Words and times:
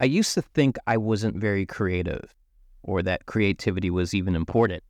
I 0.00 0.04
used 0.06 0.32
to 0.34 0.42
think 0.42 0.78
I 0.86 0.96
wasn't 0.96 1.36
very 1.36 1.66
creative 1.66 2.34
or 2.82 3.02
that 3.02 3.26
creativity 3.26 3.90
was 3.90 4.14
even 4.14 4.34
important. 4.34 4.82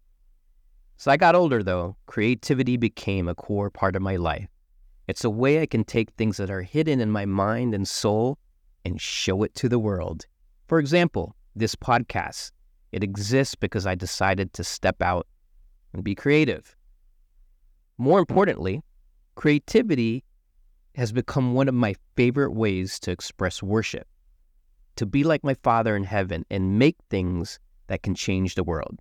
As 1.01 1.09
I 1.09 1.17
got 1.17 1.35
older, 1.35 1.63
though, 1.63 1.97
creativity 2.07 2.77
became 2.77 3.27
a 3.29 3.35
core 3.35 3.71
part 3.71 3.97
of 3.97 4.03
my 4.03 4.15
life. 4.17 4.49
It's 5.09 5.25
a 5.25 5.31
way 5.31 5.61
I 5.61 5.67
can 5.67 5.83
take 5.83 6.11
things 6.13 6.37
that 6.37 6.51
are 6.51 6.63
hidden 6.63 7.01
in 7.01 7.11
my 7.11 7.27
mind 7.27 7.75
and 7.75 7.89
soul 7.89 8.39
and 8.85 9.01
show 9.01 9.43
it 9.43 9.55
to 9.57 9.69
the 9.69 9.79
world. 9.79 10.27
For 10.69 10.79
example, 10.79 11.35
this 11.57 11.75
podcast. 11.75 12.53
It 12.93 13.03
exists 13.03 13.57
because 13.57 13.87
I 13.87 13.97
decided 13.97 14.53
to 14.53 14.65
step 14.65 15.03
out 15.03 15.27
and 15.93 16.05
be 16.05 16.15
creative. 16.15 16.77
More 17.99 18.21
importantly, 18.21 18.83
creativity 19.35 20.25
has 20.95 21.13
become 21.13 21.55
one 21.55 21.69
of 21.69 21.75
my 21.75 21.95
favorite 22.17 22.53
ways 22.53 23.01
to 23.01 23.11
express 23.11 23.63
worship, 23.63 24.07
to 25.01 25.07
be 25.07 25.25
like 25.25 25.43
my 25.43 25.55
Father 25.55 25.97
in 25.97 26.05
heaven 26.05 26.45
and 26.51 26.79
make 26.79 26.99
things 27.09 27.59
that 27.87 28.03
can 28.03 28.15
change 28.15 28.55
the 28.55 28.63
world. 28.63 28.99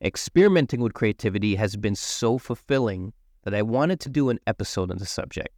Experimenting 0.00 0.78
with 0.78 0.94
creativity 0.94 1.56
has 1.56 1.74
been 1.74 1.96
so 1.96 2.38
fulfilling 2.38 3.12
that 3.42 3.52
I 3.52 3.62
wanted 3.62 3.98
to 3.98 4.08
do 4.08 4.28
an 4.30 4.38
episode 4.46 4.92
on 4.92 4.98
the 4.98 5.04
subject. 5.04 5.48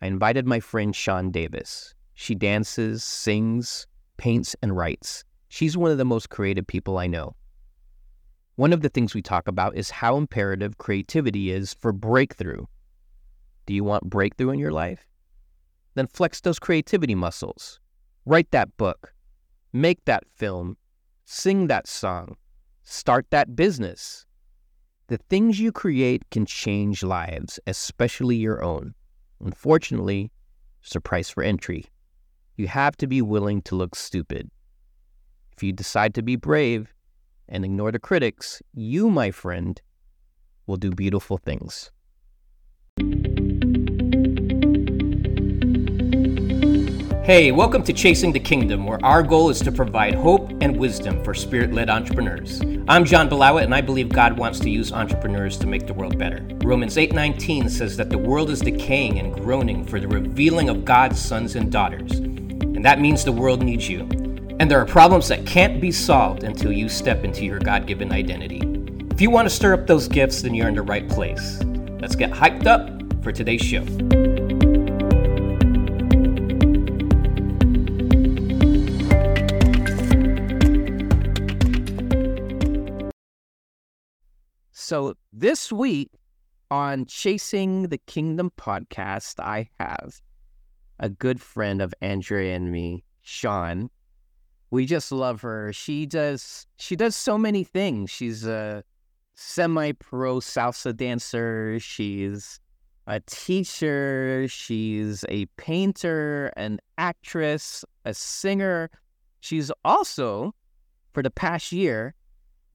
I 0.00 0.06
invited 0.06 0.46
my 0.46 0.60
friend 0.60 0.94
Chan 0.94 1.32
Davis. 1.32 1.94
She 2.14 2.34
dances, 2.34 3.04
sings, 3.04 3.86
paints, 4.16 4.56
and 4.62 4.74
writes. 4.74 5.24
She's 5.48 5.76
one 5.76 5.90
of 5.90 5.98
the 5.98 6.06
most 6.06 6.30
creative 6.30 6.66
people 6.66 6.96
I 6.96 7.06
know. 7.06 7.36
One 8.56 8.72
of 8.72 8.80
the 8.80 8.88
things 8.88 9.12
we 9.12 9.20
talk 9.20 9.46
about 9.46 9.76
is 9.76 9.90
how 9.90 10.16
imperative 10.16 10.78
creativity 10.78 11.50
is 11.50 11.74
for 11.74 11.92
breakthrough. 11.92 12.64
Do 13.66 13.74
you 13.74 13.84
want 13.84 14.08
breakthrough 14.08 14.52
in 14.52 14.58
your 14.58 14.72
life? 14.72 15.06
Then 15.96 16.06
flex 16.06 16.40
those 16.40 16.58
creativity 16.58 17.14
muscles. 17.14 17.78
Write 18.26 18.50
that 18.50 18.76
book. 18.76 19.14
Make 19.72 20.04
that 20.04 20.24
film. 20.34 20.76
Sing 21.24 21.66
that 21.66 21.86
song. 21.86 22.36
Start 22.82 23.26
that 23.30 23.56
business. 23.56 24.26
The 25.08 25.18
things 25.28 25.60
you 25.60 25.72
create 25.72 26.28
can 26.30 26.46
change 26.46 27.02
lives, 27.02 27.60
especially 27.66 28.36
your 28.36 28.62
own. 28.62 28.94
Unfortunately, 29.40 30.30
there's 30.80 30.96
a 30.96 31.00
price 31.00 31.28
for 31.28 31.42
entry. 31.42 31.86
You 32.56 32.68
have 32.68 32.96
to 32.98 33.06
be 33.06 33.20
willing 33.20 33.62
to 33.62 33.74
look 33.74 33.94
stupid. 33.94 34.50
If 35.56 35.62
you 35.62 35.72
decide 35.72 36.14
to 36.14 36.22
be 36.22 36.36
brave, 36.36 36.94
and 37.48 37.64
ignore 37.64 37.92
the 37.92 37.98
critics, 37.98 38.62
you, 38.72 39.10
my 39.10 39.30
friend, 39.30 39.80
will 40.66 40.76
do 40.76 40.90
beautiful 40.90 41.38
things. 41.38 41.90
Hey, 47.24 47.52
welcome 47.52 47.82
to 47.84 47.92
Chasing 47.94 48.32
the 48.32 48.38
Kingdom, 48.38 48.84
where 48.84 49.02
our 49.02 49.22
goal 49.22 49.48
is 49.48 49.58
to 49.60 49.72
provide 49.72 50.14
hope 50.14 50.50
and 50.60 50.76
wisdom 50.76 51.24
for 51.24 51.32
spirit 51.32 51.72
led 51.72 51.88
entrepreneurs. 51.88 52.60
I'm 52.86 53.06
John 53.06 53.30
Balawit, 53.30 53.64
and 53.64 53.74
I 53.74 53.80
believe 53.80 54.10
God 54.10 54.36
wants 54.36 54.60
to 54.60 54.68
use 54.68 54.92
entrepreneurs 54.92 55.56
to 55.60 55.66
make 55.66 55.86
the 55.86 55.94
world 55.94 56.18
better. 56.18 56.46
Romans 56.62 56.98
8:19 56.98 57.70
says 57.70 57.96
that 57.96 58.10
the 58.10 58.18
world 58.18 58.50
is 58.50 58.60
decaying 58.60 59.18
and 59.18 59.32
groaning 59.32 59.86
for 59.86 59.98
the 59.98 60.06
revealing 60.06 60.68
of 60.68 60.84
God's 60.84 61.18
sons 61.18 61.56
and 61.56 61.72
daughters. 61.72 62.18
And 62.18 62.84
that 62.84 63.00
means 63.00 63.24
the 63.24 63.32
world 63.32 63.62
needs 63.62 63.88
you. 63.88 64.00
And 64.60 64.70
there 64.70 64.82
are 64.82 64.84
problems 64.84 65.26
that 65.28 65.46
can't 65.46 65.80
be 65.80 65.92
solved 65.92 66.42
until 66.42 66.72
you 66.72 66.90
step 66.90 67.24
into 67.24 67.46
your 67.46 67.58
God 67.58 67.86
given 67.86 68.12
identity. 68.12 68.60
If 69.10 69.22
you 69.22 69.30
want 69.30 69.48
to 69.48 69.54
stir 69.54 69.72
up 69.72 69.86
those 69.86 70.08
gifts, 70.08 70.42
then 70.42 70.52
you're 70.52 70.68
in 70.68 70.74
the 70.74 70.82
right 70.82 71.08
place. 71.08 71.58
Let's 72.02 72.16
get 72.16 72.32
hyped 72.32 72.66
up 72.66 72.90
for 73.24 73.32
today's 73.32 73.62
show. 73.62 73.82
So, 84.86 85.14
this 85.32 85.72
week 85.72 86.10
on 86.70 87.06
Chasing 87.06 87.84
the 87.84 87.96
Kingdom 87.96 88.52
podcast, 88.58 89.40
I 89.40 89.70
have 89.80 90.20
a 90.98 91.08
good 91.08 91.40
friend 91.40 91.80
of 91.80 91.94
Andrea 92.02 92.54
and 92.54 92.70
me, 92.70 93.02
Chan, 93.22 93.88
we 94.70 94.84
just 94.84 95.10
love 95.10 95.40
her. 95.40 95.72
She 95.72 96.04
does 96.04 96.66
she 96.76 96.96
does 96.96 97.16
so 97.16 97.38
many 97.38 97.64
things. 97.64 98.10
She's 98.10 98.46
a 98.46 98.84
semi-pro 99.32 100.40
salsa 100.40 100.94
dancer. 100.94 101.80
She's 101.80 102.60
a 103.06 103.20
teacher. 103.20 104.46
She's 104.48 105.24
a 105.30 105.46
painter, 105.56 106.52
an 106.58 106.78
actress, 106.98 107.86
a 108.04 108.12
singer. 108.12 108.90
She's 109.40 109.72
also, 109.82 110.54
for 111.14 111.22
the 111.22 111.30
past 111.30 111.72
year, 111.72 112.14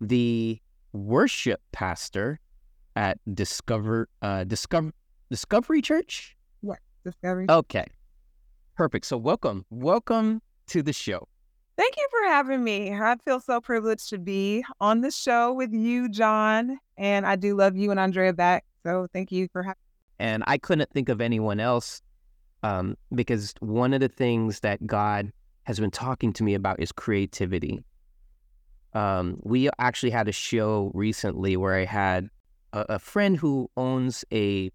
the 0.02 0.60
worship 0.94 1.62
pastor 1.72 2.40
at 2.96 3.18
Discover 3.34 4.10
uh, 4.22 4.44
Discover 4.44 4.92
Discovery 5.30 5.82
Church. 5.82 6.36
Yeah, 6.62 6.74
Discovery. 7.04 7.46
Okay, 7.50 7.86
perfect. 8.76 9.06
So 9.06 9.18
welcome, 9.18 9.66
welcome 9.70 10.42
to 10.68 10.82
the 10.82 10.94
show. 10.94 11.28
Thank 11.78 11.96
you 11.96 12.08
for 12.12 12.30
having 12.30 12.64
me. 12.64 12.94
I 12.94 13.16
feel 13.24 13.40
so 13.40 13.62
privileged 13.62 14.10
to 14.10 14.18
be 14.18 14.66
on 14.82 15.00
the 15.00 15.12
show 15.12 15.54
with 15.54 15.72
you, 15.72 16.10
John. 16.10 16.78
And 16.98 17.26
I 17.26 17.38
do 17.38 17.56
love 17.56 17.78
you 17.78 17.90
and 17.92 18.00
Andrea 18.00 18.34
back. 18.34 18.66
So 18.84 19.08
thank 19.14 19.32
you 19.32 19.48
for 19.54 19.64
having 19.64 19.78
me. 19.80 20.26
And 20.26 20.44
I 20.46 20.58
couldn't 20.58 20.90
think 20.92 21.08
of 21.08 21.22
anyone 21.22 21.62
else 21.62 22.02
um, 22.64 22.98
because 23.16 23.54
one 23.62 23.94
of 23.94 24.02
the 24.02 24.10
things 24.10 24.60
that 24.60 24.86
God 24.86 25.32
has 25.64 25.80
been 25.80 25.92
talking 25.92 26.34
to 26.34 26.44
me 26.44 26.54
about 26.54 26.82
is 26.82 26.92
creativity. 26.92 27.82
Um, 28.94 29.40
we 29.44 29.70
actually 29.78 30.10
had 30.10 30.28
a 30.28 30.32
show 30.32 30.92
recently 30.94 31.56
where 31.58 31.76
I 31.76 31.86
had 31.86 32.30
a, 32.74 32.86
a 32.90 33.00
friend 33.00 33.38
who 33.38 33.70
owns 33.78 34.26
a 34.34 34.72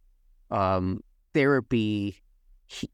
um, 0.50 1.02
therapy, 1.32 2.22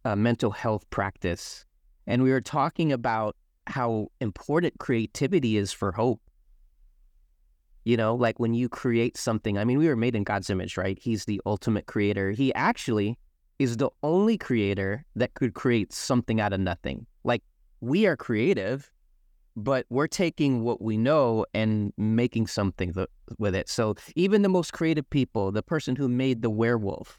a 0.05 0.17
mental 0.17 0.51
health 0.51 0.89
practice. 0.91 1.65
And 2.07 2.23
we 2.23 2.31
were 2.31 2.41
talking 2.41 2.93
about 2.93 3.37
how 3.67 4.09
important 4.21 4.79
creativity 4.79 5.57
is 5.57 5.73
for 5.73 5.93
hope. 5.93 6.21
You 7.85 7.97
know, 7.97 8.15
like 8.15 8.39
when 8.39 8.53
you 8.53 8.69
create 8.69 9.17
something, 9.17 9.57
I 9.59 9.65
mean, 9.65 9.79
we 9.79 9.89
were 9.89 9.97
made 9.97 10.15
in 10.15 10.25
God's 10.25 10.51
image, 10.51 10.77
right? 10.77 10.99
He's 10.99 11.25
the 11.25 11.41
ultimate 11.47 11.87
creator. 11.87 12.31
He 12.31 12.53
actually 12.55 13.19
is 13.59 13.77
the 13.77 13.91
only 14.03 14.37
creator 14.39 15.05
that 15.17 15.35
could 15.35 15.55
create 15.55 15.93
something 15.93 16.41
out 16.41 16.53
of 16.53 16.61
nothing. 16.61 17.07
Like 17.25 17.43
we 17.81 18.07
are 18.07 18.17
creative, 18.17 18.91
but 19.57 19.87
we're 19.91 20.07
taking 20.07 20.63
what 20.63 20.81
we 20.81 20.97
know 20.97 21.45
and 21.55 21.93
making 21.97 22.47
something 22.47 22.93
th- 22.93 23.09
with 23.39 23.55
it. 23.55 23.69
So 23.69 23.95
even 24.15 24.43
the 24.43 24.49
most 24.49 24.73
creative 24.73 25.09
people, 25.11 25.53
the 25.53 25.63
person 25.63 25.97
who 25.97 26.09
made 26.09 26.43
the 26.43 26.51
werewolf, 26.51 27.19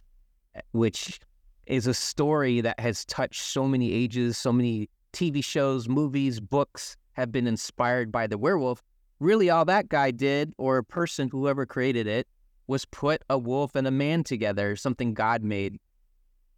eh, 0.56 0.62
which 0.72 1.19
is 1.68 1.88
a 1.88 1.94
story 1.94 2.62
that 2.62 2.80
has 2.80 3.06
touched 3.06 3.42
so 3.44 3.68
many 3.68 3.94
ages, 3.94 4.38
so 4.38 4.52
many 4.52 4.90
TV 5.14 5.44
shows, 5.44 5.88
movies, 5.88 6.40
books 6.40 6.97
have 7.14 7.31
been 7.31 7.47
inspired 7.47 8.12
by 8.12 8.28
the 8.28 8.38
werewolf. 8.38 8.81
Really, 9.19 9.50
all 9.50 9.66
that 9.66 9.90
guy 9.90 10.12
did, 10.12 10.53
or 10.58 10.78
a 10.78 10.84
person, 10.84 11.30
whoever 11.30 11.66
created 11.66 12.08
it, 12.08 12.28
was 12.68 12.86
put 12.86 13.22
a 13.30 13.38
wolf 13.38 13.75
and 13.75 13.86
a 13.86 13.92
man 13.92 14.24
together, 14.24 14.75
something 14.75 15.13
God 15.13 15.44
made. 15.44 15.78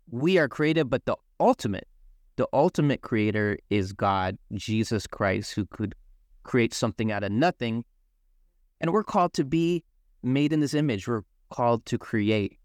We 0.10 0.38
are 0.38 0.48
creative, 0.48 0.90
but 0.90 1.06
the 1.06 1.18
ultimate, 1.40 1.88
the 2.36 2.48
ultimate 2.54 3.02
creator 3.02 3.58
is 3.70 3.94
God, 3.94 4.38
Jesus 4.54 5.08
Christ, 5.08 5.54
who 5.54 5.66
could 5.66 5.96
create 6.44 6.74
something 6.74 7.12
out 7.12 7.24
of 7.24 7.32
nothing. 7.32 7.86
And 8.82 8.92
we're 8.92 9.04
called 9.04 9.34
to 9.34 9.46
be 9.46 9.84
made 10.24 10.52
in 10.52 10.60
this 10.60 10.74
image. 10.74 11.08
We're 11.08 11.24
called 11.50 11.86
to 11.86 11.98
create. 11.98 12.58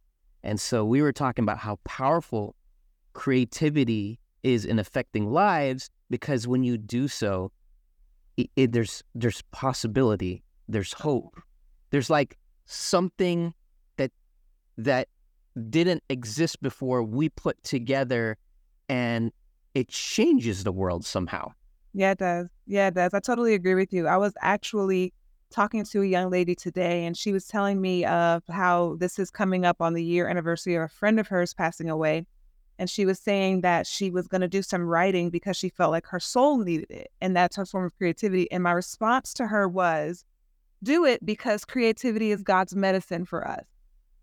And 0.43 0.61
so 0.61 0.85
we 0.85 1.03
were 1.03 1.13
talking 1.13 1.43
about 1.43 1.59
how 1.59 1.79
powerful 1.85 2.55
creativity 3.13 4.19
is 4.43 4.65
in 4.65 4.79
affecting 4.79 5.31
lives 5.31 5.91
because 6.11 6.47
when 6.47 6.63
you 6.63 6.79
do 6.79 7.09
so, 7.09 7.53
it, 8.37 8.51
it, 8.57 8.73
there's 8.73 9.03
there's 9.15 9.43
possibility, 9.51 10.43
there's 10.69 10.93
hope, 10.93 11.35
there's 11.91 12.09
like 12.09 12.39
something 12.67 13.53
that 13.97 14.13
that 14.77 15.09
didn't 15.69 16.05
exist 16.09 16.63
before 16.63 17.03
we 17.03 17.29
put 17.29 17.63
together, 17.65 18.37
and 18.89 19.33
it 19.75 19.89
changes 19.89 20.65
the 20.65 20.73
world 20.73 21.05
somehow. 21.05 21.53
Yeah, 21.95 22.13
it 22.13 22.19
does. 22.19 22.49
Yeah, 22.67 22.89
it 22.89 22.95
does. 22.95 23.15
I 23.15 23.21
totally 23.21 23.55
agree 23.55 23.75
with 23.75 23.93
you. 23.93 24.07
I 24.07 24.17
was 24.17 24.35
actually 24.41 25.13
talking 25.51 25.85
to 25.85 26.03
a 26.03 26.07
young 26.07 26.31
lady 26.31 26.55
today, 26.55 27.07
and 27.07 27.17
she 27.17 27.33
was 27.33 27.47
telling 27.47 27.81
me 27.81 28.05
of 28.05 28.43
how 28.49 28.97
this 28.99 29.19
is 29.19 29.31
coming 29.31 29.65
up 29.65 29.81
on 29.81 29.95
the 29.95 30.05
year 30.05 30.29
anniversary 30.29 30.75
of 30.75 30.83
a 30.83 30.89
friend 30.89 31.19
of 31.19 31.29
hers 31.29 31.55
passing 31.55 31.89
away 31.89 32.27
and 32.79 32.89
she 32.89 33.05
was 33.05 33.19
saying 33.19 33.63
that 33.63 33.87
she 33.87 34.11
was 34.11 34.29
going 34.29 34.41
to 34.41 34.49
do 34.49 34.63
some 34.63 34.83
writing 34.83 35.31
because 35.31 35.57
she 35.57 35.69
felt 35.69 35.91
like 35.91 36.07
her 36.07 36.21
soul 36.21 36.59
needed 36.59 36.91
it 36.91 37.11
and 37.21 37.37
that's 37.37 37.57
her 37.57 37.67
form 37.67 37.85
of 37.85 37.97
creativity 37.97 38.51
and 38.53 38.63
my 38.63 38.73
response 38.73 39.35
to 39.35 39.47
her 39.47 39.69
was 39.69 40.25
do 40.83 41.05
it 41.05 41.25
because 41.27 41.65
creativity 41.65 42.31
is 42.31 42.43
god's 42.43 42.75
medicine 42.75 43.25
for 43.25 43.47
us 43.47 43.65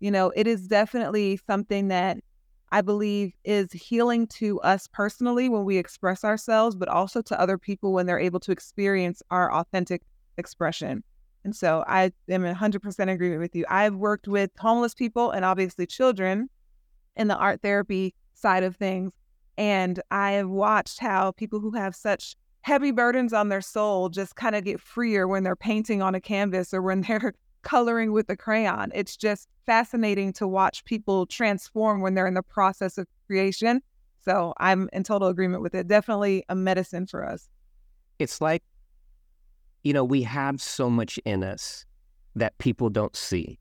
you 0.00 0.10
know 0.10 0.32
it 0.34 0.46
is 0.46 0.66
definitely 0.66 1.38
something 1.46 1.88
that 1.88 2.18
I 2.72 2.80
believe 2.80 3.32
is 3.44 3.72
healing 3.72 4.26
to 4.28 4.60
us 4.60 4.88
personally 4.92 5.48
when 5.48 5.64
we 5.64 5.78
express 5.78 6.24
ourselves, 6.24 6.74
but 6.74 6.88
also 6.88 7.22
to 7.22 7.40
other 7.40 7.58
people 7.58 7.92
when 7.92 8.06
they're 8.06 8.18
able 8.18 8.40
to 8.40 8.52
experience 8.52 9.22
our 9.30 9.52
authentic 9.52 10.02
expression. 10.36 11.04
And 11.44 11.54
so 11.54 11.84
I 11.86 12.10
am 12.28 12.44
in 12.44 12.56
100% 12.56 13.12
agreement 13.12 13.40
with 13.40 13.54
you. 13.54 13.64
I've 13.70 13.94
worked 13.94 14.26
with 14.26 14.50
homeless 14.58 14.94
people 14.94 15.30
and 15.30 15.44
obviously 15.44 15.86
children 15.86 16.50
in 17.14 17.28
the 17.28 17.36
art 17.36 17.62
therapy 17.62 18.14
side 18.34 18.64
of 18.64 18.74
things. 18.76 19.12
And 19.56 20.02
I 20.10 20.32
have 20.32 20.48
watched 20.48 20.98
how 20.98 21.30
people 21.32 21.60
who 21.60 21.70
have 21.70 21.94
such 21.94 22.34
heavy 22.62 22.90
burdens 22.90 23.32
on 23.32 23.48
their 23.48 23.60
soul 23.60 24.08
just 24.08 24.34
kind 24.34 24.56
of 24.56 24.64
get 24.64 24.80
freer 24.80 25.28
when 25.28 25.44
they're 25.44 25.54
painting 25.54 26.02
on 26.02 26.16
a 26.16 26.20
canvas 26.20 26.74
or 26.74 26.82
when 26.82 27.00
they're 27.08 27.32
coloring 27.66 28.12
with 28.12 28.30
a 28.30 28.36
crayon. 28.36 28.92
It's 28.94 29.16
just 29.16 29.48
fascinating 29.66 30.32
to 30.34 30.46
watch 30.46 30.84
people 30.84 31.26
transform 31.26 32.00
when 32.00 32.14
they're 32.14 32.28
in 32.28 32.34
the 32.34 32.42
process 32.42 32.96
of 32.96 33.08
creation. 33.26 33.82
So 34.24 34.54
I'm 34.58 34.88
in 34.92 35.02
total 35.02 35.26
agreement 35.26 35.62
with 35.62 35.74
it. 35.74 35.88
Definitely 35.88 36.44
a 36.48 36.54
medicine 36.54 37.06
for 37.06 37.24
us. 37.24 37.48
It's 38.20 38.40
like, 38.40 38.62
you 39.82 39.92
know, 39.92 40.04
we 40.04 40.22
have 40.22 40.62
so 40.62 40.88
much 40.88 41.18
in 41.24 41.42
us 41.42 41.84
that 42.36 42.56
people 42.58 42.88
don't 42.88 43.16
see. 43.16 43.58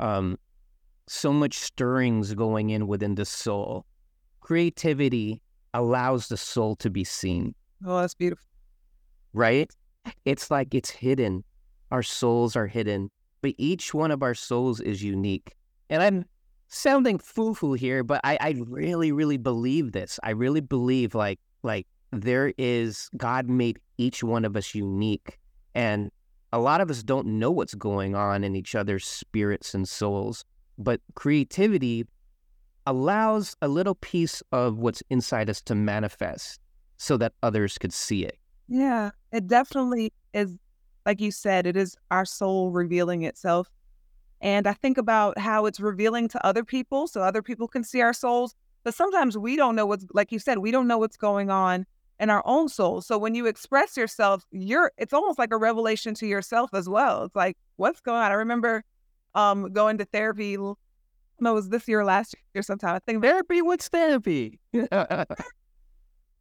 Um, 0.00 0.36
so 1.06 1.32
much 1.32 1.54
stirrings 1.54 2.34
going 2.34 2.70
in 2.70 2.88
within 2.88 3.14
the 3.14 3.24
soul. 3.24 3.86
Creativity 4.40 5.40
allows 5.74 6.26
the 6.26 6.36
soul 6.36 6.74
to 6.76 6.90
be 6.90 7.04
seen. 7.04 7.54
Oh, 7.86 8.00
that's 8.00 8.14
beautiful. 8.14 8.48
Right? 9.32 9.70
It's 10.24 10.50
like 10.50 10.74
it's 10.74 10.90
hidden 10.90 11.44
our 11.92 12.02
souls 12.02 12.56
are 12.56 12.66
hidden, 12.66 13.10
but 13.42 13.54
each 13.58 13.92
one 13.92 14.10
of 14.10 14.22
our 14.22 14.34
souls 14.34 14.80
is 14.80 15.02
unique. 15.02 15.54
And 15.90 16.02
I'm 16.02 16.24
sounding 16.68 17.18
foo-foo 17.18 17.74
here, 17.74 18.02
but 18.02 18.20
I, 18.24 18.38
I 18.40 18.54
really, 18.66 19.12
really 19.12 19.36
believe 19.36 19.92
this. 19.92 20.18
I 20.22 20.30
really 20.30 20.62
believe 20.62 21.14
like 21.14 21.38
like 21.62 21.86
there 22.10 22.52
is 22.58 23.08
God 23.16 23.48
made 23.48 23.78
each 23.98 24.24
one 24.24 24.44
of 24.44 24.56
us 24.56 24.74
unique. 24.74 25.38
And 25.74 26.10
a 26.52 26.58
lot 26.58 26.80
of 26.80 26.90
us 26.90 27.02
don't 27.02 27.26
know 27.26 27.50
what's 27.50 27.74
going 27.74 28.14
on 28.14 28.42
in 28.42 28.56
each 28.56 28.74
other's 28.74 29.06
spirits 29.06 29.74
and 29.74 29.86
souls. 29.88 30.44
But 30.78 31.00
creativity 31.14 32.06
allows 32.86 33.54
a 33.62 33.68
little 33.68 33.94
piece 33.96 34.42
of 34.50 34.78
what's 34.78 35.02
inside 35.10 35.48
us 35.50 35.60
to 35.62 35.74
manifest 35.74 36.58
so 36.96 37.16
that 37.18 37.34
others 37.42 37.78
could 37.78 37.92
see 37.92 38.24
it. 38.24 38.38
Yeah, 38.68 39.10
it 39.30 39.46
definitely 39.46 40.12
is 40.32 40.56
like 41.06 41.20
you 41.20 41.30
said, 41.30 41.66
it 41.66 41.76
is 41.76 41.96
our 42.10 42.24
soul 42.24 42.70
revealing 42.70 43.22
itself. 43.22 43.70
And 44.40 44.66
I 44.66 44.72
think 44.72 44.98
about 44.98 45.38
how 45.38 45.66
it's 45.66 45.80
revealing 45.80 46.28
to 46.28 46.46
other 46.46 46.64
people 46.64 47.06
so 47.06 47.22
other 47.22 47.42
people 47.42 47.68
can 47.68 47.84
see 47.84 48.00
our 48.00 48.12
souls. 48.12 48.54
But 48.84 48.94
sometimes 48.94 49.38
we 49.38 49.56
don't 49.56 49.76
know 49.76 49.86
what's, 49.86 50.04
like 50.12 50.32
you 50.32 50.40
said, 50.40 50.58
we 50.58 50.72
don't 50.72 50.88
know 50.88 50.98
what's 50.98 51.16
going 51.16 51.50
on 51.50 51.86
in 52.18 52.30
our 52.30 52.42
own 52.44 52.68
soul. 52.68 53.00
So 53.00 53.16
when 53.16 53.34
you 53.36 53.46
express 53.46 53.96
yourself, 53.96 54.44
you're, 54.50 54.90
it's 54.98 55.12
almost 55.12 55.38
like 55.38 55.52
a 55.52 55.56
revelation 55.56 56.14
to 56.14 56.26
yourself 56.26 56.70
as 56.74 56.88
well. 56.88 57.24
It's 57.24 57.36
like, 57.36 57.56
what's 57.76 58.00
going 58.00 58.18
on? 58.18 58.32
I 58.32 58.34
remember 58.34 58.84
um, 59.34 59.72
going 59.72 59.98
to 59.98 60.04
therapy. 60.06 60.56
No, 60.56 60.76
it 61.40 61.52
was 61.52 61.68
this 61.68 61.86
year 61.86 62.00
or 62.00 62.04
last 62.04 62.34
year 62.54 62.62
sometime. 62.62 62.96
I 62.96 62.98
think 63.00 63.22
therapy, 63.22 63.62
what's 63.62 63.88
therapy? 63.88 64.58
Does 64.72 64.86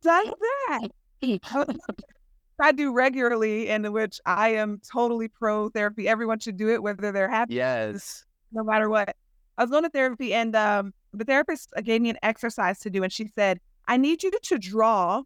that. 0.01 0.89
I 2.61 2.71
do 2.71 2.93
regularly, 2.93 3.67
in 3.69 3.91
which 3.91 4.19
I 4.25 4.49
am 4.49 4.79
totally 4.89 5.27
pro 5.27 5.69
therapy. 5.69 6.07
Everyone 6.07 6.39
should 6.39 6.57
do 6.57 6.69
it, 6.69 6.81
whether 6.81 7.11
they're 7.11 7.29
happy. 7.29 7.55
Yes. 7.55 8.25
No 8.51 8.63
matter 8.63 8.89
what. 8.89 9.15
I 9.57 9.63
was 9.63 9.71
going 9.71 9.83
to 9.83 9.89
therapy, 9.89 10.33
and 10.33 10.55
um, 10.55 10.93
the 11.13 11.25
therapist 11.25 11.71
uh, 11.75 11.81
gave 11.81 12.01
me 12.01 12.09
an 12.09 12.17
exercise 12.23 12.79
to 12.79 12.89
do, 12.89 13.03
and 13.03 13.11
she 13.11 13.27
said, 13.35 13.59
"I 13.87 13.97
need 13.97 14.23
you 14.23 14.31
to 14.31 14.57
draw 14.57 15.23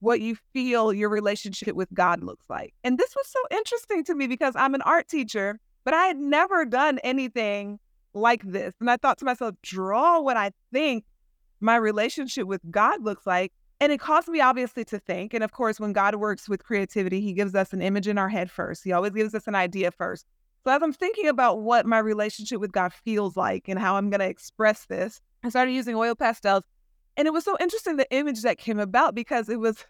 what 0.00 0.20
you 0.20 0.36
feel 0.52 0.92
your 0.92 1.08
relationship 1.08 1.74
with 1.74 1.92
God 1.94 2.22
looks 2.22 2.44
like." 2.48 2.74
And 2.84 2.98
this 2.98 3.14
was 3.16 3.26
so 3.26 3.38
interesting 3.50 4.04
to 4.04 4.14
me 4.14 4.26
because 4.26 4.54
I'm 4.56 4.74
an 4.74 4.82
art 4.82 5.08
teacher, 5.08 5.58
but 5.84 5.94
I 5.94 6.06
had 6.06 6.18
never 6.18 6.64
done 6.64 6.98
anything 7.00 7.78
like 8.14 8.42
this, 8.44 8.74
and 8.80 8.90
I 8.90 8.96
thought 8.96 9.18
to 9.18 9.24
myself, 9.24 9.54
"Draw 9.62 10.20
what 10.20 10.36
I 10.36 10.52
think 10.72 11.04
my 11.60 11.76
relationship 11.76 12.46
with 12.46 12.60
God 12.70 13.02
looks 13.02 13.26
like." 13.26 13.52
And 13.82 13.90
it 13.90 13.98
caused 13.98 14.28
me 14.28 14.40
obviously 14.40 14.84
to 14.84 15.00
think. 15.00 15.34
And 15.34 15.42
of 15.42 15.50
course, 15.50 15.80
when 15.80 15.92
God 15.92 16.14
works 16.14 16.48
with 16.48 16.62
creativity, 16.62 17.20
he 17.20 17.32
gives 17.32 17.52
us 17.56 17.72
an 17.72 17.82
image 17.82 18.06
in 18.06 18.16
our 18.16 18.28
head 18.28 18.48
first. 18.48 18.84
He 18.84 18.92
always 18.92 19.10
gives 19.10 19.34
us 19.34 19.48
an 19.48 19.56
idea 19.56 19.90
first. 19.90 20.24
So 20.62 20.70
as 20.70 20.80
I'm 20.84 20.92
thinking 20.92 21.26
about 21.26 21.62
what 21.62 21.84
my 21.84 21.98
relationship 21.98 22.60
with 22.60 22.70
God 22.70 22.92
feels 22.92 23.36
like 23.36 23.64
and 23.66 23.80
how 23.80 23.96
I'm 23.96 24.08
going 24.08 24.20
to 24.20 24.28
express 24.28 24.86
this, 24.86 25.20
I 25.42 25.48
started 25.48 25.72
using 25.72 25.96
oil 25.96 26.14
pastels. 26.14 26.62
And 27.16 27.26
it 27.26 27.32
was 27.32 27.42
so 27.42 27.56
interesting 27.58 27.96
the 27.96 28.08
image 28.14 28.42
that 28.42 28.56
came 28.56 28.78
about 28.78 29.16
because 29.16 29.48
it 29.48 29.58
was 29.58 29.84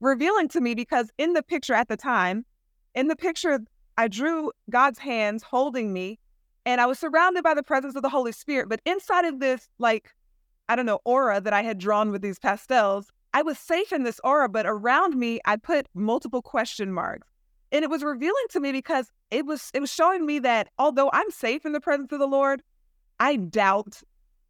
revealing 0.00 0.48
to 0.48 0.60
me 0.60 0.74
because 0.74 1.08
in 1.16 1.34
the 1.34 1.44
picture 1.44 1.74
at 1.74 1.86
the 1.86 1.96
time, 1.96 2.44
in 2.96 3.06
the 3.06 3.14
picture, 3.14 3.60
I 3.96 4.08
drew 4.08 4.50
God's 4.68 4.98
hands 4.98 5.44
holding 5.44 5.92
me 5.92 6.18
and 6.64 6.80
I 6.80 6.86
was 6.86 6.98
surrounded 6.98 7.44
by 7.44 7.54
the 7.54 7.62
presence 7.62 7.94
of 7.94 8.02
the 8.02 8.08
Holy 8.08 8.32
Spirit. 8.32 8.68
But 8.68 8.80
inside 8.84 9.26
of 9.26 9.38
this, 9.38 9.68
like 9.78 10.12
I 10.68 10.76
don't 10.76 10.86
know, 10.86 11.00
aura 11.04 11.40
that 11.40 11.52
I 11.52 11.62
had 11.62 11.78
drawn 11.78 12.10
with 12.10 12.22
these 12.22 12.38
pastels, 12.38 13.10
I 13.34 13.42
was 13.42 13.58
safe 13.58 13.92
in 13.92 14.02
this 14.02 14.20
aura, 14.24 14.48
but 14.48 14.66
around 14.66 15.16
me, 15.16 15.40
I 15.44 15.56
put 15.56 15.88
multiple 15.94 16.42
question 16.42 16.92
marks. 16.92 17.28
And 17.72 17.84
it 17.84 17.90
was 17.90 18.02
revealing 18.02 18.46
to 18.50 18.60
me 18.60 18.72
because 18.72 19.10
it 19.30 19.44
was 19.44 19.70
it 19.74 19.80
was 19.80 19.92
showing 19.92 20.24
me 20.24 20.38
that 20.38 20.68
although 20.78 21.10
I'm 21.12 21.30
safe 21.30 21.66
in 21.66 21.72
the 21.72 21.80
presence 21.80 22.12
of 22.12 22.18
the 22.18 22.26
Lord, 22.26 22.62
I 23.20 23.36
doubt 23.36 24.00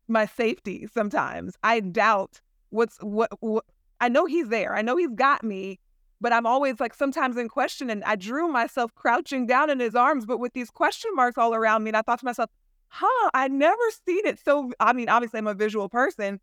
my 0.07 0.27
safety 0.27 0.87
sometimes. 0.93 1.57
I 1.63 1.81
doubt 1.81 2.41
what's 2.71 2.99
what, 2.99 3.31
what 3.41 3.65
I 4.01 4.09
know 4.09 4.27
he's 4.27 4.49
there. 4.49 4.77
I 4.77 4.83
know 4.83 4.97
he's 4.97 5.15
got 5.15 5.43
me, 5.43 5.81
but 6.21 6.33
I'm 6.33 6.47
always 6.47 6.79
like 6.79 6.95
sometimes 6.95 7.37
in 7.37 7.49
question 7.49 7.91
and 7.91 8.05
I 8.05 8.17
drew 8.17 8.49
myself 8.49 8.95
crouching 8.95 9.47
down 9.47 9.71
in 9.71 9.81
his 9.81 9.95
arms 9.95 10.27
but 10.27 10.39
with 10.39 10.53
these 10.53 10.71
question 10.71 11.11
marks 11.15 11.39
all 11.39 11.55
around 11.55 11.83
me 11.83 11.91
and 11.91 11.97
I 11.97 12.03
thought 12.03 12.21
to 12.21 12.25
myself, 12.25 12.51
huh, 12.89 13.31
I 13.35 13.49
never 13.49 13.83
seen 14.07 14.27
it. 14.27 14.39
So, 14.45 14.73
I 14.81 14.93
mean, 14.93 15.09
obviously, 15.09 15.39
I'm 15.39 15.47
a 15.47 15.55
visual 15.55 15.89
person. 15.89 16.41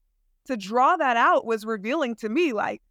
To 0.47 0.57
draw 0.57 0.97
that 0.97 1.15
out 1.15 1.45
was 1.45 1.65
revealing 1.65 2.15
to 2.15 2.27
me, 2.27 2.51
like, 2.51 2.81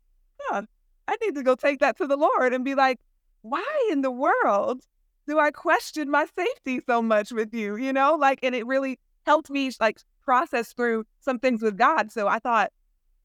huh, 0.41 0.63
I 1.07 1.17
need 1.23 1.35
to 1.35 1.43
go 1.43 1.55
take 1.55 1.81
that 1.81 1.99
to 1.99 2.07
the 2.07 2.17
Lord 2.17 2.55
and 2.55 2.65
be 2.65 2.75
like, 2.75 2.99
why 3.43 3.89
in 3.91 4.01
the 4.01 4.11
world 4.11 4.83
do 5.29 5.39
I 5.39 5.51
question 5.51 6.11
my 6.11 6.27
safety 6.37 6.81
so 6.87 7.03
much 7.03 7.31
with 7.31 7.53
you? 7.53 7.77
You 7.77 7.93
know, 7.93 8.15
like, 8.15 8.39
and 8.43 8.55
it 8.55 8.67
really 8.67 8.99
helped 9.27 9.51
me 9.51 9.71
like 9.81 10.01
process 10.23 10.73
through 10.73 11.05
some 11.21 11.39
things 11.39 11.63
with 11.63 11.77
God. 11.77 12.11
So 12.11 12.29
I 12.29 12.39
thought, 12.39 12.73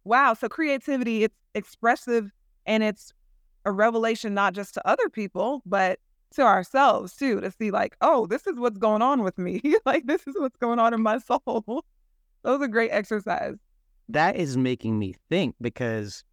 wow, 0.04 0.34
so 0.34 0.50
creativity, 0.50 1.24
it's 1.24 1.36
expressive 1.54 2.32
and 2.66 2.84
it's 2.84 3.14
a 3.66 3.72
revelation 3.72 4.34
not 4.34 4.54
just 4.54 4.74
to 4.76 4.88
other 4.88 5.10
people, 5.10 5.62
but 5.66 6.00
to 6.36 6.42
ourselves 6.42 7.16
too 7.16 7.40
to 7.42 7.52
see 7.52 7.72
like 7.72 7.96
oh 8.02 8.28
this 8.28 8.48
is 8.48 8.58
what's 8.58 8.78
going 8.78 9.02
on 9.02 9.24
with 9.24 9.38
me. 9.38 9.62
Like 9.86 10.06
this 10.08 10.28
is 10.28 10.36
what's 10.38 10.58
going 10.58 10.80
on 10.80 10.94
in 10.94 11.02
my 11.02 11.18
soul. 11.28 11.86
That 12.44 12.52
was 12.52 12.62
a 12.62 12.68
great 12.68 12.90
exercise. 12.90 13.56
That 14.10 14.36
is 14.36 14.58
making 14.58 15.00
me 15.00 15.16
think 15.30 15.56
because 15.62 16.24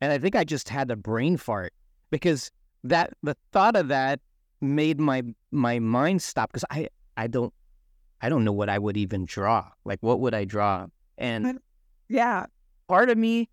and 0.00 0.12
i 0.12 0.18
think 0.18 0.34
i 0.34 0.44
just 0.44 0.68
had 0.68 0.90
a 0.90 0.96
brain 0.96 1.36
fart 1.36 1.72
because 2.10 2.50
that 2.84 3.12
the 3.22 3.36
thought 3.52 3.76
of 3.76 3.88
that 3.88 4.20
made 4.60 5.00
my 5.00 5.22
my 5.50 5.78
mind 5.78 6.22
stop 6.22 6.50
because 6.50 6.64
i 6.70 6.88
i 7.16 7.26
don't 7.26 7.52
i 8.20 8.28
don't 8.28 8.44
know 8.44 8.52
what 8.52 8.68
i 8.68 8.78
would 8.78 8.96
even 8.96 9.24
draw. 9.24 9.68
Like 9.84 9.98
what 10.00 10.20
would 10.20 10.34
i 10.34 10.44
draw? 10.44 10.86
And 11.18 11.58
yeah. 12.08 12.46
part 12.88 13.10
of 13.10 13.18
me 13.18 13.48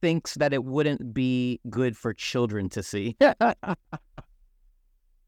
thinks 0.00 0.34
that 0.34 0.52
it 0.52 0.64
wouldn't 0.64 1.14
be 1.14 1.60
good 1.70 1.96
for 1.96 2.12
children 2.12 2.68
to 2.70 2.82
see 2.82 3.16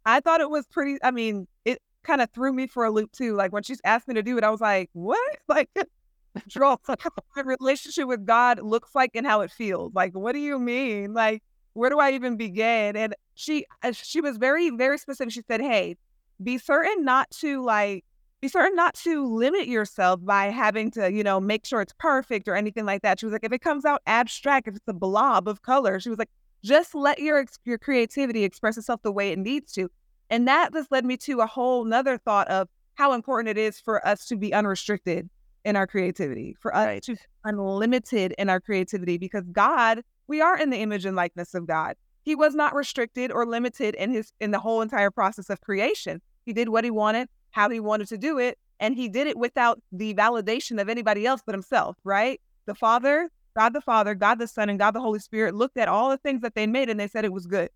I 0.06 0.20
thought 0.20 0.40
it 0.40 0.50
was 0.50 0.66
pretty. 0.66 0.98
I 1.02 1.10
mean, 1.10 1.46
it 1.64 1.78
kind 2.02 2.20
of 2.20 2.30
threw 2.30 2.52
me 2.52 2.66
for 2.66 2.84
a 2.84 2.90
loop 2.90 3.12
too. 3.12 3.34
Like 3.34 3.52
when 3.52 3.62
she's 3.62 3.80
asked 3.84 4.08
me 4.08 4.14
to 4.14 4.22
do 4.22 4.36
it, 4.38 4.44
I 4.44 4.50
was 4.50 4.60
like, 4.60 4.90
"What?" 4.92 5.18
Like, 5.48 5.70
draw 6.48 6.76
my 6.88 7.42
relationship 7.42 8.08
with 8.08 8.26
God 8.26 8.60
looks 8.60 8.94
like 8.94 9.12
and 9.14 9.26
how 9.26 9.40
it 9.42 9.50
feels. 9.50 9.94
Like, 9.94 10.12
what 10.14 10.32
do 10.32 10.38
you 10.38 10.58
mean? 10.58 11.14
Like, 11.14 11.42
where 11.74 11.90
do 11.90 11.98
I 12.00 12.12
even 12.12 12.36
begin? 12.36 12.96
And 12.96 13.14
she, 13.34 13.66
uh, 13.82 13.92
she 13.92 14.20
was 14.20 14.36
very, 14.36 14.70
very 14.70 14.98
specific. 14.98 15.32
She 15.32 15.42
said, 15.48 15.60
"Hey, 15.60 15.96
be 16.42 16.58
certain 16.58 17.04
not 17.04 17.30
to 17.40 17.62
like." 17.62 18.04
Be 18.40 18.48
certain 18.48 18.76
not 18.76 18.92
to 18.96 19.26
limit 19.26 19.68
yourself 19.68 20.22
by 20.22 20.50
having 20.50 20.90
to, 20.90 21.10
you 21.10 21.24
know, 21.24 21.40
make 21.40 21.64
sure 21.64 21.80
it's 21.80 21.94
perfect 21.98 22.46
or 22.46 22.54
anything 22.54 22.84
like 22.84 23.00
that. 23.00 23.18
She 23.18 23.24
was 23.24 23.32
like, 23.32 23.42
if 23.42 23.52
it 23.52 23.60
comes 23.62 23.86
out 23.86 24.02
abstract, 24.06 24.68
if 24.68 24.76
it's 24.76 24.86
a 24.86 24.92
blob 24.92 25.48
of 25.48 25.62
color, 25.62 25.98
she 25.98 26.10
was 26.10 26.18
like, 26.18 26.28
just 26.64 26.94
let 26.94 27.18
your 27.18 27.44
your 27.64 27.78
creativity 27.78 28.42
express 28.42 28.76
itself 28.76 29.02
the 29.02 29.12
way 29.12 29.30
it 29.30 29.38
needs 29.38 29.72
to. 29.72 29.90
And 30.30 30.48
that 30.48 30.72
just 30.72 30.90
led 30.90 31.04
me 31.04 31.16
to 31.18 31.40
a 31.40 31.46
whole 31.46 31.84
nother 31.84 32.18
thought 32.18 32.48
of 32.48 32.68
how 32.94 33.12
important 33.12 33.56
it 33.56 33.60
is 33.60 33.78
for 33.78 34.04
us 34.06 34.24
to 34.26 34.36
be 34.36 34.54
unrestricted 34.54 35.28
in 35.64 35.76
our 35.76 35.86
creativity, 35.86 36.56
for 36.60 36.74
us 36.74 36.86
right. 36.86 37.02
to 37.02 37.16
unlimited 37.44 38.34
in 38.38 38.48
our 38.48 38.60
creativity, 38.60 39.18
because 39.18 39.44
God, 39.52 40.02
we 40.26 40.40
are 40.40 40.58
in 40.58 40.70
the 40.70 40.78
image 40.78 41.04
and 41.04 41.16
likeness 41.16 41.54
of 41.54 41.66
God. 41.66 41.96
He 42.22 42.34
was 42.34 42.54
not 42.54 42.74
restricted 42.74 43.30
or 43.30 43.46
limited 43.46 43.94
in 43.96 44.10
his 44.10 44.32
in 44.40 44.50
the 44.50 44.58
whole 44.58 44.80
entire 44.80 45.10
process 45.10 45.50
of 45.50 45.60
creation. 45.60 46.22
He 46.46 46.52
did 46.52 46.70
what 46.70 46.84
he 46.84 46.90
wanted, 46.90 47.28
how 47.50 47.68
he 47.68 47.80
wanted 47.80 48.08
to 48.08 48.18
do 48.18 48.38
it, 48.38 48.58
And 48.80 48.94
he 48.94 49.08
did 49.08 49.26
it 49.26 49.38
without 49.38 49.80
the 49.92 50.14
validation 50.14 50.80
of 50.80 50.88
anybody 50.88 51.26
else 51.26 51.42
but 51.44 51.54
himself, 51.54 51.96
right? 52.04 52.40
The 52.66 52.74
Father, 52.74 53.30
God 53.54 53.72
the 53.72 53.80
Father, 53.80 54.14
God 54.14 54.38
the 54.38 54.48
Son, 54.48 54.68
and 54.68 54.78
God 54.78 54.92
the 54.92 55.00
Holy 55.00 55.18
Spirit 55.18 55.54
looked 55.54 55.76
at 55.76 55.88
all 55.88 56.10
the 56.10 56.18
things 56.18 56.42
that 56.42 56.54
they 56.54 56.66
made 56.66 56.88
and 56.88 56.98
they 56.98 57.08
said 57.08 57.24
it 57.24 57.32
was 57.32 57.46
good. 57.46 57.70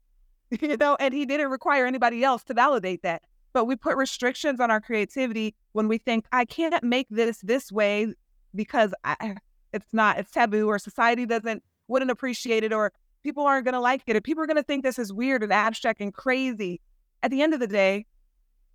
you 0.61 0.76
know, 0.76 0.97
and 0.99 1.14
he 1.14 1.26
didn't 1.26 1.50
require 1.50 1.87
anybody 1.87 2.25
else 2.25 2.42
to 2.44 2.54
validate 2.54 3.02
that. 3.02 3.23
But 3.52 3.64
we 3.64 3.76
put 3.76 3.97
restrictions 3.97 4.61
on 4.61 4.70
our 4.70 4.80
creativity 4.80 5.54
when 5.73 5.88
we 5.88 5.99
think, 5.99 6.26
I 6.32 6.44
can't 6.44 6.82
make 6.82 7.06
this 7.11 7.38
this 7.38 7.73
way 7.73 8.14
because 8.54 8.94
I, 9.04 9.37
it's 9.73 9.92
not, 9.92 10.18
it's 10.18 10.30
taboo 10.30 10.66
or 10.66 10.78
society 10.78 11.26
doesn't, 11.26 11.62
wouldn't 11.88 12.11
appreciate 12.11 12.64
it 12.64 12.73
or 12.73 12.92
people 13.23 13.44
aren't 13.44 13.64
going 13.64 13.75
to 13.75 13.80
like 13.80 14.02
it 14.06 14.16
or 14.16 14.20
people 14.20 14.42
are 14.42 14.47
going 14.47 14.56
to 14.56 14.62
think 14.62 14.85
this 14.85 14.99
is 14.99 15.12
weird 15.12 15.42
and 15.42 15.52
abstract 15.52 16.00
and 16.00 16.12
crazy. 16.12 16.80
At 17.23 17.30
the 17.30 17.42
end 17.42 17.52
of 17.52 17.61
the 17.61 17.66
day, 17.66 18.06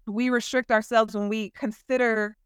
we 0.06 0.30
restrict 0.30 0.70
ourselves 0.70 1.16
when 1.16 1.30
we 1.30 1.52
consider, 1.52 2.38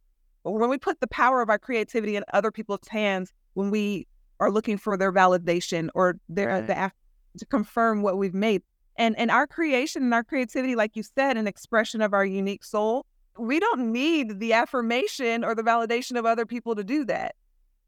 when 0.44 0.70
we 0.70 0.78
put 0.78 1.00
the 1.00 1.08
power 1.08 1.42
of 1.42 1.50
our 1.50 1.58
creativity 1.58 2.16
in 2.16 2.24
other 2.34 2.52
people's 2.52 2.88
hands, 2.88 3.34
when 3.56 3.72
we 3.72 4.08
are 4.40 4.52
looking 4.52 4.78
for 4.78 4.98
their 4.98 5.12
validation 5.12 5.90
or 5.94 6.20
their 6.30 6.52
uh, 6.52 6.60
right. 6.60 6.68
the, 6.68 6.92
to 7.40 7.46
confirm 7.46 8.02
what 8.02 8.18
we've 8.18 8.34
made. 8.34 8.62
And 8.98 9.18
and 9.18 9.30
our 9.30 9.48
creation 9.48 10.04
and 10.04 10.14
our 10.14 10.24
creativity, 10.24 10.76
like 10.76 10.96
you 10.96 11.04
said, 11.04 11.38
an 11.38 11.48
expression 11.48 12.02
of 12.02 12.14
our 12.14 12.26
unique 12.26 12.64
soul. 12.64 13.06
We 13.38 13.60
don't 13.60 13.92
need 13.92 14.40
the 14.40 14.54
affirmation 14.54 15.44
or 15.44 15.54
the 15.54 15.62
validation 15.62 16.18
of 16.18 16.26
other 16.26 16.46
people 16.46 16.76
to 16.76 16.84
do 16.84 17.06
that. 17.06 17.36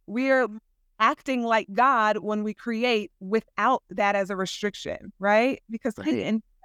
We 0.06 0.30
are 0.30 0.46
mm-hmm. 0.46 0.58
acting 1.00 1.44
like 1.44 1.68
God 1.74 2.18
when 2.18 2.44
we 2.44 2.54
create 2.54 3.12
without 3.20 3.84
that 3.90 4.16
as 4.16 4.30
a 4.30 4.36
restriction, 4.36 5.12
right? 5.18 5.62
Because 5.70 5.96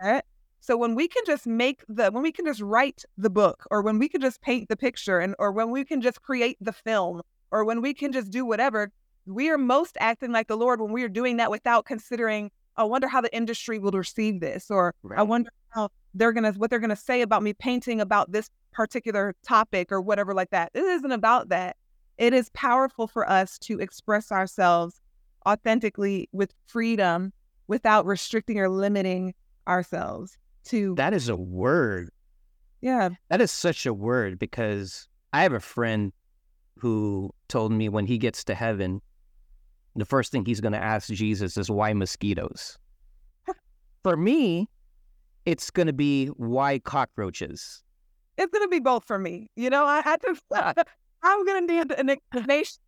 right. 0.02 0.24
So 0.60 0.78
when 0.78 0.94
we 0.94 1.08
can 1.08 1.22
just 1.26 1.46
make 1.46 1.82
the 1.88 2.10
when 2.10 2.22
we 2.22 2.32
can 2.32 2.46
just 2.46 2.62
write 2.62 3.04
the 3.18 3.28
book 3.28 3.66
or 3.70 3.82
when 3.82 3.98
we 3.98 4.08
can 4.08 4.22
just 4.22 4.40
paint 4.40 4.70
the 4.70 4.76
picture 4.76 5.18
and 5.18 5.34
or 5.38 5.52
when 5.52 5.70
we 5.70 5.84
can 5.84 6.00
just 6.00 6.22
create 6.22 6.56
the 6.58 6.72
film 6.72 7.20
or 7.50 7.66
when 7.66 7.82
we 7.82 7.92
can 7.92 8.12
just 8.12 8.30
do 8.30 8.46
whatever, 8.46 8.90
we 9.26 9.50
are 9.50 9.58
most 9.58 9.96
acting 10.00 10.32
like 10.32 10.48
the 10.48 10.56
Lord 10.56 10.80
when 10.80 10.92
we 10.92 11.02
are 11.02 11.08
doing 11.08 11.36
that 11.38 11.50
without 11.50 11.84
considering, 11.84 12.50
I 12.76 12.84
wonder 12.84 13.08
how 13.08 13.20
the 13.20 13.34
industry 13.34 13.78
will 13.78 13.92
receive 13.92 14.40
this 14.40 14.70
or 14.70 14.94
right. 15.02 15.18
I 15.18 15.22
wonder 15.22 15.50
how 15.70 15.90
they're 16.14 16.32
gonna 16.32 16.52
what 16.52 16.70
they're 16.70 16.80
gonna 16.80 16.96
say 16.96 17.22
about 17.22 17.42
me 17.42 17.52
painting 17.52 18.00
about 18.00 18.32
this 18.32 18.50
particular 18.72 19.34
topic 19.44 19.90
or 19.92 20.00
whatever 20.00 20.34
like 20.34 20.50
that. 20.50 20.70
It 20.74 20.84
isn't 20.84 21.12
about 21.12 21.48
that. 21.48 21.76
It 22.18 22.32
is 22.32 22.50
powerful 22.50 23.06
for 23.06 23.28
us 23.28 23.58
to 23.60 23.80
express 23.80 24.30
ourselves 24.30 25.00
authentically 25.46 26.28
with 26.32 26.54
freedom 26.66 27.32
without 27.66 28.06
restricting 28.06 28.58
or 28.58 28.68
limiting 28.68 29.34
ourselves 29.66 30.36
to 30.64 30.94
That 30.96 31.14
is 31.14 31.28
a 31.28 31.36
word. 31.36 32.10
Yeah. 32.80 33.10
That 33.30 33.40
is 33.40 33.50
such 33.50 33.86
a 33.86 33.94
word 33.94 34.38
because 34.38 35.08
I 35.32 35.42
have 35.42 35.52
a 35.52 35.60
friend 35.60 36.12
who 36.78 37.30
told 37.48 37.72
me 37.72 37.88
when 37.88 38.06
he 38.06 38.18
gets 38.18 38.44
to 38.44 38.54
heaven, 38.54 39.00
the 39.96 40.04
first 40.04 40.32
thing 40.32 40.44
he's 40.44 40.60
going 40.60 40.72
to 40.72 40.82
ask 40.82 41.08
Jesus 41.08 41.56
is 41.56 41.70
why 41.70 41.92
mosquitoes. 41.92 42.78
for 44.02 44.16
me, 44.16 44.68
it's 45.46 45.70
going 45.70 45.86
to 45.86 45.92
be 45.92 46.26
why 46.28 46.78
cockroaches. 46.80 47.82
It's 48.36 48.50
going 48.50 48.64
to 48.64 48.68
be 48.68 48.80
both 48.80 49.04
for 49.04 49.18
me. 49.18 49.50
You 49.56 49.70
know, 49.70 49.84
I, 49.84 50.02
I 50.04 50.16
just, 50.22 50.42
I'm 51.22 51.44
going 51.44 51.66
to 51.66 51.74
need 51.74 51.92
an 51.92 52.10
explanation. 52.10 52.78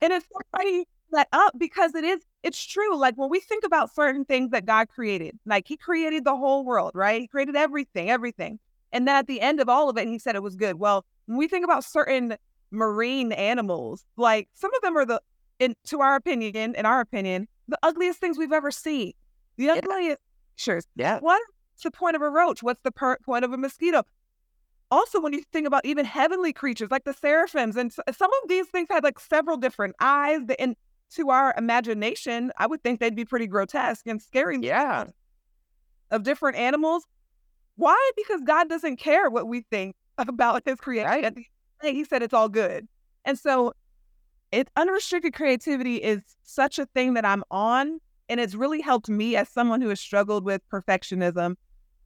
And 0.00 0.12
it's 0.12 0.26
funny 0.56 0.86
that 1.12 1.28
up 1.32 1.52
because 1.58 1.94
it 1.94 2.04
is 2.04 2.20
it's 2.42 2.62
true 2.62 2.96
like 2.96 3.14
when 3.16 3.30
we 3.30 3.40
think 3.40 3.64
about 3.64 3.94
certain 3.94 4.24
things 4.24 4.50
that 4.50 4.66
god 4.66 4.88
created 4.88 5.38
like 5.46 5.66
he 5.66 5.76
created 5.76 6.24
the 6.24 6.36
whole 6.36 6.64
world 6.64 6.90
right 6.94 7.22
he 7.22 7.26
created 7.26 7.56
everything 7.56 8.10
everything 8.10 8.58
and 8.92 9.08
then 9.08 9.16
at 9.16 9.26
the 9.26 9.40
end 9.40 9.60
of 9.60 9.68
all 9.68 9.88
of 9.88 9.96
it 9.96 10.06
he 10.06 10.18
said 10.18 10.34
it 10.34 10.42
was 10.42 10.56
good 10.56 10.78
well 10.78 11.04
when 11.26 11.38
we 11.38 11.48
think 11.48 11.64
about 11.64 11.84
certain 11.84 12.36
marine 12.70 13.32
animals 13.32 14.04
like 14.16 14.48
some 14.52 14.70
of 14.74 14.82
them 14.82 14.96
are 14.96 15.06
the 15.06 15.20
in 15.58 15.74
to 15.84 16.00
our 16.00 16.16
opinion 16.16 16.74
in 16.74 16.86
our 16.86 17.00
opinion 17.00 17.46
the 17.68 17.78
ugliest 17.82 18.18
things 18.20 18.38
we've 18.38 18.52
ever 18.52 18.70
seen 18.70 19.12
the 19.56 19.70
ugliest 19.70 20.18
pictures 20.56 20.86
yeah 20.96 21.18
what's 21.20 21.42
the 21.82 21.90
point 21.90 22.16
of 22.16 22.22
a 22.22 22.30
roach 22.30 22.62
what's 22.62 22.80
the 22.82 22.92
per- 22.92 23.18
point 23.24 23.44
of 23.44 23.52
a 23.52 23.56
mosquito 23.56 24.02
also 24.90 25.20
when 25.20 25.32
you 25.32 25.42
think 25.52 25.66
about 25.66 25.84
even 25.84 26.04
heavenly 26.04 26.52
creatures 26.52 26.90
like 26.90 27.04
the 27.04 27.12
seraphims 27.12 27.76
and 27.76 27.92
some 27.92 28.30
of 28.42 28.48
these 28.48 28.66
things 28.68 28.88
had 28.90 29.04
like 29.04 29.20
several 29.20 29.56
different 29.56 29.94
eyes 30.00 30.40
and 30.58 30.76
to 31.10 31.30
our 31.30 31.54
imagination, 31.56 32.52
I 32.58 32.66
would 32.66 32.82
think 32.82 33.00
they'd 33.00 33.16
be 33.16 33.24
pretty 33.24 33.46
grotesque 33.46 34.06
and 34.06 34.20
scary. 34.20 34.58
Yeah. 34.60 35.04
Of 36.10 36.22
different 36.22 36.56
animals. 36.56 37.04
Why? 37.76 38.10
Because 38.16 38.40
God 38.44 38.68
doesn't 38.68 38.96
care 38.96 39.30
what 39.30 39.46
we 39.46 39.62
think 39.70 39.96
about 40.18 40.62
his 40.64 40.76
creation. 40.76 41.34
Right. 41.82 41.94
He 41.94 42.04
said 42.04 42.22
it's 42.22 42.34
all 42.34 42.48
good. 42.48 42.88
And 43.24 43.38
so 43.38 43.72
it 44.52 44.68
unrestricted 44.76 45.34
creativity 45.34 45.96
is 45.96 46.20
such 46.42 46.78
a 46.78 46.86
thing 46.86 47.14
that 47.14 47.24
I'm 47.24 47.44
on. 47.50 48.00
And 48.30 48.40
it's 48.40 48.54
really 48.54 48.80
helped 48.80 49.08
me 49.08 49.36
as 49.36 49.48
someone 49.48 49.80
who 49.80 49.88
has 49.88 50.00
struggled 50.00 50.44
with 50.44 50.60
perfectionism 50.70 51.56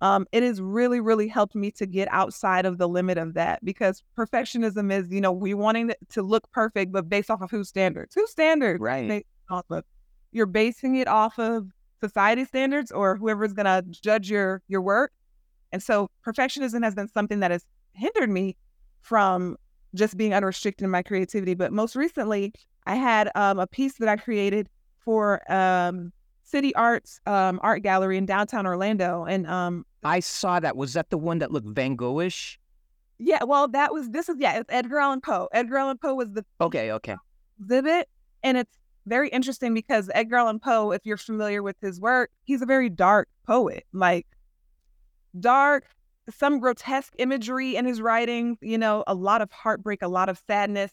um, 0.03 0.27
it 0.33 0.43
has 0.43 0.61
really, 0.61 0.99
really 0.99 1.29
helped 1.29 1.55
me 1.55 1.71
to 1.71 1.87
get 1.87 2.09
outside 2.11 2.67
of 2.67 2.77
the 2.77 2.89
limit 2.89 3.19
of 3.19 3.35
that 3.35 3.65
because 3.65 4.03
perfectionism 4.19 4.93
is, 4.93 5.07
you 5.13 5.21
know, 5.21 5.31
we 5.31 5.55
wanting 5.55 5.93
to 6.11 6.23
look 6.23 6.51
perfect, 6.51 6.91
but 6.91 7.09
based 7.09 7.31
off 7.31 7.41
of 7.41 7.53
whose 7.53 7.69
standards? 7.69 8.13
Whose 8.17 8.29
standards? 8.29 8.81
Right. 8.81 9.25
Off 9.49 9.65
of. 9.71 9.85
You're 10.33 10.47
basing 10.47 10.97
it 10.97 11.07
off 11.07 11.39
of 11.39 11.69
society 12.01 12.45
standards 12.45 12.91
or 12.91 13.17
whoever's 13.17 13.53
going 13.53 13.67
to 13.67 13.85
judge 14.03 14.29
your 14.29 14.61
your 14.67 14.81
work. 14.81 15.13
And 15.71 15.81
so 15.81 16.11
perfectionism 16.27 16.83
has 16.83 16.97
been 16.97 17.09
something 17.09 17.39
that 17.39 17.53
has 17.53 17.65
hindered 17.93 18.29
me 18.29 18.57
from 19.03 19.57
just 19.95 20.17
being 20.17 20.35
unrestricted 20.35 20.85
in 20.85 20.91
my 20.91 21.03
creativity. 21.03 21.55
But 21.55 21.73
most 21.73 21.97
recently, 21.97 22.53
I 22.87 22.95
had 22.95 23.31
um, 23.35 23.59
a 23.59 23.67
piece 23.67 23.95
that 23.95 24.09
I 24.09 24.17
created 24.17 24.69
for 24.99 25.43
um, 25.53 26.13
City 26.45 26.75
Arts 26.75 27.21
um, 27.27 27.61
Art 27.63 27.83
Gallery 27.83 28.17
in 28.17 28.27
downtown 28.27 28.67
Orlando, 28.67 29.25
and 29.25 29.47
um, 29.47 29.87
I 30.05 30.21
saw 30.21 30.61
that. 30.61 30.77
Was 30.77 30.93
that 30.95 31.11
the 31.11 31.19
one 31.19 31.39
that 31.39 31.51
looked 31.51 31.69
Van 31.69 31.97
Goghish? 31.97 32.59
Yeah, 33.19 33.45
well, 33.45 33.69
that 33.69 33.93
was 33.93 34.11
this 34.11 34.29
is 34.29 34.37
yeah, 34.39 34.59
it's 34.59 34.71
Edgar 34.73 34.99
Allan 34.99 35.21
Poe. 35.21 35.49
Edgar 35.53 35.79
Allan 35.79 35.99
Poe 35.99 36.15
was 36.15 36.31
the 36.33 36.45
okay, 36.61 36.91
okay 36.93 37.17
exhibit, 37.61 38.09
and 38.43 38.59
it's 38.59 38.77
very 39.07 39.29
interesting 39.31 39.75
because 39.75 40.11
Edgar 40.15 40.37
Allan 40.37 40.61
Poe, 40.61 40.93
if 40.93 41.03
you're 41.05 41.17
familiar 41.17 41.63
with 41.63 41.77
his 41.81 42.01
work, 42.01 42.31
he's 42.45 42.63
a 42.63 42.67
very 42.67 42.89
dark 42.89 43.29
poet, 43.47 43.85
like 43.93 44.27
dark, 45.39 45.85
some 46.31 46.61
grotesque 46.61 47.13
imagery 47.19 47.77
in 47.77 47.85
his 47.85 48.01
writing. 48.01 48.59
You 48.61 48.79
know, 48.79 49.05
a 49.07 49.15
lot 49.15 49.43
of 49.43 49.51
heartbreak, 49.51 50.03
a 50.03 50.09
lot 50.09 50.29
of 50.29 50.41
sadness, 50.47 50.93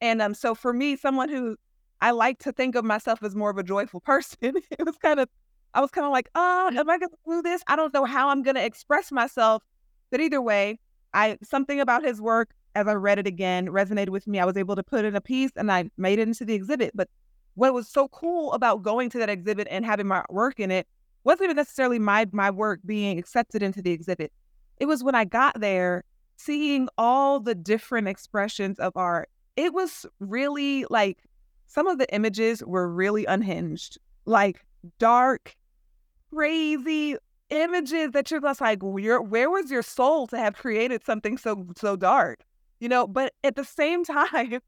and 0.00 0.22
um, 0.22 0.34
so 0.34 0.54
for 0.54 0.72
me, 0.72 0.96
someone 0.96 1.28
who 1.28 1.56
I 2.00 2.12
like 2.12 2.38
to 2.40 2.52
think 2.52 2.74
of 2.74 2.84
myself 2.84 3.22
as 3.22 3.34
more 3.34 3.50
of 3.50 3.58
a 3.58 3.62
joyful 3.62 4.00
person, 4.12 4.38
it 4.42 4.84
was 4.84 4.96
kind 4.98 5.20
of 5.20 5.28
I 5.74 5.80
was 5.80 5.90
kind 5.90 6.06
of 6.06 6.12
like, 6.12 6.30
oh, 6.34 6.70
am 6.74 6.88
I 6.90 6.98
going 6.98 7.10
to 7.10 7.16
do 7.28 7.42
this? 7.42 7.62
I 7.66 7.76
don't 7.76 7.92
know 7.92 8.04
how 8.04 8.30
I'm 8.30 8.42
going 8.42 8.54
to 8.54 8.64
express 8.64 9.12
myself. 9.12 9.62
But 10.10 10.20
either 10.20 10.40
way, 10.40 10.78
I 11.12 11.38
something 11.42 11.80
about 11.80 12.04
his 12.04 12.20
work 12.20 12.50
as 12.74 12.86
I 12.86 12.94
read 12.94 13.18
it 13.18 13.26
again 13.26 13.66
resonated 13.66 14.10
with 14.10 14.26
me. 14.26 14.38
I 14.38 14.44
was 14.44 14.56
able 14.56 14.76
to 14.76 14.82
put 14.82 15.04
in 15.04 15.14
a 15.14 15.20
piece 15.20 15.50
and 15.56 15.70
I 15.70 15.90
made 15.96 16.18
it 16.18 16.28
into 16.28 16.44
the 16.44 16.54
exhibit. 16.54 16.92
But 16.94 17.08
what 17.54 17.74
was 17.74 17.88
so 17.88 18.08
cool 18.08 18.52
about 18.52 18.82
going 18.82 19.10
to 19.10 19.18
that 19.18 19.28
exhibit 19.28 19.66
and 19.70 19.84
having 19.84 20.06
my 20.06 20.24
work 20.30 20.60
in 20.60 20.70
it 20.70 20.86
wasn't 21.24 21.44
even 21.44 21.56
necessarily 21.56 21.98
my 21.98 22.26
my 22.32 22.50
work 22.50 22.80
being 22.86 23.18
accepted 23.18 23.62
into 23.62 23.82
the 23.82 23.90
exhibit. 23.90 24.32
It 24.80 24.86
was 24.86 25.02
when 25.02 25.14
I 25.14 25.24
got 25.24 25.60
there, 25.60 26.04
seeing 26.36 26.88
all 26.96 27.40
the 27.40 27.54
different 27.54 28.08
expressions 28.08 28.78
of 28.78 28.96
art. 28.96 29.28
It 29.56 29.74
was 29.74 30.06
really 30.20 30.84
like 30.88 31.18
some 31.66 31.86
of 31.86 31.98
the 31.98 32.12
images 32.14 32.62
were 32.64 32.88
really 32.88 33.26
unhinged, 33.26 33.98
like 34.24 34.64
dark, 34.98 35.56
crazy 36.32 37.16
images 37.50 38.12
that 38.12 38.30
you're 38.30 38.40
just 38.40 38.60
like, 38.60 38.82
where, 38.82 39.20
where 39.20 39.50
was 39.50 39.70
your 39.70 39.82
soul 39.82 40.26
to 40.28 40.38
have 40.38 40.54
created 40.54 41.04
something 41.04 41.36
so 41.38 41.66
so 41.76 41.96
dark? 41.96 42.40
You 42.80 42.88
know, 42.88 43.06
but 43.06 43.34
at 43.42 43.56
the 43.56 43.64
same 43.64 44.04
time, 44.04 44.60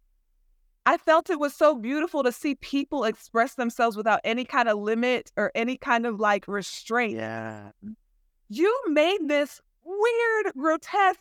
I 0.87 0.97
felt 0.97 1.31
it 1.31 1.39
was 1.39 1.55
so 1.55 1.75
beautiful 1.75 2.23
to 2.23 2.33
see 2.33 2.55
people 2.57 3.05
express 3.05 3.55
themselves 3.55 3.97
without 3.97 4.21
any 4.25 4.45
kind 4.45 4.69
of 4.69 4.79
limit 4.79 5.31
or 5.37 5.53
any 5.55 5.77
kind 5.77 6.07
of 6.07 6.19
like 6.19 6.49
restraint. 6.49 7.17
Yeah. 7.17 7.71
You 8.49 8.77
made 8.89 9.29
this 9.29 9.61
weird, 9.91 10.55
grotesque, 10.57 11.21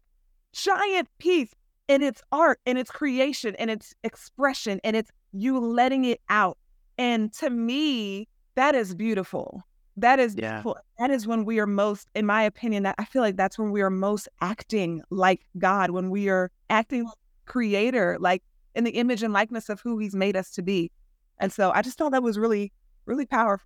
giant 0.54 1.08
piece 1.18 1.54
and 1.88 2.04
it's 2.04 2.22
art 2.32 2.60
and 2.66 2.78
it's 2.78 2.92
creation 2.92 3.56
and 3.58 3.70
it's 3.70 3.94
expression 4.04 4.80
and 4.84 4.96
it's 4.96 5.12
you 5.34 5.60
letting 5.60 6.06
it 6.06 6.22
out. 6.30 6.58
And 6.98 7.34
to 7.34 7.50
me, 7.50 8.28
that 8.56 8.76
is 8.76 8.94
beautiful. 8.94 9.64
That 9.98 10.20
is 10.20 10.36
yeah. 10.36 10.62
beautiful. 10.62 10.78
That 11.00 11.12
is 11.12 11.28
when 11.28 11.46
we 11.46 11.60
are 11.60 11.68
most, 11.68 12.08
in 12.16 12.26
my 12.26 12.44
opinion, 12.44 12.84
that 12.84 12.96
I 13.00 13.06
feel 13.06 13.22
like 13.22 13.36
that's 13.36 13.58
when 13.58 13.72
we 13.72 13.82
are 13.82 13.90
most 13.90 14.30
acting 14.42 15.02
like 15.10 15.42
God, 15.58 15.92
when 15.92 16.10
we 16.10 16.30
are 16.30 16.52
acting 16.70 17.06
like 17.06 17.14
creator, 17.46 18.18
like 18.20 18.44
in 18.76 18.84
the 18.84 18.92
image 18.92 19.24
and 19.24 19.34
likeness 19.34 19.70
of 19.70 19.82
who 19.82 19.98
he's 19.98 20.16
made 20.16 20.36
us 20.36 20.52
to 20.52 20.62
be. 20.62 20.92
And 21.40 21.52
so 21.52 21.72
I 21.72 21.82
just 21.82 21.98
thought 21.98 22.12
that 22.12 22.24
was 22.24 22.38
really, 22.38 22.72
really 23.06 23.26
powerful. 23.26 23.66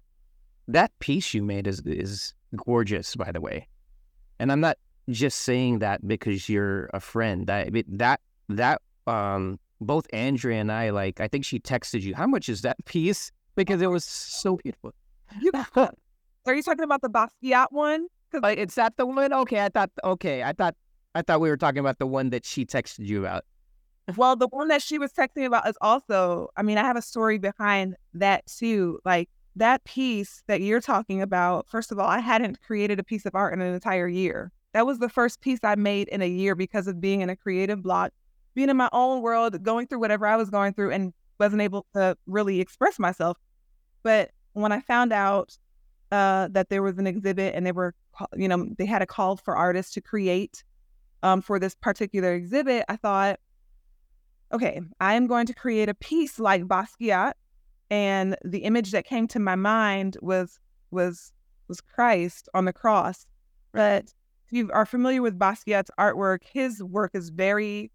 That 0.68 0.98
piece 1.00 1.34
you 1.34 1.44
made 1.44 1.68
is 1.68 1.82
is 1.86 2.34
gorgeous, 2.56 3.16
by 3.16 3.32
the 3.32 3.42
way. 3.42 3.68
And 4.40 4.52
I'm 4.52 4.62
not 4.62 4.78
just 5.10 5.42
saying 5.42 5.80
that 5.80 6.08
because 6.08 6.50
you're 6.50 6.90
a 6.94 7.00
friend. 7.00 7.48
That 7.48 7.70
that 7.88 8.22
that 8.50 8.82
um 9.08 9.60
both 9.82 10.08
Andrea 10.14 10.60
and 10.60 10.72
I 10.72 10.92
like 10.92 11.20
I 11.20 11.28
think 11.28 11.46
she 11.46 11.60
texted 11.60 12.02
you, 12.02 12.16
how 12.16 12.28
much 12.28 12.50
is 12.50 12.62
that 12.62 12.78
piece? 12.86 13.32
Because 13.56 13.82
it 13.82 13.90
was 13.90 14.04
so 14.04 14.58
beautiful. 14.58 14.94
You, 15.40 15.52
are 15.76 16.56
you 16.56 16.64
talking 16.64 16.84
about 16.84 17.02
the 17.02 17.10
Basquiat 17.10 17.68
one? 17.72 18.08
Like, 18.42 18.58
is 18.58 18.76
that 18.76 18.98
the 18.98 19.06
one? 19.06 19.32
Okay, 19.32 19.64
I 19.64 19.70
thought 19.70 19.92
okay, 20.04 20.44
I 20.44 20.54
thought 20.54 20.76
I 21.16 21.22
thought 21.22 21.42
we 21.42 21.50
were 21.50 21.58
talking 21.58 21.80
about 21.80 22.00
the 22.00 22.08
one 22.08 22.32
that 22.32 22.46
she 22.46 22.66
texted 22.66 23.06
you 23.06 23.20
about. 23.20 23.46
Well, 24.18 24.36
the 24.36 24.48
one 24.48 24.68
that 24.68 24.82
she 24.82 24.98
was 24.98 25.14
texting 25.14 25.46
about 25.46 25.68
is 25.68 25.78
also, 25.80 26.50
I 26.58 26.64
mean, 26.64 26.78
I 26.78 26.82
have 26.82 26.98
a 26.98 27.02
story 27.02 27.38
behind 27.38 27.96
that 28.16 28.46
too. 28.48 29.00
Like 29.06 29.30
that 29.56 29.84
piece 29.86 30.44
that 30.48 30.62
you're 30.62 30.82
talking 30.82 31.22
about, 31.22 31.68
first 31.70 31.92
of 31.92 32.00
all, 32.00 32.08
I 32.08 32.20
hadn't 32.20 32.62
created 32.62 33.00
a 33.00 33.04
piece 33.04 33.26
of 33.26 33.36
art 33.36 33.54
in 33.54 33.62
an 33.62 33.74
entire 33.74 34.08
year. 34.08 34.52
That 34.74 34.86
was 34.86 35.00
the 35.00 35.10
first 35.10 35.42
piece 35.42 35.60
I 35.64 35.76
made 35.76 36.08
in 36.10 36.22
a 36.22 36.28
year 36.28 36.56
because 36.56 36.88
of 36.88 37.00
being 37.00 37.22
in 37.22 37.30
a 37.30 37.36
creative 37.36 37.82
block, 37.82 38.12
being 38.56 38.70
in 38.70 38.78
my 38.78 38.90
own 38.92 39.22
world, 39.22 39.62
going 39.64 39.88
through 39.88 40.00
whatever 40.00 40.26
I 40.26 40.36
was 40.36 40.50
going 40.50 40.74
through 40.74 40.92
and 40.92 41.14
wasn't 41.40 41.62
able 41.62 41.86
to 41.96 42.18
really 42.26 42.60
express 42.60 43.00
myself. 43.00 43.38
But 44.02 44.32
when 44.54 44.72
I 44.72 44.82
found 44.82 45.14
out 45.14 45.58
uh, 46.12 46.48
that 46.52 46.70
there 46.70 46.84
was 46.84 46.98
an 46.98 47.08
exhibit 47.08 47.56
and 47.56 47.66
they 47.66 47.72
were, 47.72 47.94
you 48.36 48.48
know, 48.48 48.68
they 48.78 48.86
had 48.86 49.02
a 49.02 49.06
call 49.08 49.38
for 49.38 49.56
artists 49.56 49.94
to 49.94 50.02
create 50.02 50.64
um, 51.22 51.42
for 51.42 51.60
this 51.60 51.76
particular 51.76 52.34
exhibit, 52.34 52.86
I 52.90 52.98
thought, 52.98 53.40
okay, 54.52 54.82
I 55.00 55.14
am 55.14 55.28
going 55.28 55.46
to 55.48 55.54
create 55.54 55.90
a 55.90 55.96
piece 55.96 56.40
like 56.40 56.64
Basquiat. 56.64 57.34
And 57.90 58.36
the 58.44 58.60
image 58.60 58.92
that 58.92 59.06
came 59.06 59.28
to 59.30 59.40
my 59.40 59.56
mind 59.56 60.18
was 60.22 60.60
was 60.92 61.32
was 61.68 61.82
Christ 61.82 62.50
on 62.54 62.66
the 62.66 62.74
cross. 62.74 63.26
But 63.72 64.14
you 64.54 64.70
are 64.72 64.86
familiar 64.86 65.22
with 65.22 65.38
Basquiat's 65.38 65.92
artwork, 66.00 66.40
his 66.44 66.82
work 66.84 67.12
is 67.14 67.30
very 67.30 67.92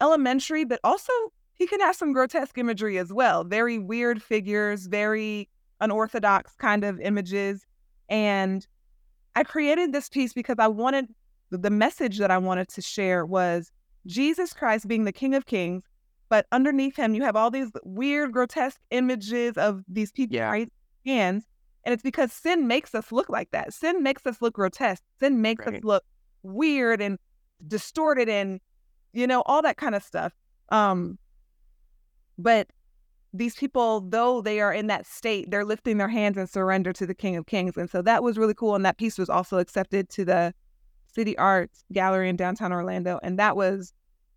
elementary, 0.00 0.64
but 0.64 0.80
also 0.82 1.12
he 1.54 1.66
can 1.66 1.80
have 1.80 1.94
some 1.94 2.12
grotesque 2.12 2.56
imagery 2.56 2.98
as 2.98 3.12
well. 3.12 3.44
Very 3.44 3.78
weird 3.78 4.22
figures, 4.22 4.86
very 4.86 5.48
unorthodox 5.80 6.54
kind 6.56 6.84
of 6.84 6.98
images. 7.00 7.66
And 8.08 8.66
I 9.36 9.44
created 9.44 9.92
this 9.92 10.08
piece 10.08 10.32
because 10.32 10.56
I 10.58 10.68
wanted 10.68 11.06
the 11.50 11.70
message 11.70 12.18
that 12.18 12.30
I 12.30 12.38
wanted 12.38 12.68
to 12.68 12.82
share 12.82 13.26
was 13.26 13.70
Jesus 14.06 14.52
Christ 14.52 14.88
being 14.88 15.04
the 15.04 15.12
King 15.12 15.34
of 15.34 15.46
Kings, 15.46 15.84
but 16.28 16.46
underneath 16.52 16.96
him, 16.96 17.14
you 17.14 17.22
have 17.24 17.36
all 17.36 17.50
these 17.50 17.70
weird, 17.84 18.32
grotesque 18.32 18.80
images 18.90 19.56
of 19.56 19.82
these 19.88 20.12
people 20.12 20.36
yeah. 20.36 20.50
right 20.50 20.72
hands. 21.04 21.44
And 21.84 21.92
it's 21.92 22.02
because 22.02 22.32
sin 22.32 22.66
makes 22.66 22.94
us 22.94 23.10
look 23.10 23.28
like 23.28 23.50
that. 23.52 23.72
Sin 23.72 24.02
makes 24.02 24.26
us 24.26 24.42
look 24.42 24.54
grotesque. 24.54 25.02
Sin 25.18 25.40
makes 25.40 25.64
right. 25.66 25.76
us 25.76 25.84
look 25.84 26.04
weird 26.42 27.00
and 27.00 27.18
distorted 27.66 28.28
and, 28.28 28.60
you 29.12 29.26
know, 29.26 29.42
all 29.46 29.62
that 29.62 29.76
kind 29.76 29.94
of 29.94 30.02
stuff. 30.02 30.32
Um, 30.70 31.18
but 32.38 32.68
these 33.32 33.54
people, 33.54 34.00
though 34.00 34.40
they 34.40 34.60
are 34.60 34.72
in 34.72 34.88
that 34.88 35.06
state, 35.06 35.50
they're 35.50 35.64
lifting 35.64 35.98
their 35.98 36.08
hands 36.08 36.36
and 36.36 36.48
surrender 36.48 36.92
to 36.92 37.06
the 37.06 37.14
King 37.14 37.36
of 37.36 37.46
Kings. 37.46 37.76
And 37.76 37.88
so 37.88 38.02
that 38.02 38.22
was 38.22 38.36
really 38.36 38.54
cool. 38.54 38.74
And 38.74 38.84
that 38.84 38.98
piece 38.98 39.18
was 39.18 39.30
also 39.30 39.58
accepted 39.58 40.08
to 40.10 40.24
the 40.24 40.54
City 41.06 41.36
Arts 41.38 41.84
Gallery 41.92 42.28
in 42.28 42.36
downtown 42.36 42.72
Orlando. 42.72 43.20
And 43.22 43.38
that 43.38 43.56
was 43.56 43.92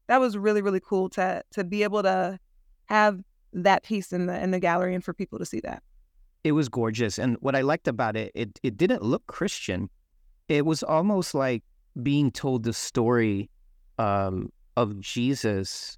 that 0.08 0.20
was 0.20 0.38
really 0.38 0.62
really 0.62 0.82
cool 0.82 1.10
to 1.10 1.44
to 1.52 1.64
be 1.64 1.84
able 1.84 2.04
to 2.04 2.38
have 2.86 3.22
that 3.54 3.84
piece 3.84 4.12
in 4.12 4.26
the 4.26 4.42
in 4.42 4.52
the 4.52 4.60
gallery 4.60 4.94
and 4.94 5.04
for 5.04 5.14
people 5.14 5.40
to 5.40 5.46
see 5.46 5.60
that. 5.62 5.82
It 6.44 6.52
was 6.52 6.70
gorgeous, 6.70 7.18
and 7.18 7.38
what 7.40 7.56
I 7.56 7.62
liked 7.62 7.88
about 7.88 8.16
it, 8.18 8.32
it 8.36 8.60
it 8.64 8.78
didn't 8.78 9.02
look 9.02 9.26
Christian. 9.28 9.90
It 10.50 10.66
was 10.66 10.84
almost 10.84 11.34
like 11.34 11.64
being 12.02 12.32
told 12.32 12.64
the 12.64 12.74
story 12.74 13.50
um, 13.98 14.52
of 14.76 15.00
Jesus 15.00 15.98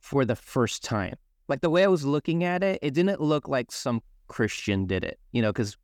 for 0.00 0.24
the 0.24 0.36
first 0.36 0.84
time. 0.84 1.14
Like 1.48 1.60
the 1.60 1.70
way 1.70 1.82
I 1.82 1.88
was 1.88 2.04
looking 2.04 2.44
at 2.44 2.62
it, 2.62 2.78
it 2.82 2.94
didn't 2.94 3.20
look 3.20 3.48
like 3.48 3.72
some 3.72 4.00
Christian 4.28 4.86
did 4.86 5.02
it. 5.02 5.18
You 5.32 5.42
know, 5.42 5.52
because 5.52 5.76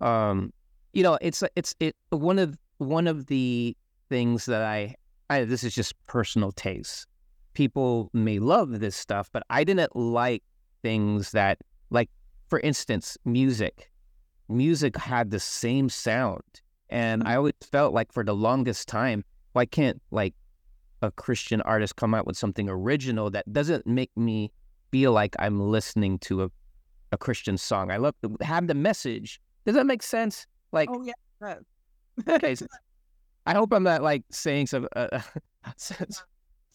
um, 0.00 0.52
you 0.92 1.02
know, 1.02 1.18
it's 1.20 1.44
it's 1.54 1.74
it 1.78 1.94
one 2.10 2.38
of 2.38 2.58
one 2.78 3.06
of 3.06 3.26
the 3.26 3.76
things 4.08 4.46
that 4.46 4.62
I 4.62 4.96
I, 5.30 5.44
this 5.44 5.62
is 5.62 5.72
just 5.72 5.94
personal 6.06 6.50
taste. 6.50 7.06
People 7.54 8.10
may 8.12 8.40
love 8.40 8.80
this 8.80 8.96
stuff, 8.96 9.30
but 9.32 9.44
I 9.48 9.62
didn't 9.62 9.94
like 9.94 10.42
things 10.82 11.30
that, 11.30 11.58
like, 11.90 12.10
for 12.50 12.60
instance, 12.60 13.16
music. 13.24 13.90
Music 14.48 14.96
had 14.96 15.30
the 15.30 15.40
same 15.40 15.88
sound. 15.88 16.42
And 16.90 17.22
I 17.22 17.36
always 17.36 17.54
felt 17.62 17.94
like 17.94 18.12
for 18.12 18.24
the 18.24 18.34
longest 18.34 18.88
time, 18.88 19.24
why 19.52 19.64
can't, 19.64 20.02
like, 20.10 20.34
a 21.02 21.12
Christian 21.12 21.60
artist 21.62 21.96
come 21.96 22.12
out 22.12 22.26
with 22.26 22.36
something 22.36 22.68
original 22.68 23.30
that 23.30 23.50
doesn't 23.52 23.86
make 23.86 24.10
me 24.16 24.52
feel 24.90 25.12
like 25.12 25.36
I'm 25.38 25.60
listening 25.60 26.18
to 26.20 26.42
a, 26.42 26.50
a 27.12 27.16
Christian 27.16 27.56
song? 27.56 27.92
I 27.92 27.96
love 27.96 28.16
to 28.22 28.36
have 28.44 28.66
the 28.66 28.74
message. 28.74 29.40
Does 29.64 29.76
that 29.76 29.86
make 29.86 30.02
sense? 30.02 30.46
Like, 30.72 30.88
oh, 30.90 31.04
yeah. 31.04 31.54
okay, 32.28 32.56
so 32.56 32.66
I 33.46 33.54
hope 33.54 33.72
I'm 33.72 33.84
not 33.84 34.02
like 34.02 34.24
saying 34.30 34.66
some. 34.66 34.88
Uh, 34.96 35.20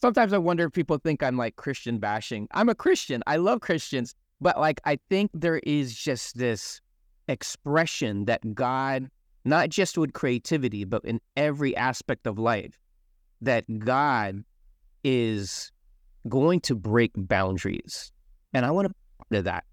sometimes 0.00 0.32
I 0.32 0.38
wonder 0.38 0.64
if 0.64 0.72
people 0.72 0.98
think 0.98 1.22
I'm 1.22 1.36
like 1.36 1.56
Christian 1.56 1.98
bashing. 1.98 2.48
I'm 2.52 2.70
a 2.70 2.74
Christian. 2.74 3.22
I 3.26 3.36
love 3.36 3.60
Christians, 3.60 4.14
but 4.40 4.58
like 4.58 4.80
I 4.84 4.98
think 5.08 5.30
there 5.34 5.58
is 5.58 5.94
just 5.94 6.36
this 6.36 6.80
expression 7.28 8.26
that 8.26 8.54
God, 8.54 9.08
not 9.44 9.68
just 9.68 9.98
with 9.98 10.12
creativity, 10.12 10.84
but 10.84 11.04
in 11.04 11.20
every 11.36 11.76
aspect 11.76 12.26
of 12.26 12.38
life, 12.38 12.78
that 13.40 13.64
God 13.78 14.44
is 15.04 15.70
going 16.28 16.60
to 16.60 16.74
break 16.74 17.12
boundaries, 17.16 18.12
and 18.52 18.66
I 18.66 18.70
want 18.70 18.88
to 18.88 18.94
to 19.32 19.42
that. 19.42 19.64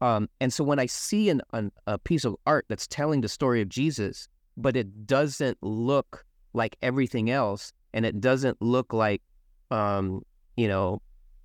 Um, 0.00 0.28
and 0.40 0.52
so 0.52 0.64
when 0.64 0.78
I 0.78 0.86
see 0.86 1.30
an, 1.30 1.40
an, 1.52 1.72
a 1.86 1.96
piece 1.96 2.24
of 2.24 2.36
art 2.46 2.66
that's 2.68 2.86
telling 2.86 3.20
the 3.20 3.28
story 3.28 3.62
of 3.62 3.68
Jesus, 3.68 4.28
but 4.56 4.76
it 4.76 5.06
doesn't 5.06 5.56
look 5.62 6.24
like 6.52 6.76
everything 6.82 7.30
else, 7.30 7.72
and 7.94 8.04
it 8.04 8.20
doesn't 8.20 8.60
look 8.60 8.92
like, 8.92 9.22
um, 9.70 10.22
you 10.56 10.68
know, 10.68 11.00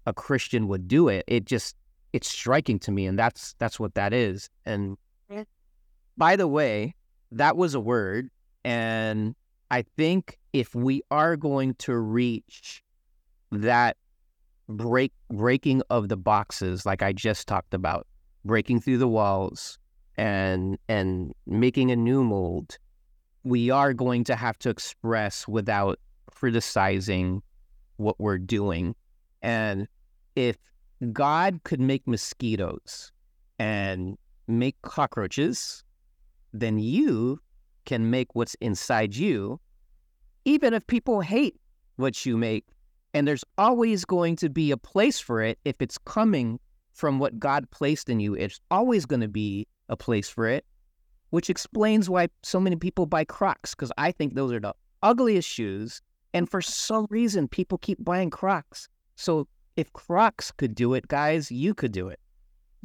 a 0.06 0.14
Christian 0.14 0.68
would 0.68 0.88
do 0.88 1.08
it. 1.08 1.24
It 1.28 1.46
just 1.46 1.76
it's 2.14 2.30
striking 2.30 2.80
to 2.80 2.92
me, 2.92 3.06
and 3.06 3.18
that's 3.18 3.56
that's 3.60 3.80
what 3.80 3.96
that 3.96 4.14
is. 4.14 4.50
And 4.66 4.98
yeah. 5.30 5.44
by 6.18 6.36
the 6.36 6.48
way, 6.48 6.96
that 7.32 7.58
was 7.58 7.74
a 7.74 7.80
word, 7.80 8.30
and 8.64 9.36
I 9.70 9.84
think 9.98 10.38
if 10.54 10.76
we 10.76 11.02
are 11.12 11.36
going 11.38 11.76
to 11.76 11.98
reach 11.98 12.84
that 13.52 13.98
break 14.68 15.14
breaking 15.30 15.82
of 15.90 16.10
the 16.10 16.18
boxes, 16.18 16.86
like 16.86 17.02
I 17.02 17.14
just 17.14 17.48
talked 17.48 17.74
about, 17.74 18.08
breaking 18.46 18.82
through 18.82 18.98
the 18.98 19.08
walls 19.08 19.78
and 20.18 20.78
and 20.90 21.34
making 21.46 21.92
a 21.92 21.96
new 21.96 22.24
mold 22.24 22.78
we 23.44 23.70
are 23.70 23.94
going 23.94 24.24
to 24.26 24.36
have 24.36 24.58
to 24.60 24.70
express 24.70 25.48
without 25.48 26.00
criticizing 26.32 27.42
what 27.98 28.20
we're 28.20 28.38
doing. 28.38 28.96
And 29.42 29.88
if 30.36 30.58
God 31.12 31.62
could 31.64 31.80
make 31.80 32.08
mosquitoes 32.08 33.12
and 33.60 34.18
make 34.48 34.82
cockroaches, 34.82 35.84
then 36.54 36.78
you 36.78 37.40
can 37.86 38.10
make 38.10 38.36
what's 38.36 38.56
inside 38.56 39.16
you, 39.16 39.60
even 40.46 40.74
if 40.74 40.86
people 40.88 41.22
hate 41.22 41.60
what 41.96 42.26
you 42.26 42.38
make. 42.38 42.66
And 43.14 43.28
there's 43.28 43.44
always 43.58 44.06
going 44.06 44.36
to 44.38 44.50
be 44.50 44.72
a 44.72 44.78
place 44.78 45.20
for 45.20 45.42
it 45.42 45.60
if 45.66 45.82
it's 45.82 45.98
coming 45.98 46.60
from 46.94 47.20
what 47.20 47.40
God 47.40 47.70
placed 47.72 48.10
in 48.10 48.20
you. 48.20 48.36
It's 48.36 48.60
always 48.70 49.06
going 49.06 49.22
to 49.22 49.28
be 49.28 49.68
a 49.90 49.98
place 49.98 50.30
for 50.30 50.48
it 50.48 50.66
which 51.32 51.50
explains 51.50 52.10
why 52.10 52.28
so 52.44 52.60
many 52.60 52.76
people 52.76 53.06
buy 53.06 53.26
Crocs 53.26 53.74
because 53.74 53.92
I 53.98 54.12
think 54.12 54.36
those 54.36 54.54
are 54.54 54.60
the 54.60 54.74
ugliest 55.02 55.50
shoes. 55.50 56.02
And 56.34 56.50
for 56.50 56.62
some 56.62 57.08
reason, 57.10 57.48
people 57.48 57.78
keep 57.78 58.04
buying 58.04 58.30
Crocs. 58.30 58.88
So 59.16 59.48
if 59.76 59.92
Crocs 59.94 60.52
could 60.52 60.76
do 60.76 60.94
it, 60.94 61.08
guys, 61.08 61.52
you 61.52 61.74
could 61.74 61.92
do 61.92 62.08
it. 62.08 62.20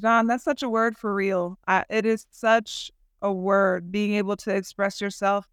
John, 0.00 0.26
that's 0.26 0.44
such 0.44 0.62
a 0.62 0.68
word 0.68 0.96
for 0.96 1.14
real. 1.14 1.58
I, 1.66 1.84
it 1.88 2.04
is 2.04 2.26
such 2.30 2.90
a 3.22 3.32
word, 3.32 3.90
being 3.90 4.14
able 4.14 4.36
to 4.36 4.54
express 4.54 5.00
yourself 5.00 5.48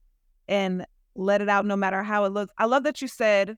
and 0.47 0.85
let 1.15 1.41
it 1.41 1.49
out 1.49 1.65
no 1.65 1.77
matter 1.77 2.03
how 2.03 2.25
it 2.25 2.29
looks. 2.29 2.53
I 2.57 2.65
love 2.65 2.83
that 2.83 3.01
you 3.01 3.07
said 3.07 3.57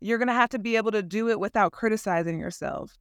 you're 0.00 0.18
going 0.18 0.28
to 0.28 0.34
have 0.34 0.50
to 0.50 0.58
be 0.58 0.76
able 0.76 0.90
to 0.92 1.02
do 1.02 1.28
it 1.28 1.40
without 1.40 1.72
criticizing 1.72 2.38
yourself 2.38 2.98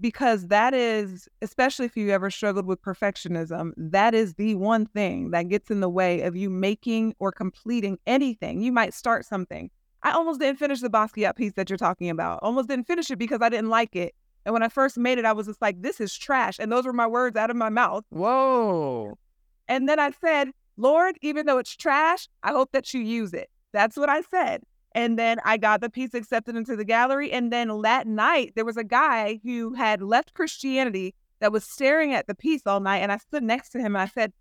because 0.00 0.48
that 0.48 0.74
is, 0.74 1.28
especially 1.42 1.86
if 1.86 1.96
you 1.96 2.10
ever 2.10 2.30
struggled 2.30 2.66
with 2.66 2.82
perfectionism, 2.82 3.72
that 3.76 4.14
is 4.14 4.34
the 4.34 4.54
one 4.54 4.86
thing 4.86 5.30
that 5.30 5.48
gets 5.48 5.70
in 5.70 5.80
the 5.80 5.88
way 5.88 6.22
of 6.22 6.36
you 6.36 6.50
making 6.50 7.14
or 7.18 7.32
completing 7.32 7.98
anything. 8.06 8.60
You 8.60 8.72
might 8.72 8.94
start 8.94 9.24
something. 9.24 9.70
I 10.06 10.12
almost 10.12 10.38
didn't 10.38 10.60
finish 10.60 10.80
the 10.80 10.88
Basquiat 10.88 11.34
piece 11.34 11.54
that 11.54 11.68
you're 11.68 11.76
talking 11.76 12.10
about. 12.10 12.38
Almost 12.40 12.68
didn't 12.68 12.86
finish 12.86 13.10
it 13.10 13.16
because 13.16 13.42
I 13.42 13.48
didn't 13.48 13.70
like 13.70 13.96
it. 13.96 14.14
And 14.44 14.52
when 14.52 14.62
I 14.62 14.68
first 14.68 14.96
made 14.96 15.18
it, 15.18 15.24
I 15.24 15.32
was 15.32 15.48
just 15.48 15.60
like, 15.60 15.82
this 15.82 16.00
is 16.00 16.16
trash. 16.16 16.60
And 16.60 16.70
those 16.70 16.86
were 16.86 16.92
my 16.92 17.08
words 17.08 17.36
out 17.36 17.50
of 17.50 17.56
my 17.56 17.70
mouth. 17.70 18.04
Whoa. 18.10 19.18
And 19.66 19.88
then 19.88 19.98
I 19.98 20.12
said, 20.12 20.52
Lord, 20.76 21.18
even 21.22 21.44
though 21.44 21.58
it's 21.58 21.74
trash, 21.74 22.28
I 22.44 22.52
hope 22.52 22.70
that 22.70 22.94
you 22.94 23.00
use 23.00 23.34
it. 23.34 23.50
That's 23.72 23.96
what 23.96 24.08
I 24.08 24.20
said. 24.20 24.62
And 24.92 25.18
then 25.18 25.40
I 25.44 25.56
got 25.56 25.80
the 25.80 25.90
piece 25.90 26.14
accepted 26.14 26.54
into 26.54 26.76
the 26.76 26.84
gallery. 26.84 27.32
And 27.32 27.52
then 27.52 27.82
that 27.82 28.06
night, 28.06 28.52
there 28.54 28.64
was 28.64 28.76
a 28.76 28.84
guy 28.84 29.40
who 29.42 29.74
had 29.74 30.02
left 30.02 30.34
Christianity 30.34 31.16
that 31.40 31.50
was 31.50 31.64
staring 31.64 32.14
at 32.14 32.28
the 32.28 32.34
piece 32.36 32.62
all 32.64 32.78
night. 32.78 32.98
And 32.98 33.10
I 33.10 33.16
stood 33.16 33.42
next 33.42 33.70
to 33.70 33.78
him 33.78 33.96
and 33.96 34.02
I 34.02 34.06
said, 34.06 34.32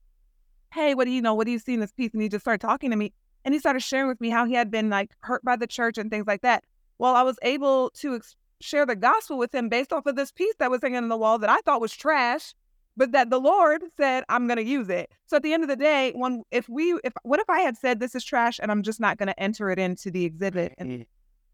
Hey, 0.71 0.93
what 0.93 1.05
do 1.05 1.11
you 1.11 1.23
know? 1.23 1.33
What 1.33 1.45
do 1.45 1.51
you 1.51 1.59
see 1.59 1.73
in 1.73 1.79
this 1.79 1.91
piece? 1.91 2.13
And 2.13 2.21
he 2.21 2.29
just 2.29 2.43
started 2.43 2.61
talking 2.61 2.91
to 2.91 2.97
me. 2.97 3.13
And 3.45 3.53
he 3.53 3.59
started 3.59 3.81
sharing 3.81 4.09
with 4.09 4.19
me 4.19 4.29
how 4.29 4.45
he 4.45 4.53
had 4.53 4.69
been 4.69 4.89
like 4.89 5.11
hurt 5.21 5.43
by 5.45 5.55
the 5.55 5.67
church 5.67 5.97
and 5.97 6.11
things 6.11 6.27
like 6.27 6.41
that. 6.41 6.65
Well, 6.97 7.15
I 7.15 7.21
was 7.21 7.37
able 7.43 7.91
to 7.91 8.15
ex- 8.15 8.35
share 8.59 8.85
the 8.85 8.95
gospel 8.95 9.37
with 9.37 9.55
him 9.55 9.69
based 9.69 9.93
off 9.93 10.05
of 10.05 10.15
this 10.15 10.31
piece 10.31 10.55
that 10.59 10.71
was 10.71 10.81
hanging 10.81 10.97
on 10.97 11.09
the 11.09 11.17
wall 11.17 11.37
that 11.39 11.49
I 11.49 11.59
thought 11.61 11.79
was 11.79 11.95
trash 11.95 12.53
but 12.97 13.11
that 13.11 13.29
the 13.29 13.39
Lord 13.39 13.83
said, 13.97 14.23
I'm 14.29 14.47
going 14.47 14.57
to 14.57 14.63
use 14.63 14.89
it. 14.89 15.11
So 15.27 15.37
at 15.37 15.43
the 15.43 15.53
end 15.53 15.63
of 15.63 15.69
the 15.69 15.75
day, 15.75 16.11
when 16.15 16.43
if 16.51 16.69
we 16.69 16.93
if 17.03 17.13
what 17.23 17.39
if 17.39 17.49
I 17.49 17.59
had 17.61 17.77
said 17.77 17.99
this 17.99 18.15
is 18.15 18.23
trash 18.23 18.59
and 18.61 18.71
I'm 18.71 18.83
just 18.83 18.99
not 18.99 19.17
going 19.17 19.27
to 19.27 19.39
enter 19.39 19.69
it 19.69 19.79
into 19.79 20.09
the 20.11 20.25
exhibit 20.25 20.73
and 20.77 21.05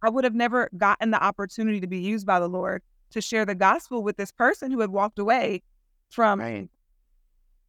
I 0.03 0.09
would 0.09 0.23
have 0.23 0.35
never 0.35 0.69
gotten 0.77 1.11
the 1.11 1.23
opportunity 1.23 1.79
to 1.79 1.87
be 1.87 1.99
used 1.99 2.25
by 2.25 2.39
the 2.39 2.49
Lord 2.49 2.81
to 3.11 3.21
share 3.21 3.45
the 3.45 3.55
gospel 3.55 4.03
with 4.03 4.17
this 4.17 4.31
person 4.31 4.71
who 4.71 4.79
had 4.79 4.89
walked 4.91 5.19
away 5.19 5.63
from 6.09 6.39
Right. 6.39 6.69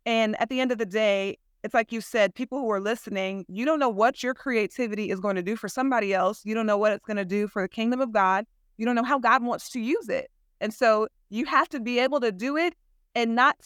and 0.07 0.41
at 0.41 0.49
the 0.49 0.61
end 0.61 0.73
of 0.73 0.79
the 0.79 0.87
day, 0.87 1.39
it's 1.63 1.75
like 1.75 1.93
you 1.93 2.01
said, 2.01 2.35
people 2.35 2.59
who 2.59 2.71
are 2.71 2.81
listening, 2.81 3.45
you 3.49 3.65
don't 3.65 3.79
know 3.79 3.89
what 3.89 4.23
your 4.23 4.35
creativity 4.35 5.11
is 5.11 5.21
going 5.21 5.37
to 5.37 5.43
do 5.43 5.55
for 5.57 5.69
somebody 5.69 6.13
else. 6.13 6.41
You 6.45 6.55
don't 6.55 6.67
know 6.67 6.79
what 6.79 6.93
it's 6.93 7.07
going 7.07 7.19
to 7.19 7.25
do 7.25 7.47
for 7.47 7.63
the 7.63 7.69
kingdom 7.69 8.01
of 8.01 8.13
God. 8.13 8.47
You 8.79 8.87
don't 8.87 8.97
know 8.97 9.05
how 9.05 9.19
God 9.19 9.45
wants 9.45 9.71
to 9.71 9.81
use 9.81 10.09
it. 10.09 10.31
And 10.61 10.75
so 10.75 11.09
you 11.31 11.45
have 11.47 11.69
to 11.71 11.81
be 11.81 11.99
able 12.01 12.21
to 12.21 12.33
do 12.33 12.57
it 12.57 12.75
and 13.15 13.35
not 13.35 13.57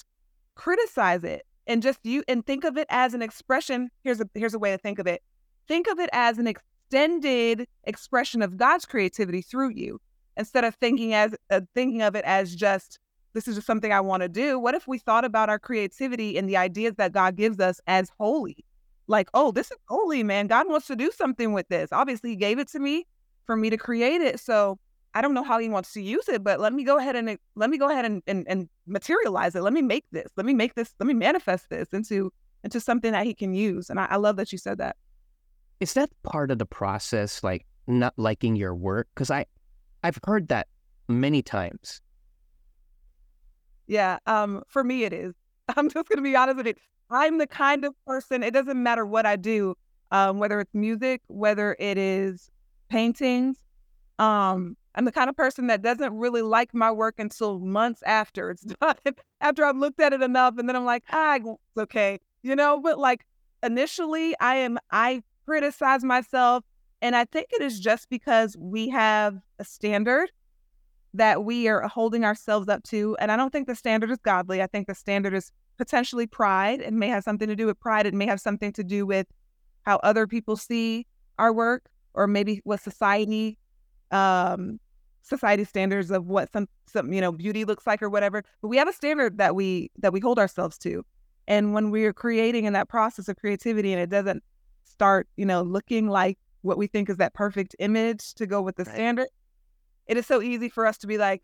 criticize 0.54 1.24
it 1.24 1.46
and 1.66 1.82
just 1.82 2.00
you 2.04 2.22
and 2.28 2.44
think 2.44 2.64
of 2.64 2.76
it 2.76 2.86
as 2.90 3.14
an 3.14 3.22
expression. 3.22 3.90
Here's 4.04 4.20
a 4.20 4.28
here's 4.34 4.54
a 4.54 4.58
way 4.58 4.72
to 4.72 4.78
think 4.78 4.98
of 4.98 5.06
it. 5.06 5.22
Think 5.66 5.88
of 5.88 5.98
it 5.98 6.10
as 6.12 6.38
an 6.38 6.46
extended 6.46 7.66
expression 7.84 8.42
of 8.42 8.56
God's 8.56 8.84
creativity 8.84 9.42
through 9.42 9.70
you 9.70 10.00
instead 10.36 10.64
of 10.64 10.74
thinking 10.74 11.14
as 11.14 11.34
uh, 11.50 11.62
thinking 11.74 12.02
of 12.02 12.14
it 12.14 12.24
as 12.24 12.54
just 12.54 12.98
this 13.36 13.46
is 13.46 13.56
just 13.56 13.66
something 13.66 13.92
I 13.92 14.00
want 14.00 14.22
to 14.22 14.30
do. 14.30 14.58
What 14.58 14.74
if 14.74 14.88
we 14.88 14.96
thought 14.96 15.26
about 15.26 15.50
our 15.50 15.58
creativity 15.58 16.38
and 16.38 16.48
the 16.48 16.56
ideas 16.56 16.94
that 16.96 17.12
God 17.12 17.36
gives 17.36 17.60
us 17.60 17.82
as 17.86 18.10
holy? 18.18 18.64
Like, 19.08 19.28
oh, 19.34 19.52
this 19.52 19.70
is 19.70 19.76
holy, 19.88 20.22
man. 20.22 20.46
God 20.46 20.66
wants 20.70 20.86
to 20.86 20.96
do 20.96 21.10
something 21.10 21.52
with 21.52 21.68
this. 21.68 21.90
Obviously, 21.92 22.30
He 22.30 22.36
gave 22.36 22.58
it 22.58 22.66
to 22.68 22.78
me 22.78 23.06
for 23.44 23.54
me 23.54 23.68
to 23.68 23.76
create 23.76 24.22
it. 24.22 24.40
So 24.40 24.78
I 25.14 25.20
don't 25.20 25.34
know 25.34 25.42
how 25.42 25.58
He 25.58 25.68
wants 25.68 25.92
to 25.92 26.00
use 26.00 26.30
it, 26.30 26.42
but 26.42 26.60
let 26.60 26.72
me 26.72 26.82
go 26.82 26.96
ahead 26.96 27.14
and 27.14 27.28
eh, 27.28 27.36
let 27.56 27.68
me 27.68 27.76
go 27.76 27.90
ahead 27.90 28.06
and, 28.06 28.22
and, 28.26 28.46
and 28.48 28.70
materialize 28.86 29.54
it. 29.54 29.60
Let 29.60 29.74
me 29.74 29.82
make 29.82 30.06
this. 30.12 30.32
Let 30.38 30.46
me 30.46 30.54
make 30.54 30.74
this. 30.74 30.94
Let 30.98 31.06
me 31.06 31.12
manifest 31.12 31.68
this 31.68 31.88
into 31.92 32.32
into 32.64 32.80
something 32.80 33.12
that 33.12 33.26
He 33.26 33.34
can 33.34 33.52
use. 33.52 33.90
And 33.90 34.00
I, 34.00 34.06
I 34.06 34.16
love 34.16 34.36
that 34.36 34.50
you 34.50 34.56
said 34.56 34.78
that. 34.78 34.96
Is 35.78 35.92
that 35.92 36.08
part 36.22 36.50
of 36.50 36.58
the 36.58 36.64
process, 36.64 37.44
like 37.44 37.66
not 37.86 38.14
liking 38.16 38.56
your 38.56 38.74
work? 38.74 39.08
Because 39.14 39.30
I, 39.30 39.44
I've 40.02 40.18
heard 40.24 40.48
that 40.48 40.68
many 41.06 41.42
times. 41.42 42.00
Yeah. 43.86 44.18
Um, 44.26 44.62
for 44.68 44.82
me 44.84 45.04
it 45.04 45.12
is. 45.12 45.34
I'm 45.76 45.88
just 45.88 46.08
gonna 46.08 46.22
be 46.22 46.36
honest 46.36 46.56
with 46.56 46.66
you. 46.66 46.74
I'm 47.10 47.38
the 47.38 47.46
kind 47.46 47.84
of 47.84 47.94
person, 48.06 48.42
it 48.42 48.52
doesn't 48.52 48.82
matter 48.82 49.06
what 49.06 49.26
I 49.26 49.36
do, 49.36 49.76
um, 50.10 50.38
whether 50.38 50.60
it's 50.60 50.74
music, 50.74 51.22
whether 51.28 51.76
it 51.78 51.98
is 51.98 52.50
paintings. 52.88 53.58
Um, 54.18 54.76
I'm 54.94 55.04
the 55.04 55.12
kind 55.12 55.28
of 55.28 55.36
person 55.36 55.66
that 55.68 55.82
doesn't 55.82 56.16
really 56.16 56.42
like 56.42 56.74
my 56.74 56.90
work 56.90 57.16
until 57.18 57.60
months 57.60 58.02
after 58.04 58.50
it's 58.50 58.62
done, 58.80 58.96
after 59.40 59.64
I've 59.64 59.76
looked 59.76 60.00
at 60.00 60.12
it 60.12 60.22
enough, 60.22 60.58
and 60.58 60.68
then 60.68 60.74
I'm 60.74 60.84
like, 60.86 61.04
ah, 61.12 61.36
it's 61.36 61.48
okay, 61.78 62.18
you 62.42 62.56
know. 62.56 62.80
But 62.80 62.98
like 62.98 63.26
initially, 63.62 64.34
I 64.40 64.56
am 64.56 64.78
I 64.90 65.22
criticize 65.44 66.02
myself, 66.02 66.64
and 67.02 67.14
I 67.14 67.24
think 67.26 67.48
it 67.52 67.62
is 67.62 67.78
just 67.78 68.08
because 68.08 68.56
we 68.58 68.88
have 68.88 69.38
a 69.58 69.64
standard 69.64 70.30
that 71.16 71.44
we 71.44 71.68
are 71.68 71.82
holding 71.88 72.24
ourselves 72.24 72.68
up 72.68 72.82
to. 72.84 73.16
And 73.20 73.30
I 73.32 73.36
don't 73.36 73.50
think 73.50 73.66
the 73.66 73.74
standard 73.74 74.10
is 74.10 74.18
godly. 74.18 74.62
I 74.62 74.66
think 74.66 74.86
the 74.86 74.94
standard 74.94 75.34
is 75.34 75.50
potentially 75.78 76.26
pride. 76.26 76.80
It 76.80 76.92
may 76.92 77.08
have 77.08 77.24
something 77.24 77.48
to 77.48 77.56
do 77.56 77.66
with 77.66 77.78
pride. 77.80 78.06
It 78.06 78.14
may 78.14 78.26
have 78.26 78.40
something 78.40 78.72
to 78.72 78.84
do 78.84 79.06
with 79.06 79.26
how 79.82 79.96
other 80.02 80.26
people 80.26 80.56
see 80.56 81.06
our 81.38 81.52
work, 81.52 81.84
or 82.14 82.26
maybe 82.26 82.60
what 82.64 82.80
society, 82.80 83.58
um, 84.10 84.80
society 85.22 85.64
standards 85.64 86.10
of 86.10 86.26
what 86.26 86.50
some 86.52 86.66
some 86.86 87.12
you 87.12 87.20
know 87.20 87.32
beauty 87.32 87.64
looks 87.64 87.86
like 87.86 88.02
or 88.02 88.08
whatever. 88.08 88.42
But 88.62 88.68
we 88.68 88.76
have 88.78 88.88
a 88.88 88.92
standard 88.92 89.38
that 89.38 89.54
we 89.54 89.90
that 89.98 90.12
we 90.12 90.20
hold 90.20 90.38
ourselves 90.38 90.78
to. 90.78 91.04
And 91.48 91.74
when 91.74 91.90
we 91.90 92.04
are 92.06 92.12
creating 92.12 92.64
in 92.64 92.72
that 92.72 92.88
process 92.88 93.28
of 93.28 93.36
creativity, 93.36 93.92
and 93.92 94.00
it 94.00 94.10
doesn't 94.10 94.42
start, 94.84 95.28
you 95.36 95.44
know, 95.46 95.62
looking 95.62 96.08
like 96.08 96.38
what 96.62 96.78
we 96.78 96.86
think 96.86 97.08
is 97.10 97.18
that 97.18 97.34
perfect 97.34 97.76
image 97.78 98.34
to 98.34 98.46
go 98.46 98.60
with 98.62 98.76
the 98.76 98.84
Right. 98.84 98.94
standard, 98.94 99.28
it 100.06 100.16
is 100.16 100.26
so 100.26 100.40
easy 100.42 100.68
for 100.68 100.86
us 100.86 100.98
to 100.98 101.06
be 101.06 101.18
like, 101.18 101.42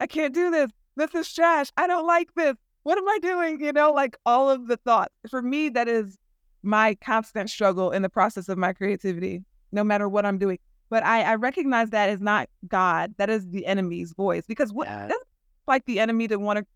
I 0.00 0.06
can't 0.06 0.34
do 0.34 0.50
this. 0.50 0.70
This 0.96 1.14
is 1.14 1.32
trash. 1.32 1.70
I 1.76 1.86
don't 1.86 2.06
like 2.06 2.32
this. 2.34 2.56
What 2.84 2.98
am 2.98 3.08
I 3.08 3.18
doing? 3.20 3.60
You 3.60 3.72
know, 3.72 3.92
like 3.92 4.16
all 4.24 4.50
of 4.50 4.66
the 4.68 4.76
thoughts. 4.78 5.12
For 5.28 5.42
me, 5.42 5.68
that 5.70 5.88
is 5.88 6.16
my 6.62 6.94
constant 6.96 7.50
struggle 7.50 7.90
in 7.90 8.02
the 8.02 8.08
process 8.08 8.48
of 8.48 8.58
my 8.58 8.72
creativity, 8.72 9.44
no 9.72 9.84
matter 9.84 10.08
what 10.08 10.24
I'm 10.24 10.38
doing. 10.38 10.58
But 10.88 11.04
I, 11.04 11.22
I 11.22 11.34
recognize 11.34 11.90
that 11.90 12.10
is 12.10 12.20
not 12.20 12.48
God. 12.68 13.14
That 13.18 13.28
is 13.28 13.48
the 13.50 13.66
enemy's 13.66 14.12
voice. 14.12 14.44
Because 14.46 14.72
what 14.72 14.86
Yeah. 14.86 15.08
that's 15.08 15.24
like 15.66 15.84
the 15.86 15.98
enemy 15.98 16.28
to 16.28 16.36
want 16.36 16.58
to 16.60 16.66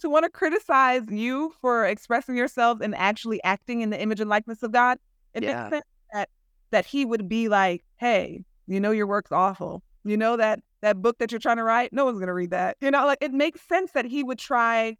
to 0.00 0.08
want 0.08 0.24
to 0.24 0.30
criticize 0.30 1.02
you 1.10 1.52
for 1.60 1.84
expressing 1.84 2.36
yourself 2.36 2.80
and 2.80 2.94
actually 2.94 3.42
acting 3.42 3.80
in 3.80 3.90
the 3.90 4.00
image 4.00 4.20
and 4.20 4.30
likeness 4.30 4.62
of 4.62 4.70
God. 4.70 4.98
It 5.34 5.42
Yeah. 5.42 5.62
makes 5.64 5.76
sense 5.76 5.84
that 6.12 6.28
that 6.70 6.86
he 6.86 7.04
would 7.04 7.28
be 7.28 7.48
like, 7.48 7.84
hey, 7.96 8.44
you 8.66 8.78
know 8.80 8.90
your 8.92 9.06
work's 9.06 9.32
awful. 9.32 9.82
You 10.08 10.16
know 10.16 10.36
that 10.36 10.60
that 10.80 11.02
book 11.02 11.18
that 11.18 11.32
you're 11.32 11.40
trying 11.40 11.56
to 11.56 11.64
write, 11.64 11.92
no 11.92 12.04
one's 12.04 12.18
gonna 12.18 12.34
read 12.34 12.50
that. 12.50 12.76
You 12.80 12.90
know, 12.90 13.06
like 13.06 13.18
it 13.20 13.32
makes 13.32 13.60
sense 13.68 13.92
that 13.92 14.04
he 14.04 14.22
would 14.22 14.38
try 14.38 14.96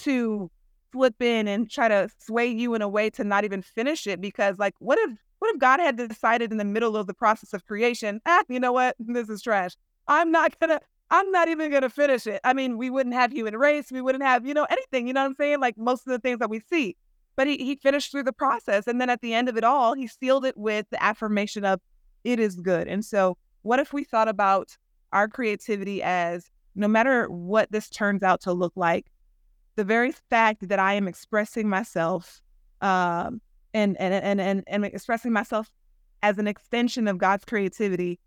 to 0.00 0.50
flip 0.92 1.20
in 1.20 1.48
and 1.48 1.70
try 1.70 1.88
to 1.88 2.08
sway 2.18 2.46
you 2.46 2.74
in 2.74 2.82
a 2.82 2.88
way 2.88 3.10
to 3.10 3.24
not 3.24 3.44
even 3.44 3.60
finish 3.60 4.06
it 4.06 4.20
because 4.20 4.58
like 4.58 4.74
what 4.78 4.98
if 5.00 5.10
what 5.38 5.54
if 5.54 5.60
God 5.60 5.80
had 5.80 5.96
decided 5.96 6.50
in 6.50 6.58
the 6.58 6.64
middle 6.64 6.96
of 6.96 7.06
the 7.06 7.14
process 7.14 7.52
of 7.52 7.64
creation, 7.66 8.20
ah, 8.26 8.42
you 8.48 8.58
know 8.58 8.72
what? 8.72 8.96
This 8.98 9.28
is 9.28 9.42
trash. 9.42 9.76
I'm 10.06 10.30
not 10.30 10.58
gonna 10.60 10.80
I'm 11.10 11.30
not 11.30 11.48
even 11.48 11.70
gonna 11.70 11.90
finish 11.90 12.26
it. 12.26 12.40
I 12.44 12.52
mean, 12.52 12.76
we 12.76 12.90
wouldn't 12.90 13.14
have 13.14 13.32
human 13.32 13.56
race, 13.56 13.90
we 13.90 14.00
wouldn't 14.00 14.24
have, 14.24 14.46
you 14.46 14.54
know, 14.54 14.66
anything, 14.70 15.06
you 15.06 15.12
know 15.12 15.22
what 15.22 15.30
I'm 15.30 15.34
saying? 15.36 15.60
Like 15.60 15.76
most 15.78 16.06
of 16.06 16.12
the 16.12 16.18
things 16.18 16.38
that 16.38 16.50
we 16.50 16.60
see. 16.60 16.96
But 17.36 17.46
he, 17.46 17.56
he 17.58 17.76
finished 17.76 18.10
through 18.10 18.24
the 18.24 18.32
process. 18.32 18.88
And 18.88 19.00
then 19.00 19.08
at 19.08 19.20
the 19.20 19.32
end 19.32 19.48
of 19.48 19.56
it 19.56 19.62
all, 19.62 19.94
he 19.94 20.08
sealed 20.08 20.44
it 20.44 20.56
with 20.56 20.86
the 20.90 21.00
affirmation 21.00 21.64
of 21.64 21.80
it 22.24 22.40
is 22.40 22.56
good. 22.56 22.88
And 22.88 23.04
so 23.04 23.36
what 23.62 23.78
if 23.78 23.92
we 23.92 24.04
thought 24.04 24.28
about 24.28 24.76
our 25.12 25.28
creativity 25.28 26.02
as 26.02 26.50
no 26.74 26.88
matter 26.88 27.28
what 27.28 27.70
this 27.72 27.88
turns 27.88 28.22
out 28.22 28.40
to 28.42 28.52
look 28.52 28.72
like, 28.76 29.06
the 29.76 29.84
very 29.84 30.12
fact 30.30 30.68
that 30.68 30.78
I 30.78 30.94
am 30.94 31.08
expressing 31.08 31.68
myself 31.68 32.40
um, 32.80 33.40
and, 33.74 33.98
and, 34.00 34.14
and, 34.14 34.40
and, 34.40 34.64
and 34.66 34.84
expressing 34.84 35.32
myself 35.32 35.70
as 36.22 36.38
an 36.38 36.46
extension 36.48 37.08
of 37.08 37.18
God's 37.18 37.44
creativity, 37.44 38.18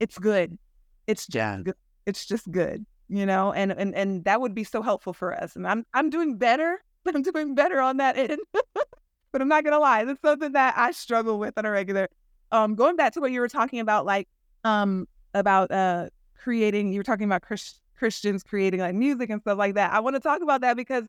it's 0.00 0.18
good. 0.18 0.58
It's 1.06 1.26
just 1.26 1.34
Yeah. 1.36 1.60
good. 1.62 1.74
It's 2.06 2.26
just 2.26 2.50
good, 2.50 2.84
you 3.08 3.26
know, 3.26 3.52
and, 3.52 3.72
and, 3.72 3.94
and 3.94 4.24
that 4.24 4.40
would 4.40 4.54
be 4.54 4.64
so 4.64 4.82
helpful 4.82 5.12
for 5.12 5.34
us. 5.34 5.54
And 5.56 5.66
I'm, 5.66 5.84
I'm 5.94 6.10
doing 6.10 6.36
better. 6.36 6.82
I'm 7.06 7.22
doing 7.22 7.54
better 7.54 7.80
on 7.80 7.96
that 7.98 8.16
end, 8.16 8.40
but 8.52 9.40
I'm 9.40 9.48
not 9.48 9.64
going 9.64 9.72
to 9.72 9.78
lie. 9.80 10.04
That's 10.04 10.20
something 10.22 10.52
that 10.52 10.74
I 10.76 10.92
struggle 10.92 11.38
with 11.38 11.54
on 11.56 11.66
a 11.66 11.70
regular. 11.70 12.08
Um, 12.50 12.74
going 12.74 12.96
back 12.96 13.12
to 13.14 13.20
what 13.20 13.32
you 13.32 13.40
were 13.40 13.48
talking 13.48 13.80
about, 13.80 14.04
like, 14.06 14.28
um, 14.64 15.06
about, 15.34 15.70
uh, 15.70 16.08
creating, 16.36 16.92
you 16.92 16.98
were 16.98 17.04
talking 17.04 17.24
about 17.24 17.42
Chris, 17.42 17.80
Christians 17.96 18.42
creating 18.42 18.80
like 18.80 18.94
music 18.94 19.30
and 19.30 19.40
stuff 19.40 19.58
like 19.58 19.74
that. 19.74 19.92
I 19.92 20.00
want 20.00 20.16
to 20.16 20.20
talk 20.20 20.42
about 20.42 20.60
that 20.62 20.76
because 20.76 21.04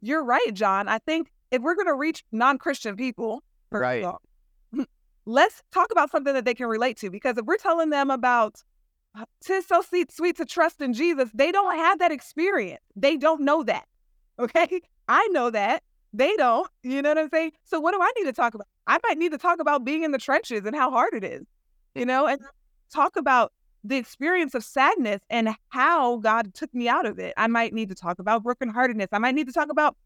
you're 0.00 0.24
right, 0.24 0.52
John. 0.52 0.88
I 0.88 0.98
think 0.98 1.32
if 1.50 1.62
we're 1.62 1.74
going 1.74 1.86
to 1.88 1.94
reach 1.94 2.24
non-Christian 2.32 2.96
people, 2.96 3.42
Right. 3.70 4.04
all, 4.04 4.20
let's 5.26 5.62
talk 5.72 5.88
about 5.90 6.10
something 6.10 6.34
that 6.34 6.44
they 6.44 6.54
can 6.54 6.66
relate 6.66 6.96
to. 6.98 7.10
Because 7.10 7.36
if 7.36 7.44
we're 7.46 7.56
telling 7.56 7.90
them 7.90 8.10
about 8.10 8.62
uh, 9.18 9.24
tis 9.42 9.66
so 9.66 9.82
sweet, 9.82 10.12
sweet 10.12 10.36
to 10.36 10.44
trust 10.44 10.80
in 10.80 10.92
Jesus, 10.92 11.30
they 11.34 11.50
don't 11.50 11.74
have 11.76 11.98
that 11.98 12.12
experience. 12.12 12.82
They 12.94 13.16
don't 13.16 13.42
know 13.42 13.62
that. 13.64 13.84
Okay, 14.38 14.82
I 15.08 15.26
know 15.28 15.48
that 15.48 15.82
they 16.12 16.36
don't. 16.36 16.70
You 16.82 17.00
know 17.00 17.08
what 17.08 17.16
I'm 17.16 17.30
saying? 17.30 17.52
So 17.64 17.80
what 17.80 17.92
do 17.92 18.02
I 18.02 18.12
need 18.18 18.24
to 18.26 18.34
talk 18.34 18.52
about? 18.52 18.66
I 18.86 18.98
might 19.02 19.16
need 19.16 19.32
to 19.32 19.38
talk 19.38 19.60
about 19.60 19.82
being 19.82 20.02
in 20.02 20.12
the 20.12 20.18
trenches 20.18 20.66
and 20.66 20.76
how 20.76 20.90
hard 20.90 21.14
it 21.14 21.24
is. 21.24 21.46
You 21.94 22.04
know, 22.04 22.26
and 22.26 22.38
talk 22.90 23.16
about 23.16 23.52
the 23.84 23.96
experience 23.96 24.54
of 24.54 24.64
sadness 24.64 25.20
and 25.30 25.50
how 25.68 26.16
God 26.18 26.54
took 26.54 26.74
me 26.74 26.88
out 26.88 27.06
of 27.06 27.18
it. 27.18 27.34
I 27.36 27.46
might 27.46 27.72
need 27.72 27.88
to 27.90 27.94
talk 27.94 28.18
about 28.18 28.42
brokenheartedness. 28.42 29.08
I 29.12 29.18
might 29.18 29.34
need 29.34 29.46
to 29.46 29.52
talk 29.52 29.70
about 29.70 29.96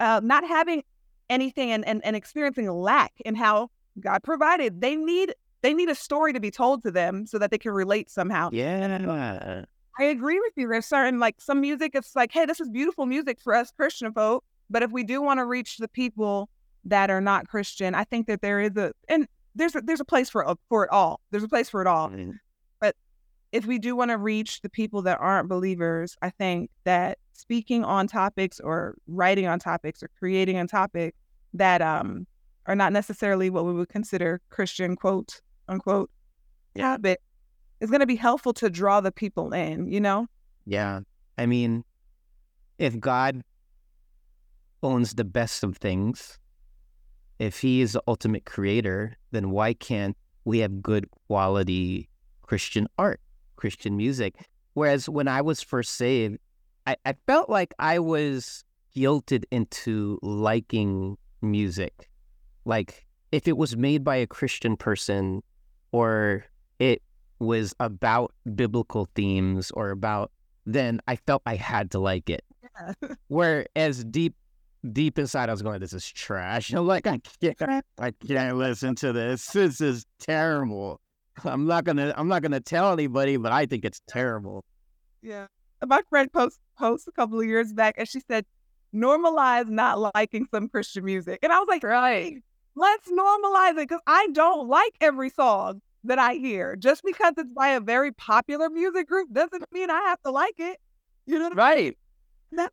uh, 0.00 0.20
not 0.22 0.46
having 0.46 0.82
anything 1.30 1.70
and, 1.70 1.86
and, 1.86 2.04
and 2.04 2.16
experiencing 2.16 2.70
lack 2.70 3.12
and 3.24 3.36
how 3.36 3.70
God 4.00 4.22
provided. 4.22 4.80
They 4.80 4.96
need 4.96 5.34
they 5.60 5.74
need 5.74 5.88
a 5.88 5.94
story 5.94 6.32
to 6.32 6.40
be 6.40 6.52
told 6.52 6.82
to 6.84 6.90
them 6.90 7.26
so 7.26 7.38
that 7.38 7.50
they 7.50 7.58
can 7.58 7.72
relate 7.72 8.08
somehow. 8.10 8.50
Yeah. 8.52 9.64
I 9.98 10.04
agree 10.04 10.38
with 10.38 10.52
you. 10.54 10.68
There's 10.68 10.86
certain 10.86 11.18
like 11.18 11.40
some 11.40 11.60
music, 11.60 11.92
it's 11.94 12.14
like, 12.14 12.30
hey, 12.32 12.46
this 12.46 12.60
is 12.60 12.68
beautiful 12.68 13.06
music 13.06 13.40
for 13.40 13.54
us 13.54 13.72
Christian 13.76 14.12
folk. 14.12 14.44
But 14.70 14.84
if 14.84 14.92
we 14.92 15.02
do 15.02 15.20
want 15.20 15.38
to 15.38 15.44
reach 15.44 15.78
the 15.78 15.88
people 15.88 16.48
that 16.84 17.10
are 17.10 17.20
not 17.20 17.48
Christian, 17.48 17.96
I 17.96 18.04
think 18.04 18.28
that 18.28 18.40
there 18.40 18.60
is 18.60 18.76
a 18.76 18.92
and 19.08 19.26
there's 19.58 19.74
a, 19.74 19.80
there's 19.80 20.00
a 20.00 20.04
place 20.04 20.30
for 20.30 20.54
for 20.68 20.84
it 20.84 20.90
all. 20.90 21.20
There's 21.30 21.42
a 21.42 21.48
place 21.48 21.68
for 21.68 21.80
it 21.80 21.86
all. 21.86 22.08
Mm-hmm. 22.08 22.32
But 22.80 22.96
if 23.52 23.66
we 23.66 23.78
do 23.78 23.94
want 23.96 24.10
to 24.10 24.18
reach 24.18 24.62
the 24.62 24.70
people 24.70 25.02
that 25.02 25.18
aren't 25.20 25.48
believers, 25.48 26.16
I 26.22 26.30
think 26.30 26.70
that 26.84 27.18
speaking 27.32 27.84
on 27.84 28.06
topics 28.06 28.60
or 28.60 28.96
writing 29.06 29.46
on 29.46 29.58
topics 29.58 30.02
or 30.02 30.10
creating 30.18 30.58
a 30.58 30.66
topic 30.66 31.14
that 31.54 31.82
um 31.82 32.26
are 32.66 32.76
not 32.76 32.92
necessarily 32.92 33.50
what 33.50 33.64
we 33.64 33.72
would 33.72 33.88
consider 33.88 34.40
Christian 34.50 34.96
quote 34.96 35.40
unquote 35.68 36.10
yeah. 36.74 36.90
habit 36.90 37.20
is 37.80 37.90
going 37.90 38.00
to 38.00 38.06
be 38.06 38.16
helpful 38.16 38.52
to 38.54 38.70
draw 38.70 39.00
the 39.00 39.12
people 39.12 39.52
in, 39.52 39.90
you 39.90 40.00
know? 40.00 40.26
Yeah. 40.66 41.00
I 41.36 41.46
mean, 41.46 41.84
if 42.78 42.98
God 42.98 43.42
owns 44.82 45.14
the 45.14 45.24
best 45.24 45.62
of 45.62 45.76
things, 45.76 46.38
if 47.38 47.60
he 47.60 47.80
is 47.80 47.92
the 47.92 48.02
ultimate 48.08 48.44
creator, 48.44 49.16
then 49.30 49.50
why 49.50 49.74
can't 49.74 50.16
we 50.44 50.58
have 50.58 50.82
good 50.82 51.08
quality 51.26 52.08
Christian 52.42 52.88
art, 52.98 53.20
Christian 53.56 53.96
music? 53.96 54.34
Whereas 54.74 55.08
when 55.08 55.28
I 55.28 55.42
was 55.42 55.62
first 55.62 55.94
saved, 55.94 56.38
I, 56.86 56.96
I 57.04 57.14
felt 57.26 57.50
like 57.50 57.74
I 57.78 57.98
was 57.98 58.64
guilted 58.96 59.44
into 59.50 60.18
liking 60.22 61.16
music. 61.42 62.08
Like 62.64 63.06
if 63.32 63.46
it 63.46 63.56
was 63.56 63.76
made 63.76 64.04
by 64.04 64.16
a 64.16 64.26
Christian 64.26 64.76
person 64.76 65.42
or 65.92 66.44
it 66.78 67.02
was 67.38 67.74
about 67.78 68.32
biblical 68.54 69.08
themes 69.14 69.70
or 69.72 69.90
about 69.90 70.32
then 70.66 71.00
I 71.08 71.16
felt 71.16 71.42
I 71.46 71.54
had 71.54 71.90
to 71.92 71.98
like 71.98 72.28
it. 72.28 72.44
Yeah. 72.62 73.14
Whereas 73.28 74.04
deep 74.04 74.34
deep 74.92 75.18
inside 75.18 75.48
I 75.48 75.52
was 75.52 75.62
going, 75.62 75.80
This 75.80 75.92
is 75.92 76.06
trash. 76.10 76.72
I'm 76.72 76.86
like, 76.86 77.06
I 77.06 77.20
can't 77.40 77.84
I 77.98 78.12
can't 78.26 78.56
listen 78.56 78.94
to 78.96 79.12
this. 79.12 79.46
This 79.46 79.80
is 79.80 80.04
terrible. 80.20 81.00
I'm 81.44 81.66
not 81.66 81.84
gonna 81.84 82.14
I'm 82.16 82.28
not 82.28 82.42
gonna 82.42 82.60
tell 82.60 82.92
anybody, 82.92 83.36
but 83.36 83.52
I 83.52 83.66
think 83.66 83.84
it's 83.84 84.00
terrible. 84.08 84.64
Yeah. 85.22 85.46
My 85.86 86.02
friend 86.08 86.32
post 86.32 86.58
post 86.76 87.08
a 87.08 87.12
couple 87.12 87.40
of 87.40 87.46
years 87.46 87.72
back 87.72 87.94
and 87.98 88.08
she 88.08 88.20
said, 88.20 88.44
normalize 88.94 89.68
not 89.68 90.12
liking 90.14 90.46
some 90.52 90.68
Christian 90.68 91.04
music. 91.04 91.40
And 91.42 91.52
I 91.52 91.58
was 91.58 91.68
like, 91.68 91.82
right, 91.82 92.36
let's 92.74 93.08
normalize 93.10 93.72
it 93.72 93.88
because 93.88 94.00
I 94.06 94.28
don't 94.32 94.68
like 94.68 94.94
every 95.00 95.30
song 95.30 95.80
that 96.04 96.18
I 96.18 96.34
hear. 96.34 96.76
Just 96.76 97.02
because 97.04 97.34
it's 97.36 97.52
by 97.52 97.68
a 97.70 97.80
very 97.80 98.12
popular 98.12 98.70
music 98.70 99.08
group 99.08 99.32
doesn't 99.32 99.64
mean 99.72 99.90
I 99.90 100.00
have 100.02 100.22
to 100.22 100.30
like 100.30 100.54
it. 100.58 100.78
You 101.26 101.38
know, 101.38 101.50
right? 101.50 101.96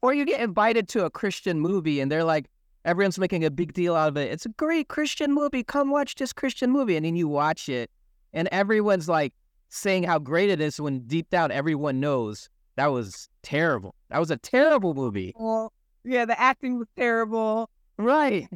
Or 0.02 0.14
you 0.14 0.26
get 0.26 0.42
invited 0.42 0.88
to 0.90 1.06
a 1.06 1.10
Christian 1.10 1.60
movie 1.60 2.00
and 2.00 2.12
they're 2.12 2.24
like, 2.24 2.48
everyone's 2.86 3.20
making 3.20 3.44
a 3.44 3.52
big 3.52 3.74
deal 3.74 3.96
out 3.96 4.10
of 4.10 4.18
it. 4.18 4.32
It's 4.32 4.46
a 4.46 4.50
great 4.50 4.88
Christian 4.88 5.34
movie. 5.34 5.64
Come 5.64 5.90
watch 5.90 6.16
this 6.16 6.34
Christian 6.34 6.72
movie. 6.72 6.96
And 6.96 7.06
then 7.06 7.16
you 7.16 7.28
watch 7.28 7.70
it 7.70 7.90
and 8.34 8.48
everyone's 8.52 9.10
like 9.10 9.34
saying 9.70 10.04
how 10.04 10.20
great 10.20 10.50
it 10.50 10.62
is 10.62 10.80
when 10.80 11.00
deep 11.08 11.30
down 11.30 11.52
everyone 11.52 12.00
knows 12.00 12.50
that 12.76 12.88
was 12.88 13.30
terrible. 13.42 13.96
That 14.10 14.20
was 14.20 14.32
a 14.32 14.38
terrible 14.38 14.94
movie. 14.94 15.34
Well, 15.38 15.72
yeah, 16.04 16.26
the 16.26 16.40
acting 16.40 16.78
was 16.78 16.88
terrible. 16.96 17.70
Right. 17.98 18.48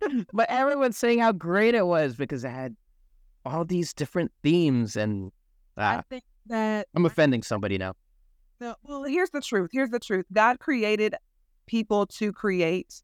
but 0.32 0.48
everyone's 0.50 0.98
saying 0.98 1.20
how 1.20 1.32
great 1.32 1.74
it 1.74 1.86
was 1.86 2.14
because 2.14 2.44
it 2.44 2.50
had 2.50 2.76
all 3.44 3.64
these 3.64 3.94
different 3.94 4.32
themes 4.42 4.96
and 4.96 5.32
I 5.76 5.96
ah. 5.96 6.02
think 6.08 6.24
that 6.46 6.88
I'm 6.94 7.06
offending 7.06 7.42
somebody 7.42 7.78
now. 7.78 7.94
No, 8.60 8.74
well, 8.82 9.04
here's 9.04 9.30
the 9.30 9.40
truth. 9.40 9.70
Here's 9.72 9.90
the 9.90 9.98
truth. 9.98 10.24
God 10.32 10.58
created 10.60 11.14
people 11.66 12.06
to 12.06 12.32
create. 12.32 13.02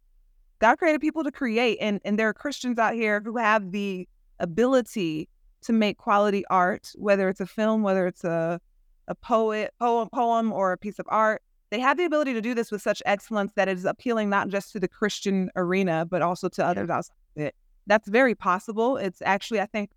God 0.61 0.77
created 0.79 1.01
people 1.01 1.25
to 1.25 1.33
create, 1.33 1.79
and 1.81 2.01
and 2.05 2.19
there 2.19 2.29
are 2.29 2.35
Christians 2.35 2.79
out 2.79 2.95
here 2.95 3.21
who 3.25 3.37
have 3.37 3.73
the 3.73 4.09
ability 4.39 5.29
to 5.63 5.73
make 5.73 5.99
quality 5.99 6.45
art, 6.51 6.91
whether 6.97 7.29
it's 7.29 7.41
a 7.41 7.47
film, 7.47 7.83
whether 7.83 8.07
it's 8.07 8.25
a 8.25 8.61
a 9.09 9.15
poet, 9.15 9.75
poem, 9.81 10.09
poem, 10.13 10.53
or 10.53 10.73
a 10.73 10.79
piece 10.79 10.99
of 10.99 11.07
art. 11.09 11.43
They 11.71 11.81
have 11.81 11.97
the 11.97 12.05
ability 12.05 12.35
to 12.35 12.41
do 12.41 12.55
this 12.55 12.71
with 12.71 12.83
such 12.83 13.03
excellence 13.07 13.53
that 13.57 13.69
it 13.69 13.77
is 13.79 13.85
appealing 13.85 14.29
not 14.31 14.49
just 14.49 14.73
to 14.73 14.81
the 14.81 14.89
Christian 14.89 15.51
arena, 15.57 16.07
but 16.09 16.23
also 16.23 16.49
to 16.51 16.65
others 16.65 16.89
outside 16.91 17.15
it. 17.35 17.55
That's 17.87 18.09
very 18.09 18.35
possible. 18.35 18.97
It's 18.97 19.23
actually, 19.23 19.61
I 19.61 19.67
think, 19.67 19.91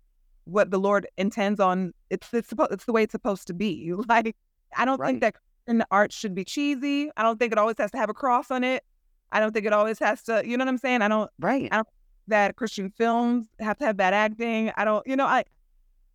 what 0.44 0.70
the 0.70 0.78
Lord 0.78 1.06
intends 1.16 1.60
on. 1.60 1.92
It's 2.10 2.32
it's 2.34 2.48
supposed 2.48 2.72
it's 2.72 2.84
the 2.84 2.92
way 2.92 3.04
it's 3.04 3.12
supposed 3.12 3.46
to 3.46 3.54
be. 3.54 3.92
Like 4.08 4.34
I 4.76 4.84
don't 4.84 4.98
Right. 5.00 5.08
think 5.10 5.20
that 5.22 5.36
Christian 5.66 5.84
art 5.90 6.12
should 6.12 6.34
be 6.34 6.44
cheesy. 6.44 7.10
I 7.16 7.22
don't 7.22 7.38
think 7.38 7.52
it 7.52 7.58
always 7.58 7.76
has 7.78 7.90
to 7.90 7.98
have 7.98 8.08
a 8.08 8.14
cross 8.14 8.50
on 8.50 8.62
it. 8.62 8.84
I 9.32 9.40
don't 9.40 9.52
think 9.52 9.66
it 9.66 9.72
always 9.72 9.98
has 9.98 10.22
to. 10.24 10.42
You 10.46 10.56
know 10.56 10.64
what 10.64 10.68
I'm 10.68 10.78
saying? 10.78 11.02
I 11.02 11.08
don't 11.08 11.30
Right. 11.40 11.68
I- 11.72 11.76
don't 11.76 11.88
that 12.28 12.56
Christian 12.56 12.90
films 12.90 13.46
have 13.60 13.78
to 13.78 13.84
have 13.84 13.96
bad 13.96 14.12
acting. 14.12 14.72
I 14.76 14.84
don't. 14.84 15.06
You 15.06 15.14
know, 15.16 15.26
I. 15.26 15.44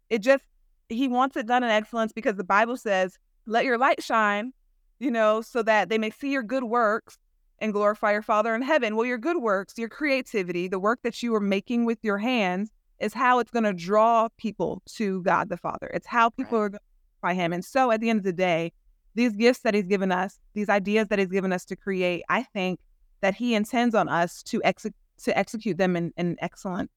It 0.10 0.20
just 0.20 0.44
he 0.90 1.08
wants 1.08 1.38
it 1.38 1.48
done 1.48 1.64
in 1.64 1.70
excellence 1.70 2.12
because 2.12 2.36
the 2.36 2.44
Bible 2.44 2.76
says, 2.76 3.18
"Let 3.46 3.64
your 3.64 3.78
light 3.78 4.04
shine," 4.04 4.52
you 5.00 5.10
know, 5.10 5.42
so 5.42 5.64
that 5.64 5.88
they 5.88 5.98
may 5.98 6.10
see 6.10 6.32
your 6.32 6.44
good 6.44 6.66
works 6.66 7.18
and 7.60 7.72
glorify 7.72 8.12
your 8.12 8.22
Father 8.22 8.54
in 8.56 8.62
heaven. 8.62 8.98
Well, 8.98 9.06
your 9.06 9.18
good 9.18 9.38
works, 9.38 9.78
your 9.78 9.88
creativity, 9.88 10.68
the 10.68 10.80
work 10.80 11.00
that 11.04 11.24
you 11.24 11.34
are 11.36 11.40
making 11.40 11.86
with 11.86 12.00
your 12.04 12.18
hands 12.18 12.72
is 13.00 13.14
how 13.14 13.40
it's 13.40 13.52
going 13.52 13.64
to 13.64 13.74
draw 13.74 14.28
people 14.38 14.82
to 14.96 15.22
God 15.24 15.48
the 15.48 15.56
Father. 15.58 15.90
It's 15.94 16.08
how 16.08 16.30
people 16.30 16.58
are 16.58 16.70
going 16.70 16.80
to 16.80 16.86
by 17.22 17.34
Him. 17.36 17.54
And 17.54 17.64
so, 17.64 17.92
at 17.92 18.02
the 18.02 18.10
end 18.10 18.20
of 18.20 18.26
the 18.26 18.34
day, 18.34 18.74
these 19.16 19.34
gifts 19.36 19.60
that 19.62 19.74
He's 19.74 19.86
given 19.88 20.12
us, 20.12 20.40
these 20.54 20.70
ideas 20.70 21.08
that 21.10 21.20
He's 21.20 21.28
given 21.28 21.52
us 21.54 21.66
to 21.66 21.76
create, 21.76 22.24
I 22.30 22.44
think 22.44 22.80
that 23.22 23.36
He 23.36 23.56
intends 23.56 23.94
on 23.96 24.10
us 24.10 24.42
to 24.44 24.62
execute 24.64 24.96
to 25.24 25.38
execute 25.38 25.78
them 25.78 25.96
in, 25.96 26.12
in 26.18 26.36
excellent, 26.40 26.90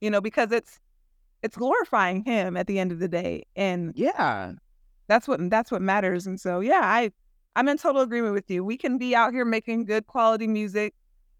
you 0.00 0.08
know, 0.10 0.20
because 0.20 0.52
it's 0.52 0.78
it's 1.42 1.56
glorifying 1.56 2.24
Him 2.24 2.56
at 2.56 2.66
the 2.66 2.78
end 2.78 2.92
of 2.92 2.98
the 3.00 3.08
day, 3.08 3.44
and 3.56 3.92
Yeah. 3.96 4.52
that's 5.08 5.26
what 5.26 5.40
that's 5.50 5.70
what 5.72 5.82
matters. 5.82 6.26
And 6.26 6.40
so, 6.40 6.60
yeah, 6.60 6.80
I 6.82 7.10
I'm 7.56 7.68
in 7.68 7.76
total 7.78 8.02
agreement 8.02 8.34
with 8.34 8.50
you. 8.50 8.64
We 8.64 8.76
can 8.76 8.98
be 8.98 9.14
out 9.14 9.32
here 9.32 9.44
making 9.44 9.84
good 9.86 10.06
quality 10.06 10.46
music 10.46 10.94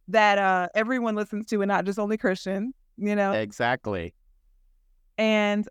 that 0.09 0.39
uh, 0.39 0.69
everyone 0.75 1.15
listens 1.15 1.47
to, 1.47 1.63
and 1.63 1.69
not 1.69 1.85
just 1.85 1.99
only 1.99 2.17
Christian. 2.17 2.73
You 2.97 3.17
know, 3.17 3.33
Exactly. 3.33 4.15
and 5.19 5.69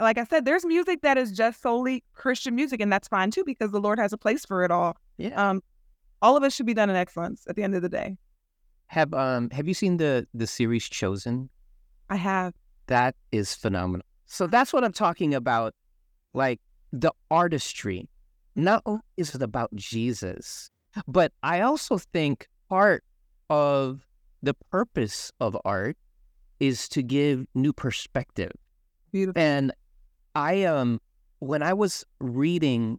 like 0.00 0.18
I 0.18 0.24
said, 0.24 0.44
there's 0.44 0.64
music 0.64 1.02
that 1.02 1.16
is 1.16 1.32
just 1.32 1.62
solely 1.62 2.02
Christian 2.14 2.54
music, 2.54 2.80
and 2.80 2.92
that's 2.92 3.08
fine 3.08 3.30
too 3.30 3.44
because 3.44 3.70
the 3.70 3.80
Lord 3.80 3.98
has 3.98 4.12
a 4.12 4.18
place 4.18 4.44
for 4.44 4.64
it 4.64 4.70
all. 4.70 4.96
Yeah. 5.18 5.50
Um, 5.50 5.62
all 6.22 6.36
of 6.36 6.42
it 6.42 6.52
should 6.52 6.66
be 6.66 6.74
done 6.74 6.90
in 6.90 6.96
excellence 6.96 7.44
at 7.48 7.56
the 7.56 7.62
end 7.62 7.74
of 7.74 7.82
the 7.82 7.88
day. 7.88 8.16
Have 8.86 9.12
um 9.14 9.50
have 9.50 9.66
you 9.66 9.74
seen 9.74 9.96
the 9.96 10.26
the 10.34 10.46
series 10.46 10.88
Chosen? 10.88 11.48
I 12.10 12.16
have. 12.16 12.54
That 12.86 13.14
is 13.32 13.54
phenomenal. 13.54 14.06
So 14.26 14.46
that's 14.46 14.72
what 14.72 14.84
I'm 14.84 14.92
talking 14.92 15.34
about. 15.34 15.74
Like 16.32 16.60
the 16.92 17.12
artistry. 17.30 18.08
Not 18.56 18.82
only 18.86 19.02
is 19.16 19.34
it 19.34 19.42
about 19.42 19.74
Jesus, 19.74 20.70
but 21.08 21.32
I 21.42 21.60
also 21.60 21.98
think 21.98 22.46
part 22.68 23.02
of 23.50 24.06
the 24.42 24.54
purpose 24.70 25.32
of 25.40 25.56
art 25.64 25.96
is 26.60 26.88
to 26.90 27.02
give 27.02 27.46
new 27.54 27.72
perspective. 27.72 28.52
Beautiful. 29.12 29.40
And 29.40 29.72
I 30.34 30.64
um 30.64 31.00
when 31.38 31.62
I 31.62 31.72
was 31.72 32.04
reading 32.20 32.98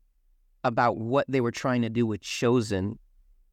about 0.63 0.98
what 0.98 1.26
they 1.28 1.41
were 1.41 1.52
trying 1.52 1.82
to 1.84 1.89
do 1.89 2.06
with 2.06 2.21
Chosen, 2.21 2.98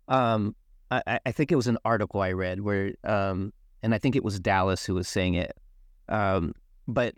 um, 0.09 0.55
I, 0.90 1.21
I- 1.27 1.33
think 1.33 1.53
it 1.53 1.57
was 1.57 1.66
an 1.66 1.79
article 1.85 2.21
I 2.21 2.33
read 2.33 2.61
where 2.61 2.92
um 3.05 3.53
and 3.83 3.95
I 3.95 3.99
think 3.99 4.14
it 4.16 4.25
was 4.25 4.38
Dallas 4.38 4.85
who 4.85 4.95
was 4.95 5.09
saying 5.09 5.35
it. 5.35 5.57
Um, 6.09 6.55
but 6.87 7.14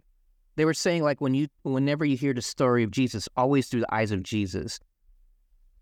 they 0.56 0.64
were 0.64 0.74
saying 0.74 1.02
like 1.02 1.20
when 1.20 1.34
you 1.34 1.48
whenever 1.62 2.04
you 2.04 2.16
hear 2.16 2.32
the 2.34 2.42
story 2.42 2.82
of 2.82 2.90
Jesus, 2.90 3.28
always 3.36 3.68
through 3.68 3.80
the 3.80 3.94
eyes 3.94 4.12
of 4.12 4.22
Jesus. 4.22 4.80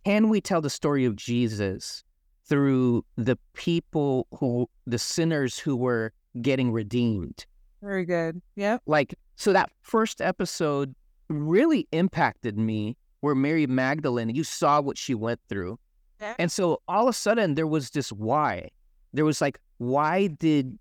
Can 0.05 0.29
we 0.29 0.40
tell 0.40 0.61
the 0.61 0.71
story 0.71 1.05
of 1.05 1.14
Jesus 1.14 2.03
through 2.45 3.05
the 3.16 3.38
people 3.55 4.27
who 4.38 4.68
the 4.85 4.99
sinners 4.99 5.59
who 5.59 5.77
were 5.77 6.12
getting 6.40 6.73
redeemed? 6.73 7.47
Very 7.83 8.05
good. 8.05 8.40
Yeah. 8.57 8.79
like 8.87 9.14
so 9.37 9.53
that 9.53 9.71
first 9.81 10.21
episode 10.21 10.95
really 11.29 11.88
impacted 11.92 12.57
me 12.59 12.97
where 13.21 13.35
mary 13.35 13.66
magdalene 13.66 14.29
you 14.35 14.45
saw 14.45 14.81
what 14.81 14.97
she 14.99 15.14
went 15.14 15.40
through 15.49 15.79
Yeah. 16.21 16.35
and 16.38 16.53
so 16.53 16.81
all 16.87 17.05
of 17.09 17.11
a 17.11 17.12
sudden 17.12 17.55
there 17.55 17.66
was 17.66 17.90
this 17.90 18.12
why 18.12 18.68
there 19.12 19.25
was 19.25 19.40
like 19.40 19.59
why 19.79 20.27
did 20.29 20.79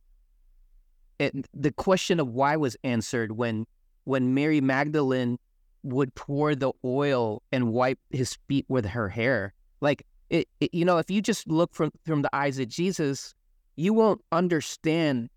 it, 1.19 1.47
the 1.53 1.71
question 1.71 2.19
of 2.19 2.27
why 2.27 2.55
was 2.57 2.75
answered 2.83 3.33
when 3.33 3.65
when 4.03 4.33
mary 4.33 4.59
magdalene 4.61 5.37
would 5.83 6.13
pour 6.15 6.53
the 6.55 6.71
oil 6.85 7.41
and 7.51 7.71
wipe 7.71 7.99
his 8.11 8.37
feet 8.47 8.65
with 8.67 8.85
her 8.85 9.07
hair 9.09 9.53
like 9.79 10.05
it, 10.29 10.47
it 10.59 10.73
you 10.73 10.83
know 10.85 10.97
if 10.97 11.09
you 11.09 11.21
just 11.21 11.47
look 11.47 11.73
from 11.73 11.91
from 12.05 12.21
the 12.21 12.35
eyes 12.35 12.59
of 12.59 12.67
jesus 12.67 13.33
you 13.75 13.93
won't 13.93 14.21
understand 14.31 15.29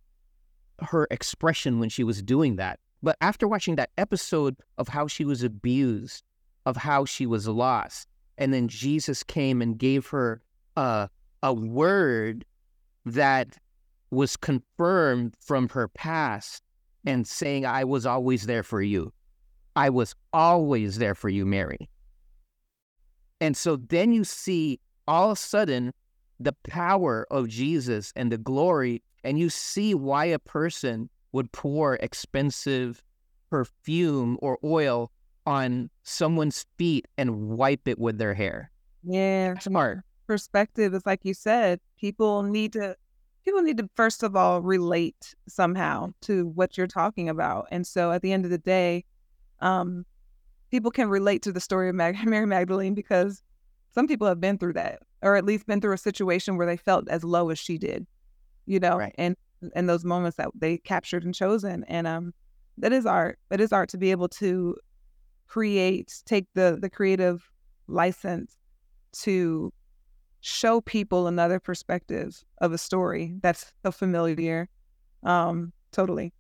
her 0.80 1.06
expression 1.10 1.78
when 1.78 1.88
she 1.88 2.04
was 2.04 2.22
doing 2.22 2.56
that. 2.56 2.78
But 3.02 3.16
after 3.20 3.46
watching 3.46 3.76
that 3.76 3.90
episode 3.98 4.56
of 4.78 4.88
how 4.88 5.06
she 5.06 5.24
was 5.24 5.42
abused, 5.42 6.24
of 6.66 6.76
how 6.76 7.04
she 7.04 7.26
was 7.26 7.46
lost, 7.46 8.08
and 8.38 8.52
then 8.52 8.68
Jesus 8.68 9.22
came 9.22 9.60
and 9.60 9.78
gave 9.78 10.06
her 10.08 10.42
a, 10.76 11.08
a 11.42 11.52
word 11.52 12.44
that 13.04 13.58
was 14.10 14.37
confirmed 14.37 15.34
from 15.40 15.68
her 15.68 15.88
past 15.88 16.62
and 17.04 17.26
saying, 17.26 17.66
I 17.66 17.84
was 17.84 18.06
always 18.06 18.46
there 18.46 18.62
for 18.62 18.80
you. 18.80 19.12
I 19.76 19.90
was 19.90 20.14
always 20.32 20.98
there 20.98 21.14
for 21.14 21.28
you, 21.28 21.44
Mary. 21.44 21.88
And 23.40 23.56
so 23.56 23.76
then 23.76 24.12
you 24.12 24.24
see 24.24 24.80
all 25.06 25.30
of 25.30 25.37
a 25.37 25.40
sudden 25.40 25.92
the 26.44 26.52
power 26.64 27.26
of 27.30 27.48
Jesus 27.48 28.12
and 28.16 28.30
the 28.30 28.38
glory, 28.38 29.02
and 29.22 29.38
you 29.38 29.50
see 29.50 29.94
why 29.94 30.26
a 30.26 30.38
person 30.38 31.09
would 31.33 31.50
pour 31.52 31.96
expensive 31.96 33.02
perfume 33.50 34.38
or 34.40 34.59
oil 34.64 35.11
on 35.46 35.90
someone's 36.02 36.64
feet 36.78 37.07
and 37.18 37.50
wipe 37.50 37.87
it 37.87 37.98
with 37.98 38.18
their 38.18 38.35
hair. 38.35 38.70
Yeah. 39.02 39.59
Smart. 39.59 40.00
Perspective 40.26 40.94
is 40.94 41.04
like 41.04 41.20
you 41.24 41.35
said, 41.35 41.80
people 41.98 42.42
need 42.42 42.72
to 42.72 42.96
people 43.44 43.62
need 43.62 43.76
to 43.76 43.88
first 43.94 44.22
of 44.22 44.35
all 44.35 44.62
relate 44.62 45.35
somehow 45.46 46.11
to 46.22 46.46
what 46.48 46.78
you're 46.78 46.87
talking 46.87 47.28
about. 47.28 47.66
And 47.70 47.87
so 47.87 48.11
at 48.11 48.22
the 48.22 48.33
end 48.33 48.44
of 48.44 48.50
the 48.50 48.59
day, 48.59 49.04
um, 49.61 50.07
people 50.70 50.90
can 50.90 51.09
relate 51.09 51.42
to 51.42 51.52
the 51.52 51.61
story 51.61 51.88
of 51.88 51.94
Mag- 51.94 52.16
Mary 52.26 52.46
Magdalene 52.46 52.94
because 52.94 53.42
some 53.94 54.07
people 54.07 54.26
have 54.26 54.40
been 54.40 54.59
through 54.59 54.72
that, 54.74 55.00
or 55.22 55.37
at 55.37 55.44
least 55.44 55.66
been 55.66 55.80
through 55.80 55.92
a 55.94 55.98
situation 55.98 56.57
where 56.57 56.66
they 56.66 56.76
felt 56.76 57.09
as 57.09 57.22
low 57.24 57.50
as 57.50 57.59
she 57.59 57.78
did, 57.78 58.07
you 58.66 58.80
know, 58.80 58.96
Right. 58.98 59.14
and 59.16 59.37
and 59.74 59.88
those 59.88 60.04
moments 60.04 60.37
that 60.37 60.50
they 60.54 60.76
captured 60.78 61.24
and 61.24 61.35
chosen. 61.35 61.85
And 61.85 62.07
um, 62.07 62.35
that 62.76 62.92
is 62.92 63.07
art. 63.07 63.38
It 63.50 63.61
is 63.61 63.72
art 63.72 63.88
to 63.90 63.98
be 63.98 64.11
able 64.11 64.28
to 64.28 64.76
create, 65.46 66.22
take 66.26 66.46
the 66.54 66.76
the 66.80 66.90
creative 66.90 67.48
license 67.87 68.57
to 69.12 69.72
show 70.40 70.80
people 70.80 71.26
another 71.26 71.59
perspective 71.61 72.44
of 72.59 72.72
a 72.72 72.78
story 72.78 73.37
that's 73.42 73.72
so 73.85 73.90
familiar. 73.92 74.68
Um, 75.22 75.72
totally, 75.92 76.35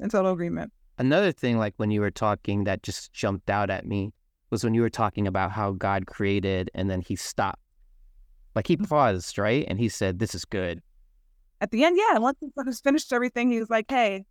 in 0.00 0.10
total 0.10 0.32
agreement. 0.32 0.72
Another 0.98 1.32
thing, 1.32 1.58
like 1.58 1.74
when 1.76 1.90
you 1.90 2.00
were 2.00 2.10
talking, 2.10 2.64
that 2.64 2.82
just 2.82 3.12
jumped 3.12 3.48
out 3.48 3.70
at 3.70 3.86
me 3.86 4.12
was 4.50 4.64
when 4.64 4.74
you 4.74 4.80
were 4.82 4.90
talking 4.90 5.26
about 5.26 5.52
how 5.52 5.72
God 5.72 6.06
created 6.06 6.70
and 6.74 6.90
then 6.90 7.00
he 7.00 7.16
stopped. 7.16 7.60
Like 8.54 8.66
he 8.66 8.76
paused, 8.76 9.38
right? 9.38 9.64
And 9.68 9.78
he 9.78 9.88
said, 9.88 10.18
This 10.18 10.34
is 10.34 10.44
good. 10.44 10.82
At 11.60 11.70
the 11.70 11.84
end, 11.84 11.98
yeah, 11.98 12.18
once 12.18 12.38
he 12.40 12.48
was 12.56 12.80
finished 12.80 13.12
everything, 13.12 13.50
he 13.50 13.58
was 13.58 13.70
like, 13.70 13.86
"Hey, 13.90 14.24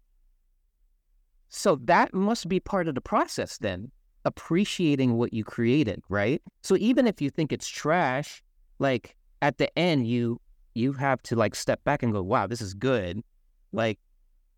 So 1.50 1.76
that 1.86 2.14
must 2.14 2.48
be 2.48 2.60
part 2.60 2.88
of 2.88 2.96
the 2.96 3.02
process 3.02 3.58
then, 3.58 3.92
appreciating 4.26 5.18
what 5.18 5.34
you 5.34 5.44
created, 5.44 6.02
right? 6.10 6.42
So 6.64 6.76
even 6.78 7.08
if 7.08 7.22
you 7.22 7.30
think 7.30 7.52
it's 7.52 7.68
trash, 7.68 8.42
like 8.80 9.16
at 9.42 9.58
the 9.58 9.78
end 9.78 10.08
you 10.08 10.40
you 10.74 10.94
have 10.94 11.22
to 11.24 11.36
like 11.36 11.56
step 11.56 11.84
back 11.84 12.04
and 12.04 12.14
go, 12.14 12.22
"Wow, 12.22 12.48
this 12.48 12.62
is 12.62 12.74
good." 12.74 13.24
Like 13.72 14.00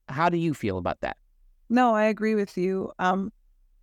how 0.09 0.29
do 0.29 0.37
you 0.37 0.53
feel 0.53 0.77
about 0.77 1.01
that? 1.01 1.17
No, 1.69 1.93
I 1.93 2.05
agree 2.05 2.35
with 2.35 2.57
you. 2.57 2.91
Um, 2.99 3.31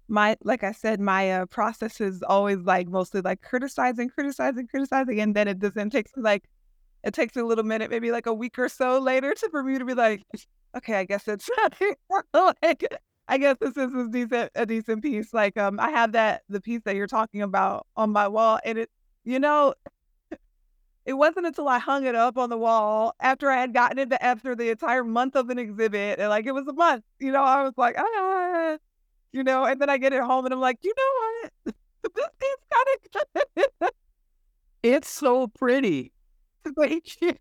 my 0.08 0.36
like 0.44 0.62
I 0.64 0.72
said, 0.72 1.00
my 1.00 1.30
uh, 1.32 1.46
process 1.46 2.00
is 2.00 2.22
always 2.22 2.58
like 2.58 2.88
mostly 2.88 3.20
like 3.20 3.42
criticizing, 3.42 4.08
criticizing, 4.08 4.68
criticizing, 4.68 5.20
and 5.20 5.34
then 5.34 5.48
it 5.48 5.58
doesn't 5.58 5.90
takes 5.90 6.12
like 6.16 6.44
it 7.04 7.14
takes 7.14 7.36
a 7.36 7.44
little 7.44 7.64
minute, 7.64 7.90
maybe 7.90 8.10
like 8.10 8.26
a 8.26 8.34
week 8.34 8.58
or 8.58 8.68
so 8.68 8.98
later, 8.98 9.34
to 9.34 9.48
for 9.50 9.62
me 9.62 9.78
to 9.78 9.84
be 9.84 9.94
like, 9.94 10.22
okay, 10.76 10.94
I 10.94 11.04
guess 11.04 11.26
it's 11.28 11.48
like, 12.62 12.88
I 13.28 13.38
guess 13.38 13.56
this 13.60 13.76
is 13.76 13.94
a 13.94 14.08
decent 14.08 14.52
a 14.54 14.66
decent 14.66 15.02
piece. 15.02 15.34
Like 15.34 15.56
um, 15.56 15.80
I 15.80 15.90
have 15.90 16.12
that 16.12 16.42
the 16.48 16.60
piece 16.60 16.82
that 16.84 16.94
you're 16.96 17.06
talking 17.06 17.42
about 17.42 17.86
on 17.96 18.10
my 18.10 18.28
wall, 18.28 18.60
and 18.64 18.78
it, 18.78 18.90
you 19.24 19.40
know, 19.40 19.74
it 21.04 21.14
wasn't 21.14 21.46
until 21.46 21.68
I 21.68 21.78
hung 21.78 22.06
it 22.06 22.14
up 22.14 22.38
on 22.38 22.50
the 22.50 22.58
wall 22.58 23.14
after 23.20 23.50
I 23.50 23.60
had 23.60 23.74
gotten 23.74 23.98
into 23.98 24.22
after 24.22 24.54
the 24.54 24.70
entire 24.70 25.04
month 25.04 25.36
of 25.36 25.50
an 25.50 25.58
exhibit, 25.58 26.18
and 26.20 26.28
like 26.28 26.46
it 26.46 26.52
was 26.52 26.66
a 26.68 26.72
month, 26.72 27.04
you 27.18 27.32
know, 27.32 27.42
I 27.42 27.62
was 27.64 27.74
like, 27.76 27.96
ah, 27.98 28.76
you 29.36 29.44
know, 29.44 29.64
and 29.64 29.80
then 29.80 29.90
I 29.90 29.98
get 29.98 30.14
it 30.14 30.22
home 30.22 30.46
and 30.46 30.54
I'm 30.54 30.60
like, 30.60 30.78
you 30.82 30.94
know 30.96 31.42
what, 31.64 31.74
this 32.14 32.28
piece 32.40 32.56
kind 32.72 33.66
of 33.82 33.90
It's 34.82 35.10
so 35.10 35.48
pretty. 35.48 36.12
Thank 36.76 37.20
you. 37.20 37.34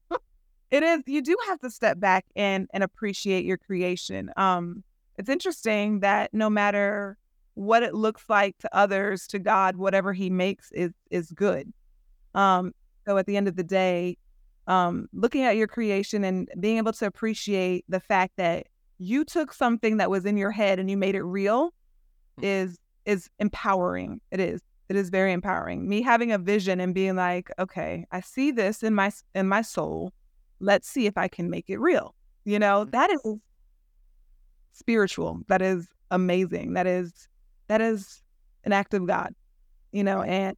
It 0.71 0.83
is. 0.83 1.03
You 1.05 1.21
do 1.21 1.37
have 1.47 1.59
to 1.61 1.69
step 1.69 1.99
back 1.99 2.25
and 2.35 2.67
and 2.73 2.83
appreciate 2.83 3.45
your 3.45 3.57
creation. 3.57 4.29
Um, 4.35 4.83
it's 5.17 5.29
interesting 5.29 6.01
that 6.01 6.33
no 6.33 6.49
matter 6.49 7.17
what 7.53 7.83
it 7.83 7.93
looks 7.93 8.23
like 8.27 8.57
to 8.59 8.75
others, 8.75 9.27
to 9.27 9.39
God, 9.39 9.77
whatever 9.77 10.11
He 10.11 10.29
makes 10.29 10.71
is 10.73 10.91
is 11.09 11.31
good. 11.31 11.71
Um, 12.33 12.73
so 13.07 13.17
at 13.17 13.25
the 13.25 13.37
end 13.37 13.47
of 13.47 13.55
the 13.55 13.63
day, 13.63 14.17
um, 14.67 15.07
looking 15.13 15.43
at 15.43 15.55
your 15.55 15.67
creation 15.67 16.23
and 16.23 16.49
being 16.59 16.77
able 16.77 16.93
to 16.93 17.05
appreciate 17.05 17.85
the 17.87 17.99
fact 17.99 18.33
that 18.37 18.67
you 18.97 19.23
took 19.23 19.53
something 19.53 19.97
that 19.97 20.09
was 20.09 20.25
in 20.25 20.35
your 20.35 20.51
head 20.51 20.79
and 20.79 20.89
you 20.89 20.97
made 20.97 21.15
it 21.15 21.23
real 21.23 21.73
Mm. 22.39 22.43
is 22.43 22.77
is 23.05 23.29
empowering. 23.39 24.19
It 24.31 24.39
is. 24.39 24.61
It 24.87 24.95
is 24.95 25.09
very 25.09 25.33
empowering. 25.33 25.87
Me 25.89 26.01
having 26.01 26.31
a 26.31 26.37
vision 26.37 26.79
and 26.79 26.93
being 26.93 27.15
like, 27.15 27.51
okay, 27.57 28.05
I 28.11 28.21
see 28.21 28.51
this 28.51 28.83
in 28.83 28.93
my 28.93 29.11
in 29.33 29.47
my 29.47 29.61
soul. 29.61 30.13
Let's 30.59 30.87
see 30.87 31.05
if 31.05 31.17
I 31.17 31.27
can 31.27 31.49
make 31.49 31.69
it 31.69 31.77
real. 31.77 32.15
You 32.45 32.59
know, 32.59 32.85
mm. 32.85 32.91
that 32.91 33.11
is 33.11 33.21
spiritual. 34.73 35.41
That 35.47 35.61
is 35.61 35.87
amazing. 36.11 36.73
That 36.73 36.87
is 36.87 37.27
that 37.67 37.81
is 37.81 38.21
an 38.63 38.73
act 38.73 38.93
of 38.93 39.07
God. 39.07 39.33
You 39.91 40.03
know, 40.03 40.21
and 40.21 40.55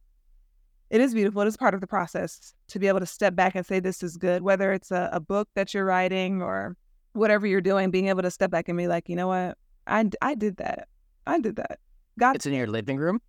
it 0.90 1.00
is 1.00 1.14
beautiful. 1.14 1.42
It 1.42 1.48
is 1.48 1.56
part 1.56 1.74
of 1.74 1.80
the 1.80 1.86
process 1.86 2.54
to 2.68 2.78
be 2.78 2.88
able 2.88 3.00
to 3.00 3.06
step 3.06 3.34
back 3.34 3.54
and 3.54 3.64
say 3.64 3.78
this 3.78 4.02
is 4.02 4.16
good, 4.16 4.42
whether 4.42 4.72
it's 4.72 4.90
a, 4.90 5.10
a 5.12 5.20
book 5.20 5.48
that 5.54 5.74
you're 5.74 5.84
writing 5.84 6.42
or 6.42 6.76
whatever 7.12 7.46
you're 7.46 7.60
doing, 7.60 7.90
being 7.90 8.08
able 8.08 8.22
to 8.22 8.30
step 8.30 8.50
back 8.50 8.68
and 8.68 8.78
be 8.78 8.88
like, 8.88 9.08
you 9.08 9.16
know 9.16 9.28
what, 9.28 9.56
I 9.86 10.10
I 10.22 10.34
did 10.34 10.56
that. 10.58 10.88
I 11.28 11.38
did 11.40 11.56
that. 11.56 11.78
God 12.18 12.36
It's 12.36 12.46
in 12.46 12.54
your 12.54 12.66
living 12.66 12.96
room. 12.96 13.20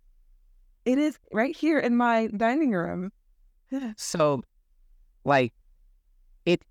it 0.84 0.98
is 0.98 1.18
right 1.32 1.54
here 1.54 1.78
in 1.78 1.96
my 1.96 2.28
dining 2.36 2.72
room. 2.72 3.12
So, 3.96 4.42
like, 5.24 5.52
it, 6.44 6.62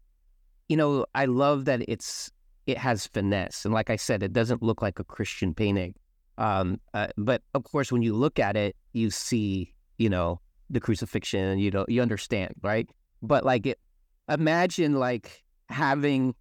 you 0.68 0.76
know, 0.76 1.06
I 1.15 1.26
love 1.26 1.63
that 1.65 1.82
it's 1.88 2.30
it 2.68 2.78
has 2.78 3.08
finesse, 3.08 3.63
and 3.63 3.74
like 3.74 3.89
I 3.89 3.96
said, 3.96 4.22
it 4.22 4.34
doesn't 4.34 4.62
look 4.62 4.82
like 4.82 5.00
a 5.00 5.04
Christian 5.04 5.54
painting. 5.54 5.96
Um, 6.38 6.80
uh, 6.94 7.08
but 7.18 7.42
of 7.54 7.63
course, 7.63 7.92
when 7.92 8.02
you 8.02 8.13
look 8.13 8.38
at 8.39 8.56
it, 8.58 8.76
you 8.94 9.12
see, 9.12 9.74
you 9.98 10.10
know, 10.10 10.42
the 10.70 10.80
crucifixion. 10.80 11.60
You 11.60 11.72
know, 11.72 11.86
you 11.88 12.02
understand, 12.02 12.54
right? 12.62 12.89
But 13.22 13.46
like, 13.46 13.65
it, 13.65 13.80
imagine 14.28 14.94
like 15.00 15.44
having 15.70 16.36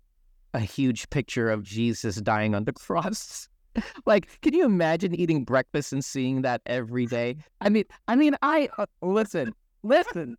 a 0.55 0.61
huge 0.61 1.09
picture 1.11 1.51
of 1.51 1.62
Jesus 1.62 2.16
dying 2.16 2.55
on 2.55 2.64
the 2.64 2.72
cross. 2.85 3.48
like, 4.07 4.41
can 4.43 4.55
you 4.55 4.64
imagine 4.64 5.14
eating 5.14 5.45
breakfast 5.45 5.93
and 5.93 6.05
seeing 6.05 6.43
that 6.43 6.61
every 6.67 7.07
day? 7.07 7.37
I 7.61 7.69
mean, 7.69 7.85
I 8.09 8.17
mean, 8.17 8.37
I 8.43 8.69
uh, 8.79 8.87
listen, 9.03 9.55
listen. 9.83 10.37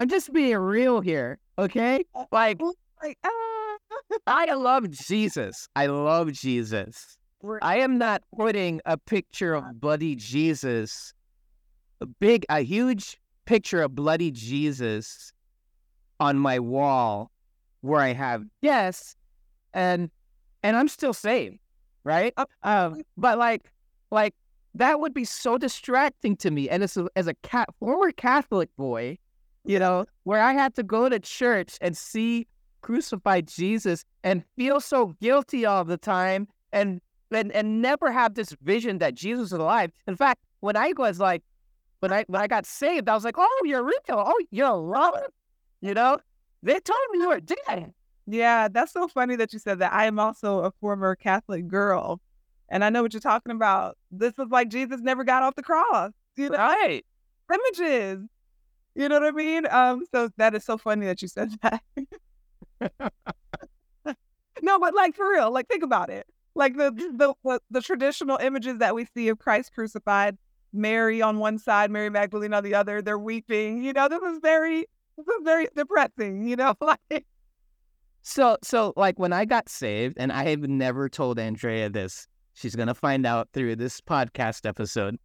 I'm 0.00 0.08
just 0.08 0.32
being 0.32 0.56
real 0.56 1.00
here, 1.00 1.38
okay? 1.58 2.04
Like, 2.32 2.60
Like, 3.02 3.18
ah. 3.24 3.76
I 4.26 4.52
love 4.54 4.90
Jesus. 4.90 5.68
I 5.76 5.86
love 5.86 6.32
Jesus. 6.32 7.16
I 7.62 7.78
am 7.78 7.96
not 7.96 8.22
putting 8.36 8.80
a 8.84 8.98
picture 8.98 9.54
of 9.54 9.80
bloody 9.80 10.14
Jesus, 10.14 11.14
a 12.00 12.06
big, 12.06 12.44
a 12.50 12.60
huge 12.60 13.18
picture 13.46 13.82
of 13.82 13.94
bloody 13.94 14.30
Jesus 14.30 15.32
on 16.18 16.38
my 16.38 16.58
wall 16.58 17.30
where 17.80 18.00
I 18.00 18.12
have 18.12 18.44
yes, 18.60 19.16
and 19.72 20.10
and 20.62 20.76
I'm 20.76 20.88
still 20.88 21.14
saved, 21.14 21.58
right? 22.04 22.34
Um, 22.62 23.02
but 23.16 23.38
like, 23.38 23.70
like 24.10 24.34
that 24.74 25.00
would 25.00 25.14
be 25.14 25.24
so 25.24 25.58
distracting 25.58 26.36
to 26.38 26.50
me. 26.50 26.68
And 26.68 26.82
as 26.82 26.96
a, 26.96 27.08
as 27.16 27.26
a 27.26 27.34
cat, 27.34 27.68
former 27.78 28.12
Catholic 28.12 28.68
boy, 28.76 29.18
you 29.64 29.78
know, 29.78 30.06
where 30.24 30.40
I 30.40 30.52
had 30.52 30.74
to 30.76 30.82
go 30.82 31.08
to 31.08 31.18
church 31.18 31.76
and 31.80 31.96
see 31.96 32.46
crucified 32.82 33.46
Jesus 33.46 34.04
and 34.24 34.42
feel 34.56 34.80
so 34.80 35.14
guilty 35.20 35.66
all 35.66 35.84
the 35.84 35.98
time 35.98 36.48
and 36.72 37.00
and 37.30 37.52
and 37.52 37.82
never 37.82 38.10
have 38.10 38.34
this 38.34 38.56
vision 38.62 38.98
that 38.98 39.14
Jesus 39.14 39.46
is 39.46 39.52
alive. 39.52 39.92
In 40.06 40.16
fact, 40.16 40.42
when 40.60 40.76
I 40.76 40.92
was 40.96 41.20
like 41.20 41.42
when 42.00 42.12
I 42.12 42.24
when 42.28 42.40
I 42.40 42.46
got 42.46 42.66
saved, 42.66 43.08
I 43.08 43.14
was 43.14 43.24
like, 43.24 43.36
Oh, 43.38 43.62
you're 43.64 43.84
real. 43.84 43.94
Oh, 44.08 44.40
you're 44.50 44.68
alive. 44.68 45.28
You 45.80 45.94
know? 45.94 46.18
They 46.62 46.78
told 46.78 46.98
me 47.12 47.20
you 47.20 47.28
were 47.28 47.40
dead. 47.40 47.92
Yeah, 48.30 48.68
that's 48.68 48.92
so 48.92 49.08
funny 49.08 49.36
that 49.36 49.52
you 49.52 49.58
said 49.58 49.78
that. 49.80 49.92
I 49.92 50.06
am 50.06 50.18
also 50.18 50.60
a 50.60 50.70
former 50.80 51.16
Catholic 51.16 51.66
girl, 51.68 52.20
and 52.68 52.84
I 52.84 52.90
know 52.90 53.02
what 53.02 53.12
you're 53.12 53.20
talking 53.20 53.52
about. 53.52 53.96
This 54.10 54.34
was 54.38 54.48
like 54.50 54.68
Jesus 54.68 55.00
never 55.00 55.24
got 55.24 55.42
off 55.42 55.56
the 55.56 55.62
cross. 55.62 56.12
You 56.36 56.50
know, 56.50 56.56
Right. 56.58 57.04
images. 57.52 58.24
You 58.94 59.08
know 59.08 59.20
what 59.20 59.28
I 59.28 59.30
mean? 59.32 59.66
Um, 59.70 60.04
so 60.12 60.30
that 60.36 60.54
is 60.54 60.64
so 60.64 60.78
funny 60.78 61.06
that 61.06 61.22
you 61.22 61.28
said 61.28 61.50
that. 61.62 61.82
no, 64.62 64.78
but 64.78 64.94
like 64.94 65.14
for 65.14 65.28
real, 65.30 65.50
like 65.50 65.68
think 65.68 65.82
about 65.82 66.10
it. 66.10 66.26
Like 66.54 66.76
the 66.76 66.90
the 66.90 67.34
the, 67.44 67.60
the 67.70 67.80
traditional 67.80 68.36
images 68.38 68.78
that 68.78 68.94
we 68.94 69.06
see 69.06 69.28
of 69.28 69.38
Christ 69.38 69.72
crucified, 69.74 70.36
Mary 70.72 71.22
on 71.22 71.38
one 71.38 71.58
side, 71.58 71.90
Mary 71.90 72.10
Magdalene 72.10 72.54
on 72.54 72.64
the 72.64 72.74
other, 72.74 73.02
they're 73.02 73.18
weeping. 73.18 73.82
You 73.82 73.92
know, 73.92 74.08
this 74.08 74.22
is 74.22 74.38
very 74.42 74.86
this 75.16 75.26
is 75.26 75.42
very 75.44 75.68
depressing. 75.74 76.46
You 76.46 76.56
know, 76.56 76.74
like 76.80 77.26
So, 78.22 78.58
so 78.62 78.92
like 78.96 79.18
when 79.18 79.32
I 79.32 79.44
got 79.44 79.68
saved, 79.68 80.16
and 80.18 80.32
I 80.32 80.44
have 80.44 80.60
never 80.60 81.08
told 81.08 81.38
Andrea 81.38 81.88
this, 81.88 82.26
she's 82.54 82.76
gonna 82.76 82.94
find 82.94 83.26
out 83.26 83.48
through 83.52 83.76
this 83.76 84.00
podcast 84.00 84.66
episode. 84.66 85.16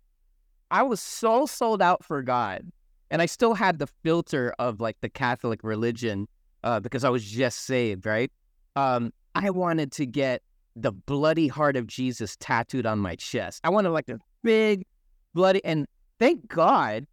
I 0.72 0.84
was 0.84 1.02
so 1.02 1.46
sold 1.46 1.82
out 1.82 2.04
for 2.04 2.22
God, 2.22 2.64
and 3.12 3.22
I 3.22 3.26
still 3.26 3.54
had 3.54 3.80
the 3.80 3.88
filter 4.04 4.54
of 4.60 4.80
like 4.80 4.98
the 5.02 5.10
Catholic 5.10 5.64
religion 5.64 6.28
uh, 6.64 6.80
because 6.80 7.04
I 7.04 7.10
was 7.10 7.24
just 7.24 7.66
saved, 7.66 8.06
right? 8.06 8.32
Um, 8.76 9.14
I 9.36 9.50
wanted 9.50 9.91
to 9.93 10.06
get 10.06 10.41
the 10.76 10.91
bloody 10.91 11.48
heart 11.48 11.78
of 11.78 11.88
Jesus 11.88 12.36
tattooed 12.39 12.86
on 12.86 13.00
my 13.00 13.16
chest. 13.16 13.62
I 13.64 13.70
wanted 13.70 13.89
like 13.89 14.10
a 14.10 14.20
big 14.41 14.86
bloody, 15.34 15.64
and 15.64 15.86
thank 16.20 16.48
God, 16.48 17.06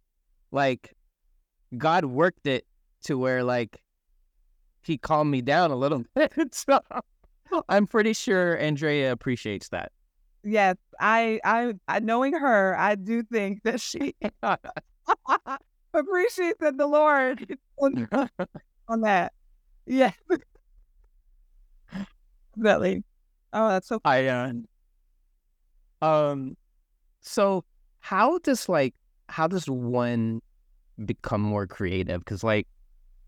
like 0.51 0.93
God 1.77 2.05
worked 2.05 2.47
it 2.47 2.65
to 3.03 3.17
where 3.17 3.43
like 3.43 3.81
he 4.85 4.97
calmed 4.97 5.31
me 5.31 5.41
down 5.41 5.71
a 5.71 5.75
little 5.75 6.03
bit. 6.15 6.33
so 6.53 6.79
I'm 7.69 7.87
pretty 7.87 8.13
sure 8.13 8.57
Andrea 8.57 9.11
appreciates 9.11 9.69
that. 9.69 9.91
Yes, 10.43 10.75
I, 10.99 11.39
I, 11.45 11.73
I, 11.87 11.99
knowing 11.99 12.33
her, 12.33 12.77
I 12.77 12.95
do 12.95 13.23
think 13.23 13.63
that 13.63 13.79
she 13.79 14.13
appreciates 15.93 16.57
that 16.59 16.77
the 16.77 16.87
Lord 16.87 17.57
on, 17.77 18.09
on 18.87 19.01
that. 19.01 19.31
Yeah, 19.85 20.11
definitely. 22.55 23.03
Oh, 23.53 23.69
that's 23.69 23.87
so. 23.87 24.01
I 24.03 24.27
uh, 24.27 24.51
um, 26.01 26.57
so 27.21 27.63
how 28.01 28.39
does 28.39 28.67
like 28.67 28.93
how 29.29 29.47
does 29.47 29.69
one 29.69 30.41
become 31.05 31.41
more 31.41 31.67
creative? 31.67 32.19
Because 32.19 32.43
like 32.43 32.67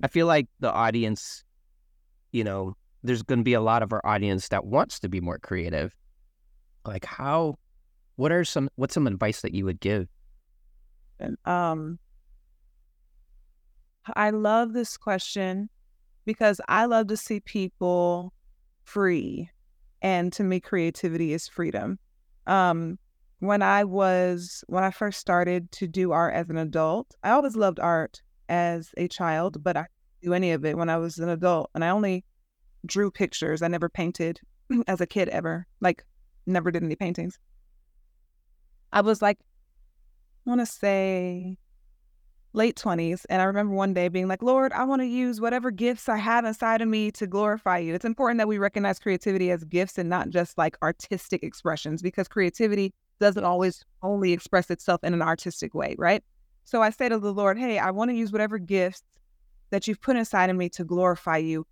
I 0.03 0.07
feel 0.07 0.27
like 0.27 0.47
the 0.59 0.71
audience, 0.71 1.43
you 2.31 2.43
know, 2.43 2.75
there's 3.03 3.23
going 3.23 3.39
to 3.39 3.43
be 3.43 3.53
a 3.53 3.61
lot 3.61 3.83
of 3.83 3.93
our 3.93 4.05
audience 4.05 4.49
that 4.49 4.65
wants 4.65 4.99
to 4.99 5.09
be 5.09 5.21
more 5.21 5.39
creative. 5.39 5.95
Like 6.85 7.05
how, 7.05 7.57
what 8.15 8.31
are 8.31 8.43
some, 8.43 8.69
what's 8.75 8.93
some 8.93 9.07
advice 9.07 9.41
that 9.41 9.53
you 9.53 9.65
would 9.65 9.79
give? 9.79 10.07
Um, 11.45 11.99
I 14.15 14.31
love 14.31 14.73
this 14.73 14.97
question 14.97 15.69
because 16.25 16.59
I 16.67 16.85
love 16.85 17.07
to 17.07 17.17
see 17.17 17.39
people 17.39 18.33
free. 18.83 19.49
And 20.01 20.31
to 20.33 20.43
me, 20.43 20.59
creativity 20.59 21.33
is 21.33 21.47
freedom. 21.47 21.97
Um, 22.47 22.99
when 23.39 23.61
I 23.61 23.83
was, 23.83 24.63
when 24.67 24.83
I 24.83 24.91
first 24.91 25.19
started 25.19 25.71
to 25.73 25.87
do 25.87 26.11
art 26.11 26.33
as 26.33 26.49
an 26.49 26.57
adult, 26.57 27.15
I 27.23 27.31
always 27.31 27.55
loved 27.55 27.79
art 27.79 28.21
as 28.49 28.91
a 28.97 29.07
child, 29.07 29.63
but 29.63 29.77
I 29.77 29.87
do 30.21 30.33
any 30.33 30.51
of 30.51 30.65
it 30.65 30.77
when 30.77 30.89
I 30.89 30.97
was 30.97 31.17
an 31.17 31.29
adult. 31.29 31.69
And 31.75 31.83
I 31.83 31.89
only 31.89 32.23
drew 32.85 33.11
pictures. 33.11 33.61
I 33.61 33.67
never 33.67 33.89
painted 33.89 34.39
as 34.87 35.01
a 35.01 35.07
kid 35.07 35.29
ever. 35.29 35.67
Like 35.81 36.03
never 36.45 36.71
did 36.71 36.83
any 36.83 36.95
paintings. 36.95 37.39
I 38.91 39.01
was 39.01 39.21
like, 39.21 39.39
I 40.45 40.49
want 40.49 40.61
to 40.61 40.65
say 40.65 41.57
late 42.53 42.77
20s. 42.77 43.25
And 43.29 43.41
I 43.41 43.45
remember 43.45 43.75
one 43.75 43.93
day 43.93 44.07
being 44.07 44.27
like, 44.27 44.41
Lord, 44.41 44.71
I 44.71 44.85
want 44.85 45.01
to 45.01 45.05
use 45.05 45.41
whatever 45.41 45.71
gifts 45.71 46.07
I 46.07 46.17
have 46.17 46.45
inside 46.45 46.81
of 46.81 46.87
me 46.87 47.11
to 47.11 47.27
glorify 47.27 47.79
you. 47.79 47.93
It's 47.93 48.05
important 48.05 48.37
that 48.37 48.47
we 48.47 48.57
recognize 48.57 48.97
creativity 48.97 49.51
as 49.51 49.63
gifts 49.65 49.97
and 49.97 50.09
not 50.09 50.29
just 50.29 50.57
like 50.57 50.77
artistic 50.81 51.43
expressions 51.43 52.01
because 52.01 52.27
creativity 52.27 52.93
doesn't 53.19 53.43
always 53.43 53.83
only 54.01 54.31
express 54.31 54.69
itself 54.71 55.03
in 55.03 55.13
an 55.13 55.21
artistic 55.21 55.73
way, 55.73 55.95
right? 55.97 56.23
So 56.65 56.81
I 56.81 56.89
say 56.89 57.07
to 57.09 57.19
the 57.19 57.33
Lord, 57.33 57.57
hey, 57.57 57.79
I 57.79 57.91
want 57.91 58.09
to 58.09 58.15
use 58.15 58.31
whatever 58.31 58.57
gifts 58.57 59.03
that 59.69 59.87
you've 59.87 60.01
put 60.01 60.15
inside 60.15 60.49
of 60.49 60.55
me 60.55 60.67
to 60.69 60.83
glorify 60.83 61.37
you. 61.37 61.65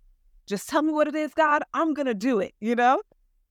Just 0.46 0.68
tell 0.68 0.82
me 0.82 0.92
what 0.92 1.08
it 1.08 1.14
is, 1.14 1.34
God. 1.34 1.62
I'm 1.74 1.94
going 1.94 2.06
to 2.06 2.14
do 2.14 2.38
it, 2.38 2.54
you 2.60 2.74
know? 2.74 3.02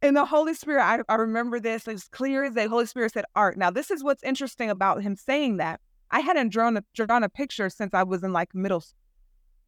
And 0.02 0.16
the 0.16 0.26
Holy 0.26 0.54
Spirit, 0.54 0.84
I, 0.84 1.00
I 1.10 1.16
remember 1.16 1.60
this 1.60 1.88
as 1.88 2.08
clear 2.08 2.44
as 2.44 2.54
the 2.54 2.68
Holy 2.68 2.86
Spirit 2.86 3.14
said 3.14 3.26
art. 3.36 3.58
Now, 3.58 3.72
this 3.72 3.92
is 3.92 4.04
what's 4.04 4.24
interesting 4.24 4.70
about 4.70 5.02
him 5.02 5.16
saying 5.16 5.58
that. 5.58 5.80
I 6.12 6.20
hadn't 6.20 6.50
drawn 6.50 6.78
a, 6.78 6.84
drawn 6.94 7.24
a 7.24 7.30
picture 7.30 7.70
since 7.70 7.94
I 7.94 8.04
was 8.04 8.24
in 8.24 8.34
like 8.34 8.54
middle 8.54 8.82
school. 8.82 8.98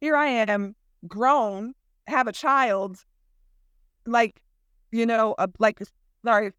Here 0.00 0.14
I 0.14 0.26
am, 0.26 0.76
grown, 1.06 1.74
have 2.06 2.26
a 2.26 2.32
child, 2.32 2.98
like, 4.06 4.40
you 4.92 5.06
know, 5.06 5.34
a, 5.38 5.48
like, 5.58 5.82
sorry, 6.24 6.52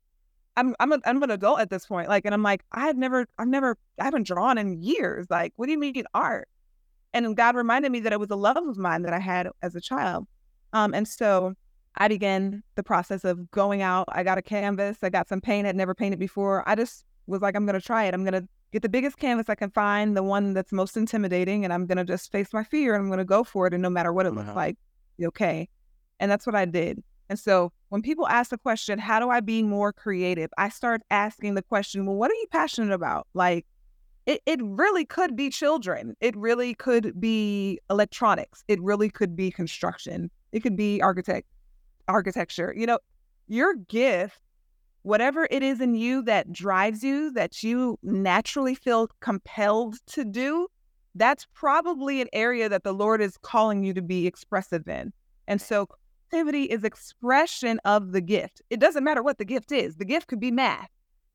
I'm 0.57 0.75
I'm 0.79 0.91
a, 0.91 0.99
I'm 1.05 1.21
an 1.23 1.31
adult 1.31 1.59
at 1.61 1.69
this 1.69 1.85
point. 1.85 2.09
Like, 2.09 2.25
and 2.25 2.33
I'm 2.33 2.43
like, 2.43 2.63
I 2.71 2.87
have 2.87 2.97
never, 2.97 3.27
I've 3.37 3.47
never, 3.47 3.77
I 3.99 4.03
haven't 4.03 4.27
drawn 4.27 4.57
in 4.57 4.81
years. 4.81 5.27
Like, 5.29 5.53
what 5.55 5.67
do 5.67 5.71
you 5.71 5.79
mean 5.79 6.03
art? 6.13 6.49
And 7.13 7.37
God 7.37 7.55
reminded 7.55 7.91
me 7.91 8.01
that 8.01 8.11
it 8.11 8.19
was 8.19 8.31
a 8.31 8.35
love 8.35 8.57
of 8.57 8.77
mine 8.77 9.03
that 9.03 9.13
I 9.13 9.19
had 9.19 9.47
as 9.61 9.75
a 9.75 9.81
child. 9.81 10.27
Um, 10.73 10.93
and 10.93 11.07
so 11.07 11.53
I 11.95 12.07
began 12.07 12.63
the 12.75 12.83
process 12.83 13.23
of 13.23 13.49
going 13.51 13.81
out. 13.81 14.07
I 14.11 14.23
got 14.23 14.37
a 14.37 14.41
canvas, 14.41 14.97
I 15.03 15.09
got 15.09 15.29
some 15.29 15.41
paint, 15.41 15.67
I'd 15.67 15.75
never 15.75 15.95
painted 15.95 16.19
before. 16.19 16.67
I 16.67 16.75
just 16.75 17.05
was 17.27 17.41
like, 17.41 17.55
I'm 17.55 17.65
gonna 17.65 17.79
try 17.79 18.05
it. 18.05 18.13
I'm 18.13 18.25
gonna 18.25 18.43
get 18.73 18.81
the 18.81 18.89
biggest 18.89 19.17
canvas 19.17 19.49
I 19.49 19.55
can 19.55 19.71
find, 19.71 20.17
the 20.17 20.23
one 20.23 20.53
that's 20.53 20.71
most 20.73 20.97
intimidating, 20.97 21.63
and 21.63 21.71
I'm 21.71 21.85
gonna 21.85 22.03
just 22.03 22.31
face 22.31 22.51
my 22.51 22.63
fear 22.63 22.95
and 22.95 23.03
I'm 23.03 23.09
gonna 23.09 23.25
go 23.25 23.43
for 23.43 23.67
it. 23.67 23.73
And 23.73 23.81
no 23.81 23.89
matter 23.89 24.11
what 24.11 24.25
it 24.25 24.31
looks 24.33 24.55
like, 24.55 24.77
okay. 25.23 25.69
And 26.19 26.31
that's 26.31 26.45
what 26.45 26.55
I 26.55 26.65
did. 26.65 27.03
And 27.29 27.37
so 27.37 27.71
when 27.89 28.01
people 28.01 28.27
ask 28.27 28.49
the 28.49 28.57
question, 28.57 28.99
how 28.99 29.19
do 29.19 29.29
I 29.29 29.39
be 29.39 29.63
more 29.63 29.93
creative? 29.93 30.49
I 30.57 30.69
start 30.69 31.01
asking 31.09 31.55
the 31.55 31.61
question, 31.61 32.05
well, 32.05 32.15
what 32.15 32.31
are 32.31 32.35
you 32.35 32.47
passionate 32.51 32.93
about? 32.93 33.27
Like, 33.33 33.65
it, 34.25 34.41
it 34.45 34.59
really 34.61 35.05
could 35.05 35.37
be 35.37 35.49
children. 35.49 36.15
It 36.19 36.35
really 36.35 36.73
could 36.73 37.19
be 37.19 37.79
electronics. 37.89 38.63
It 38.67 38.81
really 38.81 39.09
could 39.09 39.35
be 39.35 39.51
construction. 39.51 40.29
It 40.51 40.59
could 40.61 40.75
be 40.75 41.01
architect 41.01 41.47
architecture. 42.09 42.73
You 42.75 42.87
know, 42.87 42.99
your 43.47 43.75
gift, 43.75 44.39
whatever 45.03 45.47
it 45.49 45.63
is 45.63 45.79
in 45.79 45.95
you 45.95 46.21
that 46.23 46.51
drives 46.51 47.03
you, 47.03 47.31
that 47.31 47.63
you 47.63 47.97
naturally 48.03 48.75
feel 48.75 49.07
compelled 49.21 49.95
to 50.07 50.25
do, 50.25 50.67
that's 51.15 51.47
probably 51.53 52.21
an 52.21 52.27
area 52.33 52.67
that 52.67 52.83
the 52.83 52.93
Lord 52.93 53.21
is 53.21 53.37
calling 53.37 53.83
you 53.83 53.93
to 53.93 54.01
be 54.01 54.27
expressive 54.27 54.87
in. 54.89 55.13
And 55.47 55.61
so 55.61 55.87
creativity 56.29 56.63
is 56.63 56.83
expression 56.83 57.79
of 57.85 58.11
the 58.11 58.21
gift. 58.21 58.61
It 58.69 58.79
doesn't 58.79 59.03
matter 59.03 59.23
what 59.23 59.37
the 59.37 59.45
gift 59.45 59.71
is. 59.71 59.95
The 59.95 60.05
gift 60.05 60.27
could 60.27 60.39
be 60.39 60.51
math. 60.51 60.89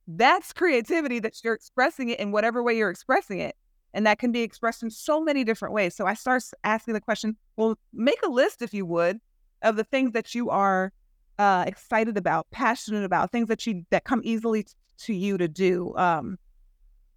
That's 0.07 0.53
creativity 0.53 1.18
that 1.20 1.43
you're 1.43 1.55
expressing 1.55 2.09
it 2.09 2.20
in 2.20 2.32
whatever 2.32 2.62
way 2.62 2.76
you're 2.76 2.90
expressing 2.90 3.38
it. 3.38 3.57
And 3.95 4.07
that 4.07 4.18
can 4.18 4.32
be 4.32 4.40
expressed 4.40 4.82
in 4.82 4.90
so 4.90 5.20
many 5.20 5.45
different 5.45 5.74
ways. 5.74 5.95
So 5.95 6.07
I 6.07 6.14
start 6.14 6.43
asking 6.64 6.95
the 6.95 7.01
question, 7.01 7.36
well, 7.57 7.78
make 7.93 8.20
a 8.24 8.30
list 8.30 8.62
if 8.62 8.72
you 8.72 8.86
would 8.86 9.20
of 9.62 9.76
the 9.76 9.84
things 9.84 10.12
that 10.12 10.34
you 10.34 10.51
are 10.51 10.93
uh, 11.38 11.64
excited 11.66 12.16
about, 12.16 12.51
passionate 12.51 13.05
about, 13.05 13.30
things 13.30 13.49
that 13.49 13.66
you 13.66 13.84
that 13.90 14.05
come 14.05 14.20
easily 14.24 14.66
to 14.99 15.14
you 15.14 15.36
to 15.38 15.47
do, 15.47 15.95
um, 15.97 16.38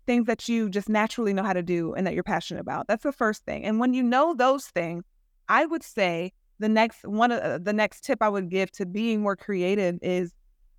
things 0.05 0.27
that 0.27 0.47
you 0.49 0.69
just 0.69 0.89
naturally 0.89 1.33
know 1.33 1.43
how 1.43 1.53
to 1.53 1.63
do 1.63 1.93
and 1.93 2.05
that 2.05 2.13
you're 2.13 2.23
passionate 2.23 2.59
about. 2.59 2.87
That's 2.87 3.03
the 3.03 3.11
first 3.11 3.45
thing. 3.45 3.63
And 3.63 3.79
when 3.79 3.93
you 3.93 4.03
know 4.03 4.33
those 4.33 4.65
things, 4.67 5.05
I 5.47 5.65
would 5.65 5.83
say 5.83 6.33
the 6.59 6.69
next 6.69 7.05
one 7.05 7.31
of 7.31 7.41
uh, 7.41 7.57
the 7.57 7.73
next 7.73 8.03
tip 8.03 8.21
I 8.21 8.29
would 8.29 8.49
give 8.49 8.71
to 8.71 8.85
being 8.85 9.21
more 9.21 9.35
creative 9.35 9.97
is 10.01 10.33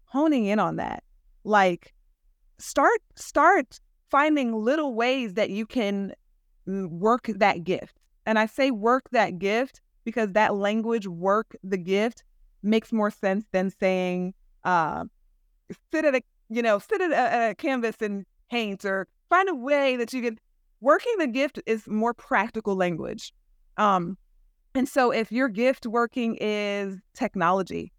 honing 0.06 0.46
in 0.46 0.58
on 0.58 0.76
that. 0.76 1.02
Like 1.44 1.94
start 2.58 3.00
start 3.14 3.78
finding 4.10 4.54
little 4.54 4.94
ways 4.94 5.34
that 5.34 5.50
you 5.50 5.66
can 5.66 6.12
mm, 6.66 6.88
work 6.90 7.30
that 7.36 7.64
gift. 7.64 7.98
And 8.24 8.38
I 8.38 8.46
say 8.46 8.70
work 8.70 9.04
that 9.12 9.38
gift 9.38 9.80
because 10.04 10.32
that 10.32 10.54
language 10.54 11.06
work 11.06 11.54
the 11.62 11.78
gift 11.78 12.24
makes 12.62 12.92
more 12.92 13.10
sense 13.10 13.44
than 13.52 13.70
saying 13.78 14.34
uh, 14.64 15.04
sit 15.92 16.04
at 16.04 16.14
a 16.14 16.22
you 16.48 16.62
know 16.62 16.78
sit 16.78 17.00
at 17.00 17.12
a, 17.12 17.50
a 17.50 17.54
canvas 17.54 17.96
and 18.00 18.24
paint 18.50 18.84
or 18.84 19.06
find 19.28 19.48
a 19.48 19.54
way 19.54 19.96
that 19.96 20.12
you 20.12 20.22
can 20.22 20.38
working 20.80 21.14
the 21.18 21.26
gift 21.26 21.60
is 21.66 21.86
more 21.86 22.14
practical 22.14 22.76
language. 22.76 23.32
Um, 23.76 24.16
and 24.76 24.88
so 24.88 25.10
if 25.10 25.32
your 25.32 25.48
gift 25.48 25.86
working 25.86 26.36
is 26.40 26.98
technology 27.14 27.92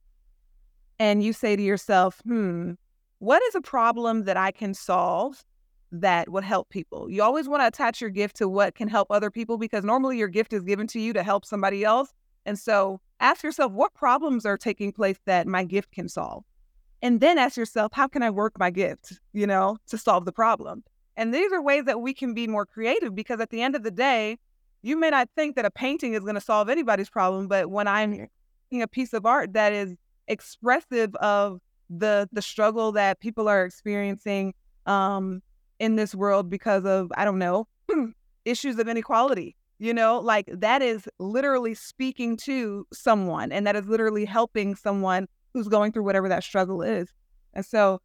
and 0.99 1.23
you 1.23 1.33
say 1.33 1.55
to 1.55 1.61
yourself, 1.61 2.21
hmm, 2.23 2.73
what 3.19 3.41
is 3.47 3.55
a 3.55 3.61
problem 3.61 4.25
that 4.25 4.37
I 4.37 4.51
can 4.51 4.75
solve 4.75 5.43
that 5.91 6.29
would 6.29 6.43
help 6.43 6.69
people? 6.69 7.09
You 7.09 7.23
always 7.23 7.49
want 7.49 7.63
to 7.63 7.67
attach 7.67 7.99
your 7.99 8.11
gift 8.11 8.35
to 8.37 8.47
what 8.47 8.75
can 8.75 8.87
help 8.87 9.07
other 9.09 9.31
people 9.31 9.57
because 9.57 9.83
normally 9.83 10.19
your 10.19 10.27
gift 10.27 10.53
is 10.53 10.63
given 10.63 10.85
to 10.87 10.99
you 10.99 11.13
to 11.13 11.23
help 11.23 11.45
somebody 11.45 11.83
else. 11.83 12.13
And 12.45 12.59
so 12.59 13.01
ask 13.19 13.43
yourself, 13.43 13.71
what 13.71 13.95
problems 13.95 14.45
are 14.45 14.57
taking 14.57 14.91
place 14.91 15.17
that 15.25 15.47
my 15.47 15.63
gift 15.63 15.91
can 15.91 16.07
solve? 16.07 16.43
And 17.01 17.19
then 17.21 17.39
ask 17.39 17.57
yourself, 17.57 17.91
how 17.93 18.07
can 18.07 18.21
I 18.21 18.29
work 18.29 18.53
my 18.59 18.69
gift, 18.69 19.19
you 19.33 19.47
know, 19.47 19.77
to 19.87 19.97
solve 19.97 20.25
the 20.25 20.31
problem? 20.31 20.83
And 21.15 21.33
these 21.33 21.51
are 21.51 21.61
ways 21.61 21.85
that 21.85 22.01
we 22.01 22.13
can 22.13 22.35
be 22.35 22.47
more 22.47 22.67
creative 22.67 23.15
because 23.15 23.39
at 23.39 23.49
the 23.49 23.63
end 23.63 23.75
of 23.75 23.81
the 23.81 23.91
day, 23.91 24.37
you 24.81 24.97
may 24.97 25.09
not 25.09 25.29
think 25.35 25.55
that 25.55 25.65
a 25.65 25.71
painting 25.71 26.13
is 26.13 26.21
going 26.21 26.35
to 26.35 26.41
solve 26.41 26.69
anybody's 26.69 27.09
problem, 27.09 27.47
but 27.47 27.69
when 27.69 27.87
I'm 27.87 28.11
making 28.11 28.81
a 28.81 28.87
piece 28.87 29.13
of 29.13 29.25
art 29.25 29.53
that 29.53 29.73
is 29.73 29.95
expressive 30.27 31.15
of 31.15 31.59
the 31.89 32.27
the 32.33 32.41
struggle 32.41 32.91
that 32.91 33.19
people 33.19 33.47
are 33.47 33.63
experiencing 33.63 34.53
um, 34.85 35.41
in 35.79 35.95
this 35.95 36.13
world 36.13 36.49
because 36.49 36.85
of 36.85 37.11
I 37.15 37.25
don't 37.25 37.39
know 37.39 37.67
issues 38.45 38.79
of 38.79 38.87
inequality, 38.87 39.55
You 39.79 39.93
know, 39.93 40.19
like 40.19 40.49
that 40.51 40.81
is 40.81 41.07
literally 41.19 41.73
speaking 41.73 42.37
to 42.37 42.85
someone 42.93 43.51
and 43.51 43.65
that 43.67 43.75
is 43.75 43.87
literally 43.87 44.25
helping 44.25 44.75
someone 44.75 45.27
who's 45.53 45.67
going 45.67 45.91
through 45.91 46.03
whatever 46.03 46.29
that 46.29 46.43
struggle 46.43 46.81
is. 46.81 47.09
And 47.53 47.65
so 47.65 48.01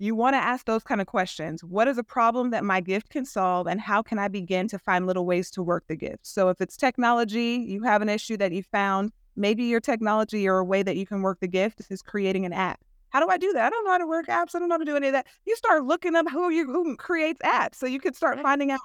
you 0.00 0.14
want 0.14 0.32
to 0.32 0.38
ask 0.38 0.64
those 0.64 0.82
kind 0.82 1.00
of 1.02 1.06
questions. 1.06 1.62
What 1.62 1.86
is 1.86 1.98
a 1.98 2.02
problem 2.02 2.50
that 2.50 2.64
my 2.64 2.80
gift 2.80 3.10
can 3.10 3.26
solve, 3.26 3.66
and 3.66 3.78
how 3.78 4.02
can 4.02 4.18
I 4.18 4.28
begin 4.28 4.66
to 4.68 4.78
find 4.78 5.06
little 5.06 5.26
ways 5.26 5.50
to 5.52 5.62
work 5.62 5.84
the 5.88 5.94
gift? 5.94 6.26
So, 6.26 6.48
if 6.48 6.60
it's 6.62 6.76
technology, 6.76 7.64
you 7.68 7.82
have 7.82 8.00
an 8.00 8.08
issue 8.08 8.38
that 8.38 8.50
you 8.50 8.62
found, 8.62 9.12
maybe 9.36 9.64
your 9.64 9.80
technology 9.80 10.48
or 10.48 10.58
a 10.58 10.64
way 10.64 10.82
that 10.82 10.96
you 10.96 11.06
can 11.06 11.20
work 11.20 11.40
the 11.40 11.48
gift 11.48 11.82
is 11.90 12.00
creating 12.00 12.46
an 12.46 12.54
app. 12.54 12.80
How 13.10 13.20
do 13.20 13.28
I 13.28 13.36
do 13.36 13.52
that? 13.52 13.66
I 13.66 13.70
don't 13.70 13.84
know 13.84 13.90
how 13.90 13.98
to 13.98 14.06
work 14.06 14.26
apps. 14.28 14.54
I 14.54 14.58
don't 14.58 14.68
know 14.68 14.74
how 14.74 14.78
to 14.78 14.84
do 14.86 14.96
any 14.96 15.08
of 15.08 15.12
that. 15.12 15.26
You 15.44 15.54
start 15.54 15.84
looking 15.84 16.16
up 16.16 16.30
who 16.30 16.48
you 16.48 16.64
who 16.64 16.96
creates 16.96 17.40
apps, 17.42 17.74
so 17.74 17.84
you 17.84 18.00
can 18.00 18.14
start 18.14 18.40
finding 18.40 18.70
out 18.70 18.80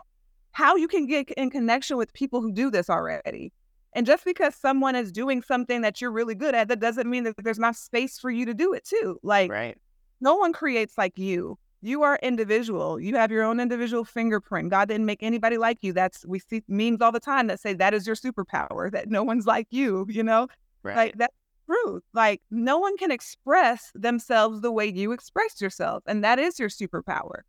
how 0.52 0.76
you 0.76 0.90
can 0.90 1.06
get 1.06 1.32
in 1.32 1.50
connection 1.50 1.96
with 1.96 2.12
people 2.12 2.42
who 2.42 2.52
do 2.52 2.70
this 2.70 2.90
already. 2.90 3.54
And 3.94 4.06
just 4.06 4.26
because 4.26 4.54
someone 4.54 4.98
is 4.98 5.14
doing 5.14 5.42
something 5.42 5.80
that 5.80 6.02
you're 6.02 6.12
really 6.12 6.36
good 6.36 6.56
at, 6.56 6.68
that 6.68 6.82
doesn't 6.82 7.10
mean 7.10 7.24
that 7.24 7.36
there's 7.42 7.60
not 7.60 7.78
space 7.78 8.20
for 8.20 8.30
you 8.30 8.46
to 8.46 8.54
do 8.54 8.74
it 8.74 8.84
too. 8.84 9.18
Like, 9.24 9.50
right 9.50 9.78
no 10.22 10.36
one 10.36 10.54
creates 10.54 10.98
like 10.98 11.18
you. 11.18 11.58
You 11.82 12.02
are 12.04 12.18
individual. 12.24 13.00
You 13.00 13.16
have 13.16 13.32
your 13.32 13.44
own 13.44 13.60
individual 13.60 14.06
fingerprint. 14.06 14.70
God 14.70 14.88
didn't 14.88 15.06
make 15.06 15.22
anybody 15.22 15.58
like 15.58 15.78
you. 15.82 15.94
That's 15.94 16.26
we 16.26 16.40
see 16.40 16.64
memes 16.68 17.02
all 17.02 17.12
the 17.12 17.20
time 17.20 17.48
that 17.48 17.60
say 17.60 17.74
that 17.74 17.94
is 17.94 18.08
your 18.08 18.16
superpower, 18.16 18.92
that 18.92 19.10
no 19.10 19.24
one's 19.24 19.46
like 19.46 19.68
you, 19.70 20.06
you 20.10 20.24
know? 20.24 20.48
Right. 20.84 20.96
Like 20.96 21.18
that's 21.18 21.36
truth. 21.68 22.04
Like 22.14 22.42
no 22.50 22.80
one 22.80 22.98
can 22.98 23.12
express 23.12 23.92
themselves 23.94 24.62
the 24.62 24.72
way 24.72 24.88
you 24.88 25.12
express 25.12 25.62
yourself. 25.62 26.04
And 26.08 26.24
that 26.24 26.40
is 26.40 26.60
your 26.60 26.70
superpower. 26.70 27.42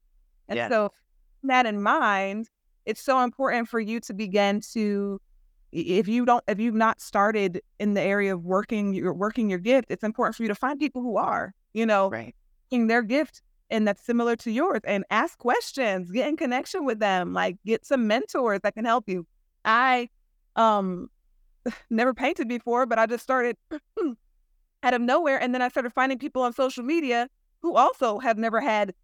And 0.49 0.57
Yeah. 0.59 0.69
so 0.69 0.93
that 1.45 1.67
in 1.67 1.83
mind, 1.83 2.49
it's 2.85 3.01
so 3.03 3.21
important 3.23 3.69
for 3.69 3.81
you 3.81 4.01
to 4.01 4.15
begin 4.15 4.61
to 4.73 5.21
if 5.73 6.09
you 6.09 6.25
don't 6.25 6.43
if 6.49 6.59
you've 6.61 6.75
not 6.75 7.01
started 7.01 7.61
in 7.81 7.95
the 7.95 8.01
area 8.01 8.35
of 8.35 8.45
working 8.45 8.95
your 8.95 9.13
working 9.15 9.51
your 9.51 9.59
gift, 9.59 9.91
it's 9.91 10.05
important 10.05 10.37
for 10.37 10.43
you 10.43 10.49
to 10.49 10.55
find 10.55 10.79
people 10.79 11.03
who 11.03 11.17
are, 11.17 11.53
you 11.75 11.85
know, 11.87 12.11
Right. 12.11 12.35
In 12.71 12.87
their 12.87 13.03
gift 13.03 13.43
and 13.71 13.87
that's 13.87 14.03
similar 14.03 14.37
to 14.37 14.51
yours 14.51 14.81
and 14.85 15.05
ask 15.11 15.39
questions 15.39 16.11
get 16.11 16.29
in 16.29 16.37
connection 16.37 16.85
with 16.85 16.99
them 16.99 17.33
like 17.33 17.57
get 17.65 17.85
some 17.85 18.07
mentors 18.07 18.61
that 18.63 18.75
can 18.75 18.85
help 18.85 19.09
you. 19.09 19.27
I 19.65 20.09
um 20.55 21.09
never 21.91 22.15
painted 22.15 22.49
before 22.49 22.87
but 22.87 22.99
i 22.99 23.07
just 23.07 23.23
started 23.23 23.57
out 24.83 24.95
of 24.95 25.01
nowhere 25.01 25.41
and 25.41 25.53
then 25.53 25.61
i 25.61 25.69
started 25.69 25.93
finding 25.93 26.19
people 26.19 26.43
on 26.43 26.53
social 26.53 26.85
media 26.85 27.29
who 27.61 27.75
also 27.75 28.21
have 28.21 28.39
never 28.39 28.61
had 28.61 28.95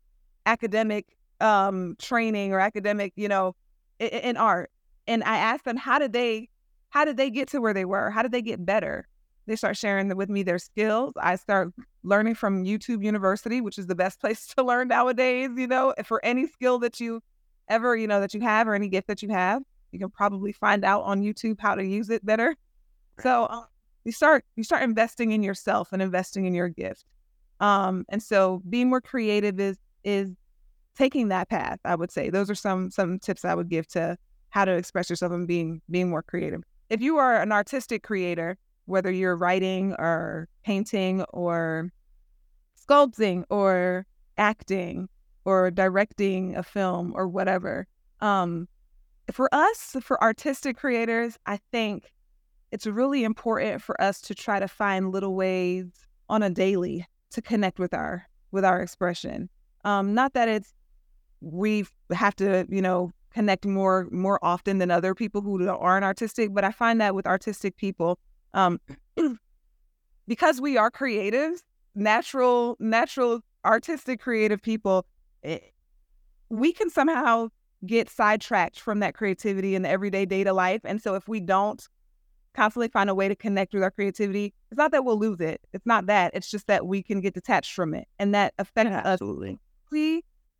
academic 0.47 1.17
um 1.41 1.97
training 1.99 2.53
or 2.53 2.61
academic 2.61 3.13
you 3.17 3.27
know 3.27 3.55
in, 3.99 4.09
in 4.09 4.37
art 4.37 4.71
and 5.09 5.25
i 5.25 5.37
asked 5.37 5.65
them 5.65 5.77
how 5.77 5.99
did 5.99 6.13
they 6.13 6.49
how 6.93 7.07
did 7.07 7.17
they 7.17 7.31
get 7.31 7.49
to 7.49 7.61
where 7.61 7.73
they 7.73 7.87
were? 7.87 8.11
How 8.11 8.21
did 8.21 8.33
they 8.33 8.43
get 8.43 8.67
better? 8.67 9.09
They 9.47 9.57
start 9.57 9.79
sharing 9.79 10.15
with 10.15 10.29
me 10.29 10.43
their 10.43 10.59
skills. 10.59 11.15
I 11.19 11.37
start 11.37 11.73
learning 12.03 12.35
from 12.35 12.65
YouTube 12.65 13.05
University, 13.05 13.61
which 13.61 13.79
is 13.79 13.87
the 13.87 13.95
best 13.95 14.21
place 14.21 14.47
to 14.57 14.63
learn 14.63 14.89
nowadays, 14.89 15.51
you 15.57 15.67
know, 15.67 15.95
for 16.05 16.25
any 16.25 16.47
skill 16.47 16.79
that 16.81 17.01
you 17.01 17.23
ever, 17.69 17.97
you 17.97 18.07
know, 18.07 18.21
that 18.21 18.35
you 18.35 18.41
have 18.41 18.69
or 18.69 18.75
any 18.75 18.89
gift 18.89 19.09
that 19.09 19.23
you 19.23 19.29
have, 19.31 19.63
you 19.93 19.99
can 19.99 20.11
probably 20.11 20.53
find 20.53 20.85
out 20.85 21.03
on 21.03 21.23
YouTube 21.23 21.61
how 21.61 21.75
to 21.75 21.85
use 21.85 22.11
it 22.11 22.25
better. 22.25 22.57
So 23.21 23.45
uh, 23.45 23.65
you 24.05 24.13
start 24.13 24.45
you 24.57 24.65
start 24.65 24.83
investing 24.83 25.33
in 25.33 25.43
yourself 25.43 25.93
and 25.93 26.03
investing 26.03 26.47
in 26.47 26.55
your 26.55 26.69
gift. 26.69 27.05
Um, 27.61 28.05
and 28.09 28.23
so 28.23 28.63
being 28.69 28.89
more 28.89 29.01
creative 29.01 29.61
is 29.61 29.77
is 30.03 30.31
taking 30.97 31.29
that 31.29 31.49
path, 31.49 31.79
I 31.85 31.95
would 31.95 32.11
say. 32.11 32.31
Those 32.31 32.51
are 32.51 32.55
some 32.55 32.91
some 32.91 33.19
tips 33.19 33.45
I 33.45 33.55
would 33.55 33.69
give 33.69 33.87
to 33.89 34.17
how 34.51 34.65
to 34.65 34.73
express 34.73 35.09
yourself 35.09 35.33
and 35.33 35.47
being 35.47 35.81
being 35.91 36.11
more 36.11 36.23
creative. 36.23 36.63
If 36.91 37.01
you 37.01 37.19
are 37.19 37.41
an 37.41 37.53
artistic 37.53 38.03
creator, 38.03 38.59
whether 38.87 39.11
you're 39.11 39.37
writing 39.37 39.95
or 39.95 40.49
painting 40.65 41.23
or 41.31 41.91
sculpting 42.81 43.45
or 43.51 44.07
acting 44.39 45.09
or 45.45 45.71
directing 45.71 46.57
a 46.57 46.63
film 46.63 47.13
or 47.17 47.29
whatever. 47.29 47.87
Um, 48.21 48.69
for 49.31 49.49
us, 49.53 49.97
for 50.01 50.23
artistic 50.23 50.77
creators, 50.77 51.39
I 51.47 51.59
think 51.71 52.13
it's 52.71 52.87
really 52.87 53.25
important 53.25 53.83
for 53.83 54.01
us 54.01 54.21
to 54.23 54.35
try 54.35 54.59
to 54.59 54.69
find 54.69 55.13
little 55.13 55.35
ways 55.35 55.87
on 56.29 56.43
a 56.43 56.51
daily 56.51 57.07
to 57.31 57.43
connect 57.43 57.79
with 57.79 57.95
our 57.95 58.27
with 58.51 58.65
our 58.65 58.81
expression. 58.81 59.49
Um, 59.85 60.15
not 60.15 60.35
that 60.35 60.49
it's 60.49 60.73
we 61.41 61.85
have 62.13 62.37
to, 62.37 62.67
you 62.71 62.83
know, 62.83 63.11
connect 63.33 63.67
more 63.67 64.09
more 64.11 64.39
often 64.43 64.79
than 64.79 64.91
other 64.91 65.15
people 65.15 65.41
who 65.41 65.69
aren't 65.69 66.05
artistic, 66.05 66.53
but 66.55 66.65
I 66.65 66.71
find 66.71 67.01
that 67.01 67.15
with 67.15 67.27
artistic 67.27 67.77
people, 67.77 68.19
um, 68.55 68.81
because 70.29 70.61
we 70.61 70.77
are 70.77 70.91
creatives, 70.91 71.59
natural, 71.95 72.77
natural, 72.79 73.41
artistic, 73.65 74.21
creative 74.21 74.63
people, 74.63 75.07
eh, 75.45 75.59
we 76.49 76.73
can 76.73 76.91
somehow 76.91 77.49
get 77.87 78.09
sidetracked 78.09 78.79
from 78.79 79.01
that 79.01 79.15
creativity 79.15 79.75
in 79.75 79.83
the 79.83 79.89
everyday 79.89 80.25
data 80.25 80.53
life. 80.53 80.83
And 80.85 81.03
so 81.03 81.15
if 81.15 81.27
we 81.27 81.41
don't 81.41 81.87
constantly 82.55 82.89
find 82.89 83.11
a 83.11 83.15
way 83.15 83.29
to 83.29 83.35
connect 83.35 83.73
with 83.75 83.83
our 83.83 83.91
creativity, 83.91 84.55
it's 84.71 84.79
not 84.79 84.93
that 84.93 85.05
we'll 85.05 85.19
lose 85.19 85.41
it. 85.41 85.61
It's 85.73 85.87
not 85.87 86.07
that. 86.07 86.33
It's 86.35 86.51
just 86.51 86.67
that 86.67 86.87
we 86.87 87.03
can 87.03 87.21
get 87.21 87.35
detached 87.35 87.75
from 87.75 87.95
it. 87.95 88.07
And 88.19 88.35
that 88.35 88.55
affects 88.59 88.93
us 88.93 89.05
Absolutely. 89.05 89.59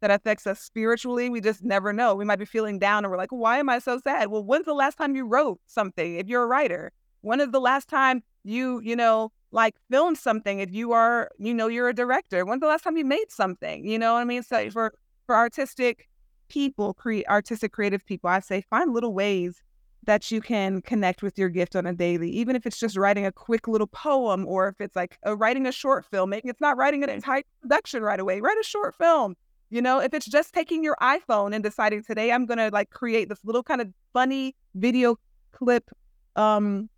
that 0.01 0.11
affects 0.11 0.47
us 0.47 0.61
spiritually. 0.61 1.31
We 1.31 1.41
just 1.41 1.63
never 1.63 1.93
know. 1.93 2.15
We 2.15 2.25
might 2.25 2.39
be 2.39 2.45
feeling 2.45 2.79
down 2.79 3.05
and 3.05 3.11
we're 3.11 3.19
like, 3.19 3.31
why 3.31 3.59
am 3.59 3.69
I 3.69 3.79
so 3.79 4.01
sad? 4.03 4.29
Well, 4.29 4.43
when's 4.43 4.67
the 4.67 4.75
last 4.75 4.97
time 4.97 5.15
you 5.15 5.27
wrote 5.27 5.61
something 5.67 6.17
if 6.17 6.27
you're 6.27 6.43
a 6.43 6.47
writer? 6.47 6.93
When 7.23 7.41
is 7.41 7.51
the 7.51 7.61
last 7.61 7.89
time 7.89 8.23
you, 8.45 8.81
you 8.85 8.95
know, 8.95 9.33
like 9.51 9.75
filmed 9.91 10.19
something 10.19 10.61
if 10.61 10.73
you 10.73 10.93
are, 10.93 11.31
you 11.39 11.55
know, 11.55 11.69
you're 11.69 11.89
a 11.89 11.95
director? 11.95 12.45
When's 12.45 12.61
the 12.61 12.67
last 12.67 12.85
time 12.85 12.97
you 12.97 13.05
made 13.05 13.31
something? 13.31 13.87
You 13.87 13.99
know 13.99 14.15
what 14.15 14.21
I 14.21 14.25
mean? 14.25 14.43
So 14.43 14.71
for 14.71 14.95
for 15.27 15.37
artistic 15.37 16.09
people, 16.49 16.95
create 16.95 17.27
artistic 17.29 17.73
creative 17.73 18.05
people, 18.05 18.29
I 18.29 18.41
say 18.41 18.61
find 18.61 18.93
little 18.93 19.15
ways 19.15 19.63
that 20.05 20.31
you 20.31 20.41
can 20.41 20.83
connect 20.83 21.23
with 21.23 21.39
your 21.39 21.49
gift 21.49 21.77
on 21.77 21.87
a 21.87 21.93
daily, 21.93 22.29
even 22.31 22.57
if 22.57 22.67
it's 22.67 22.79
just 22.79 22.97
writing 22.97 23.25
a 23.25 23.31
quick 23.31 23.69
little 23.69 23.87
poem 23.87 24.45
or 24.49 24.69
if 24.69 24.81
it's 24.81 24.97
like 24.97 25.19
uh 25.27 25.37
writing 25.37 25.67
a 25.67 25.73
short 25.73 26.05
film. 26.05 26.31
Maybe 26.31 26.49
it's 26.49 26.61
not 26.61 26.77
writing 26.77 27.03
an 27.05 27.11
entire 27.11 27.43
production 27.61 28.03
right 28.03 28.19
away. 28.19 28.41
Write 28.41 28.59
a 28.61 28.65
short 28.65 28.97
film. 28.97 29.37
You 29.71 29.81
know, 29.81 30.01
if 30.01 30.13
it's 30.13 30.27
just 30.27 30.53
taking 30.53 30.83
your 30.83 30.97
iPhone 31.01 31.55
and 31.55 31.63
deciding 31.63 32.03
today 32.03 32.33
I'm 32.33 32.47
gonna 32.47 32.71
like 32.73 32.91
create 32.91 33.29
this 33.29 33.39
little 33.45 33.63
kind 33.63 33.81
of 33.81 33.89
funny 34.13 34.57
video 34.75 35.17
clip 35.53 35.89
um 36.37 36.89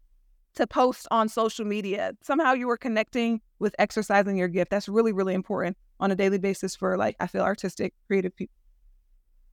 to 0.55 0.67
post 0.67 1.07
on 1.11 1.29
social 1.29 1.65
media. 1.65 2.13
Somehow 2.23 2.53
you 2.53 2.69
are 2.71 2.77
connecting 2.77 3.41
with 3.59 3.75
exercising 3.79 4.37
your 4.37 4.49
gift. 4.49 4.71
That's 4.71 4.89
really, 4.89 5.13
really 5.13 5.35
important 5.35 5.77
on 6.01 6.11
a 6.11 6.15
daily 6.15 6.39
basis 6.39 6.77
for 6.77 6.97
like 6.97 7.17
I 7.21 7.27
feel 7.27 7.43
artistic, 7.43 7.95
creative 8.07 8.35
people. 8.35 8.55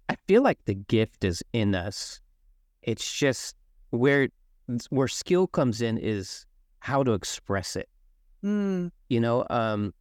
I 0.09 0.15
feel 0.27 0.43
like 0.43 0.59
the 0.65 0.75
gift 0.75 1.23
is 1.23 1.43
in 1.53 1.73
us. 1.75 2.19
It's 2.81 3.11
just 3.13 3.55
where 3.91 4.29
where 4.89 5.07
skill 5.07 5.47
comes 5.47 5.81
in 5.81 5.97
is 5.97 6.45
how 6.79 7.03
to 7.03 7.13
express 7.13 7.75
it. 7.75 7.89
Mm, 8.43 8.91
You 9.09 9.19
know, 9.19 9.45
um, 9.49 9.93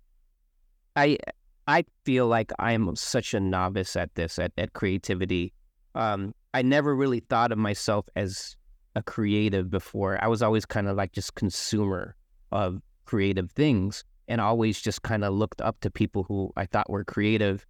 I 0.96 1.18
I 1.66 1.84
feel 2.04 2.26
like 2.26 2.50
I'm 2.58 2.96
such 2.96 3.34
a 3.34 3.40
novice 3.40 3.96
at 3.96 4.14
this 4.14 4.38
at, 4.38 4.52
at 4.58 4.72
creativity. 4.72 5.52
Um, 5.94 6.34
I 6.54 6.62
never 6.62 6.96
really 6.96 7.20
thought 7.20 7.52
of 7.52 7.58
myself 7.58 8.06
as 8.16 8.56
a 8.94 9.02
creative 9.02 9.70
before. 9.70 10.22
I 10.22 10.28
was 10.28 10.42
always 10.42 10.64
kind 10.66 10.88
of 10.88 10.96
like 10.96 11.12
just 11.12 11.34
consumer 11.34 12.16
of 12.52 12.80
creative 13.04 13.50
things, 13.50 14.04
and 14.28 14.40
always 14.40 14.80
just 14.80 15.02
kind 15.02 15.24
of 15.24 15.34
looked 15.34 15.60
up 15.60 15.80
to 15.80 15.90
people 15.90 16.24
who 16.24 16.52
I 16.56 16.66
thought 16.66 16.90
were 16.90 17.04
creative, 17.04 17.66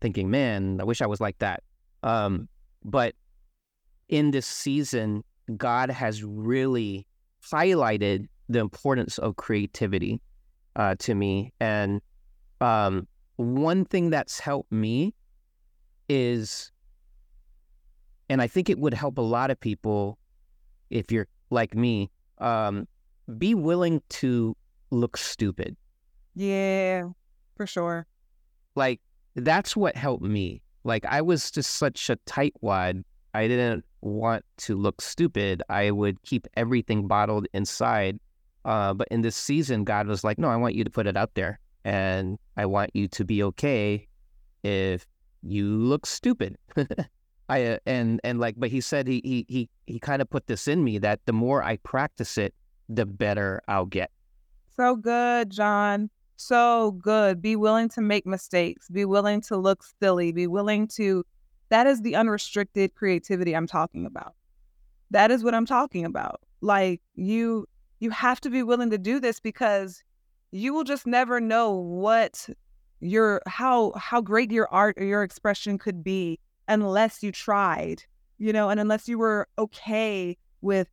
thinking, 0.00 0.30
"Man, 0.30 0.80
I 0.80 0.84
wish 0.84 1.02
I 1.02 1.06
was 1.06 1.20
like 1.20 1.38
that." 1.38 1.62
Um, 2.02 2.48
but 2.84 3.14
in 4.08 4.30
this 4.30 4.46
season, 4.46 5.24
God 5.56 5.90
has 5.90 6.22
really 6.24 7.06
highlighted 7.42 8.26
the 8.48 8.58
importance 8.58 9.18
of 9.18 9.36
creativity 9.36 10.20
uh, 10.76 10.94
to 11.00 11.14
me. 11.14 11.52
And 11.60 12.00
um, 12.60 13.06
one 13.36 13.84
thing 13.84 14.10
that's 14.10 14.40
helped 14.40 14.72
me 14.72 15.14
is, 16.08 16.72
and 18.28 18.40
I 18.40 18.46
think 18.46 18.70
it 18.70 18.78
would 18.78 18.94
help 18.94 19.18
a 19.18 19.22
lot 19.22 19.50
of 19.50 19.60
people 19.60 20.18
if 20.90 21.10
you're 21.10 21.26
like 21.50 21.74
me, 21.74 22.10
um, 22.38 22.86
be 23.36 23.54
willing 23.54 24.02
to 24.08 24.56
look 24.90 25.16
stupid. 25.16 25.76
yeah, 26.34 27.04
for 27.56 27.66
sure. 27.66 28.06
Like, 28.74 29.00
that's 29.34 29.76
what 29.76 29.96
helped 29.96 30.22
me. 30.22 30.62
Like, 30.84 31.04
I 31.04 31.20
was 31.20 31.50
just 31.50 31.72
such 31.72 32.08
a 32.08 32.16
tightwad. 32.26 33.02
I 33.34 33.48
didn't 33.48 33.84
want 34.00 34.44
to 34.58 34.76
look 34.76 35.02
stupid. 35.02 35.62
I 35.68 35.90
would 35.90 36.22
keep 36.22 36.46
everything 36.56 37.06
bottled 37.08 37.46
inside. 37.52 38.18
Uh, 38.64 38.94
but 38.94 39.08
in 39.10 39.22
this 39.22 39.36
season, 39.36 39.84
God 39.84 40.06
was 40.06 40.24
like, 40.24 40.38
no, 40.38 40.48
I 40.48 40.56
want 40.56 40.74
you 40.74 40.84
to 40.84 40.90
put 40.90 41.06
it 41.06 41.16
out 41.16 41.34
there. 41.34 41.58
And 41.84 42.38
I 42.56 42.66
want 42.66 42.90
you 42.94 43.08
to 43.08 43.24
be 43.24 43.42
okay 43.42 44.06
if 44.62 45.06
you 45.42 45.66
look 45.66 46.06
stupid. 46.06 46.56
I 47.48 47.64
uh, 47.64 47.78
and 47.86 48.20
and 48.24 48.38
like, 48.40 48.54
but 48.58 48.70
he 48.70 48.80
said 48.80 49.06
he 49.06 49.20
he 49.24 49.46
he 49.48 49.68
he 49.86 49.98
kind 49.98 50.20
of 50.20 50.28
put 50.28 50.46
this 50.46 50.68
in 50.68 50.84
me 50.84 50.98
that 50.98 51.20
the 51.26 51.32
more 51.32 51.62
I 51.62 51.76
practice 51.78 52.36
it, 52.38 52.54
the 52.88 53.06
better 53.06 53.62
I'll 53.68 53.86
get. 53.86 54.10
So 54.76 54.96
good, 54.96 55.50
John. 55.50 56.10
So 56.36 56.92
good. 56.92 57.42
Be 57.42 57.56
willing 57.56 57.88
to 57.90 58.00
make 58.00 58.26
mistakes. 58.26 58.88
Be 58.88 59.04
willing 59.04 59.40
to 59.42 59.56
look 59.56 59.82
silly. 60.00 60.32
Be 60.32 60.46
willing 60.46 60.86
to. 60.88 61.24
That 61.70 61.86
is 61.86 62.02
the 62.02 62.14
unrestricted 62.14 62.94
creativity 62.94 63.54
I'm 63.54 63.66
talking 63.66 64.06
about. 64.06 64.34
That 65.10 65.30
is 65.30 65.42
what 65.42 65.54
I'm 65.54 65.66
talking 65.66 66.04
about. 66.04 66.40
Like 66.60 67.00
you, 67.14 67.66
you 67.98 68.10
have 68.10 68.40
to 68.42 68.50
be 68.50 68.62
willing 68.62 68.90
to 68.90 68.98
do 68.98 69.20
this 69.20 69.40
because 69.40 70.02
you 70.50 70.72
will 70.72 70.84
just 70.84 71.06
never 71.06 71.40
know 71.40 71.72
what 71.72 72.48
your 73.00 73.42
how 73.46 73.92
how 73.96 74.20
great 74.20 74.50
your 74.50 74.68
art 74.72 74.96
or 74.98 75.04
your 75.04 75.22
expression 75.22 75.78
could 75.78 76.02
be 76.02 76.38
unless 76.68 77.22
you 77.22 77.32
tried, 77.32 78.04
you 78.38 78.52
know, 78.52 78.70
and 78.70 78.78
unless 78.78 79.08
you 79.08 79.18
were 79.18 79.48
okay 79.58 80.36
with 80.60 80.88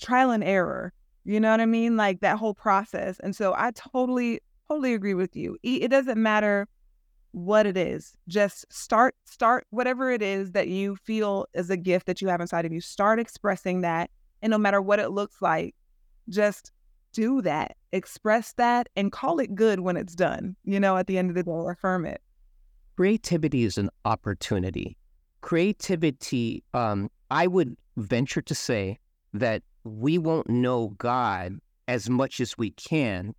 trial 0.00 0.30
and 0.30 0.44
error. 0.44 0.92
You 1.24 1.40
know 1.40 1.50
what 1.50 1.60
I 1.60 1.66
mean? 1.66 1.96
Like 1.96 2.20
that 2.20 2.38
whole 2.38 2.54
process. 2.54 3.18
And 3.20 3.34
so 3.34 3.54
I 3.56 3.72
totally, 3.72 4.40
totally 4.68 4.94
agree 4.94 5.14
with 5.14 5.34
you. 5.36 5.58
It 5.62 5.88
doesn't 5.88 6.22
matter 6.22 6.68
what 7.32 7.66
it 7.66 7.76
is. 7.76 8.14
Just 8.28 8.64
start, 8.72 9.14
start 9.24 9.66
whatever 9.70 10.10
it 10.10 10.22
is 10.22 10.52
that 10.52 10.68
you 10.68 10.96
feel 10.96 11.46
is 11.54 11.68
a 11.68 11.76
gift 11.76 12.06
that 12.06 12.22
you 12.22 12.28
have 12.28 12.40
inside 12.40 12.64
of 12.64 12.72
you. 12.72 12.80
Start 12.80 13.18
expressing 13.18 13.82
that. 13.82 14.10
And 14.40 14.50
no 14.50 14.58
matter 14.58 14.80
what 14.80 15.00
it 15.00 15.10
looks 15.10 15.42
like, 15.42 15.74
just 16.28 16.72
do 17.12 17.42
that, 17.42 17.76
express 17.92 18.52
that, 18.54 18.88
and 18.96 19.12
call 19.12 19.40
it 19.40 19.54
good 19.54 19.80
when 19.80 19.96
it's 19.96 20.14
done. 20.14 20.56
You 20.64 20.78
know, 20.80 20.96
at 20.96 21.06
the 21.06 21.18
end 21.18 21.30
of 21.30 21.36
the 21.36 21.42
day, 21.42 21.50
affirm 21.68 22.06
it. 22.06 22.22
Creativity 22.98 23.62
is 23.62 23.78
an 23.78 23.90
opportunity. 24.04 24.96
Creativity, 25.40 26.64
um, 26.74 27.08
I 27.30 27.46
would 27.46 27.76
venture 27.96 28.42
to 28.42 28.56
say 28.56 28.98
that 29.32 29.62
we 29.84 30.18
won't 30.18 30.50
know 30.50 30.88
God 30.98 31.60
as 31.86 32.10
much 32.10 32.40
as 32.40 32.58
we 32.58 32.70
can, 32.72 33.36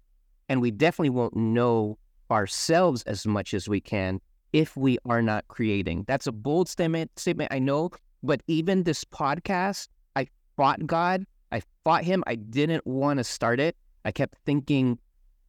and 0.48 0.62
we 0.62 0.72
definitely 0.72 1.10
won't 1.10 1.36
know 1.36 1.98
ourselves 2.32 3.04
as 3.04 3.28
much 3.28 3.54
as 3.54 3.68
we 3.68 3.82
can 3.82 4.22
if 4.54 4.78
we 4.78 4.98
are 5.04 5.22
not 5.22 5.46
creating. 5.50 6.06
That's 6.08 6.26
a 6.26 6.32
bold 6.32 6.70
statement, 6.70 7.12
statement 7.20 7.52
I 7.52 7.60
know, 7.60 7.90
but 8.24 8.42
even 8.48 8.84
this 8.84 9.04
podcast, 9.04 9.90
I 10.16 10.28
fought 10.56 10.88
God 10.88 11.26
I 11.52 11.64
fought 11.84 12.06
him. 12.06 12.24
I 12.28 12.36
didn't 12.36 12.88
want 12.88 13.18
to 13.18 13.26
start 13.26 13.60
it. 13.60 13.76
I 14.06 14.14
kept 14.14 14.38
thinking, 14.46 15.00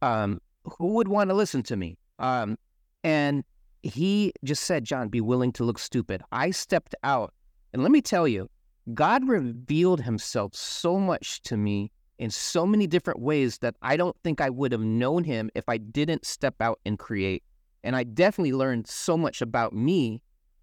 um, 0.01 0.41
who 0.65 0.87
would 0.95 1.07
want 1.07 1.29
to 1.29 1.33
listen 1.33 1.63
to 1.63 1.77
me? 1.77 1.97
Um, 2.19 2.57
and 3.05 3.45
he 3.83 4.33
just 4.43 4.63
said, 4.63 4.83
John, 4.83 5.09
be 5.09 5.21
willing 5.21 5.51
to 5.53 5.63
look 5.63 5.79
stupid. 5.79 6.21
I 6.31 6.51
stepped 6.51 6.95
out. 7.03 7.33
And 7.73 7.81
let 7.83 7.91
me 7.91 8.01
tell 8.01 8.27
you, 8.27 8.49
God 8.93 9.27
revealed 9.27 10.01
himself 10.01 10.55
so 10.55 10.97
much 10.97 11.41
to 11.43 11.57
me 11.57 11.91
in 12.19 12.29
so 12.29 12.65
many 12.65 12.85
different 12.85 13.19
ways 13.19 13.57
that 13.59 13.75
I 13.81 13.97
don't 13.97 14.15
think 14.23 14.41
I 14.41 14.49
would 14.49 14.71
have 14.71 14.81
known 14.81 15.23
him 15.23 15.49
if 15.55 15.67
I 15.67 15.77
didn't 15.77 16.25
step 16.25 16.55
out 16.61 16.79
and 16.85 16.99
create. 16.99 17.43
And 17.83 17.95
I 17.95 18.03
definitely 18.03 18.53
learned 18.53 18.87
so 18.87 19.17
much 19.17 19.41
about 19.41 19.73
me 19.73 20.21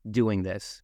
doing 0.09 0.43
this. 0.43 0.83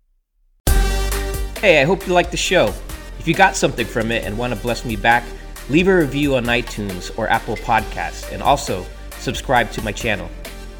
Hey, 1.58 1.80
I 1.80 1.84
hope 1.84 2.06
you 2.06 2.12
liked 2.12 2.30
the 2.30 2.36
show. 2.36 2.74
If 3.18 3.28
you 3.28 3.34
got 3.34 3.56
something 3.56 3.86
from 3.86 4.10
it 4.10 4.24
and 4.24 4.36
want 4.36 4.52
to 4.52 4.60
bless 4.60 4.84
me 4.84 4.96
back, 4.96 5.24
leave 5.70 5.88
a 5.88 5.96
review 5.96 6.36
on 6.36 6.44
iTunes 6.44 7.16
or 7.16 7.28
Apple 7.28 7.56
Podcasts, 7.56 8.30
and 8.32 8.42
also 8.42 8.84
subscribe 9.18 9.70
to 9.72 9.82
my 9.82 9.92
channel. 9.92 10.28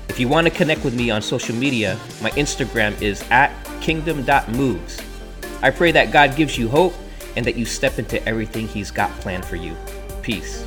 If 0.08 0.20
you 0.20 0.28
want 0.28 0.46
to 0.46 0.52
connect 0.52 0.84
with 0.84 0.94
me 0.94 1.10
on 1.10 1.22
social 1.22 1.54
media, 1.54 1.98
my 2.22 2.30
Instagram 2.32 3.00
is 3.02 3.24
at 3.30 3.52
kingdom.moves. 3.80 5.00
I 5.62 5.70
pray 5.70 5.92
that 5.92 6.12
God 6.12 6.36
gives 6.36 6.58
you 6.58 6.68
hope 6.68 6.94
and 7.36 7.44
that 7.46 7.56
you 7.56 7.64
step 7.64 7.98
into 7.98 8.24
everything 8.28 8.68
He's 8.68 8.90
got 8.90 9.10
planned 9.20 9.44
for 9.44 9.56
you. 9.56 9.76
Peace. 10.22 10.64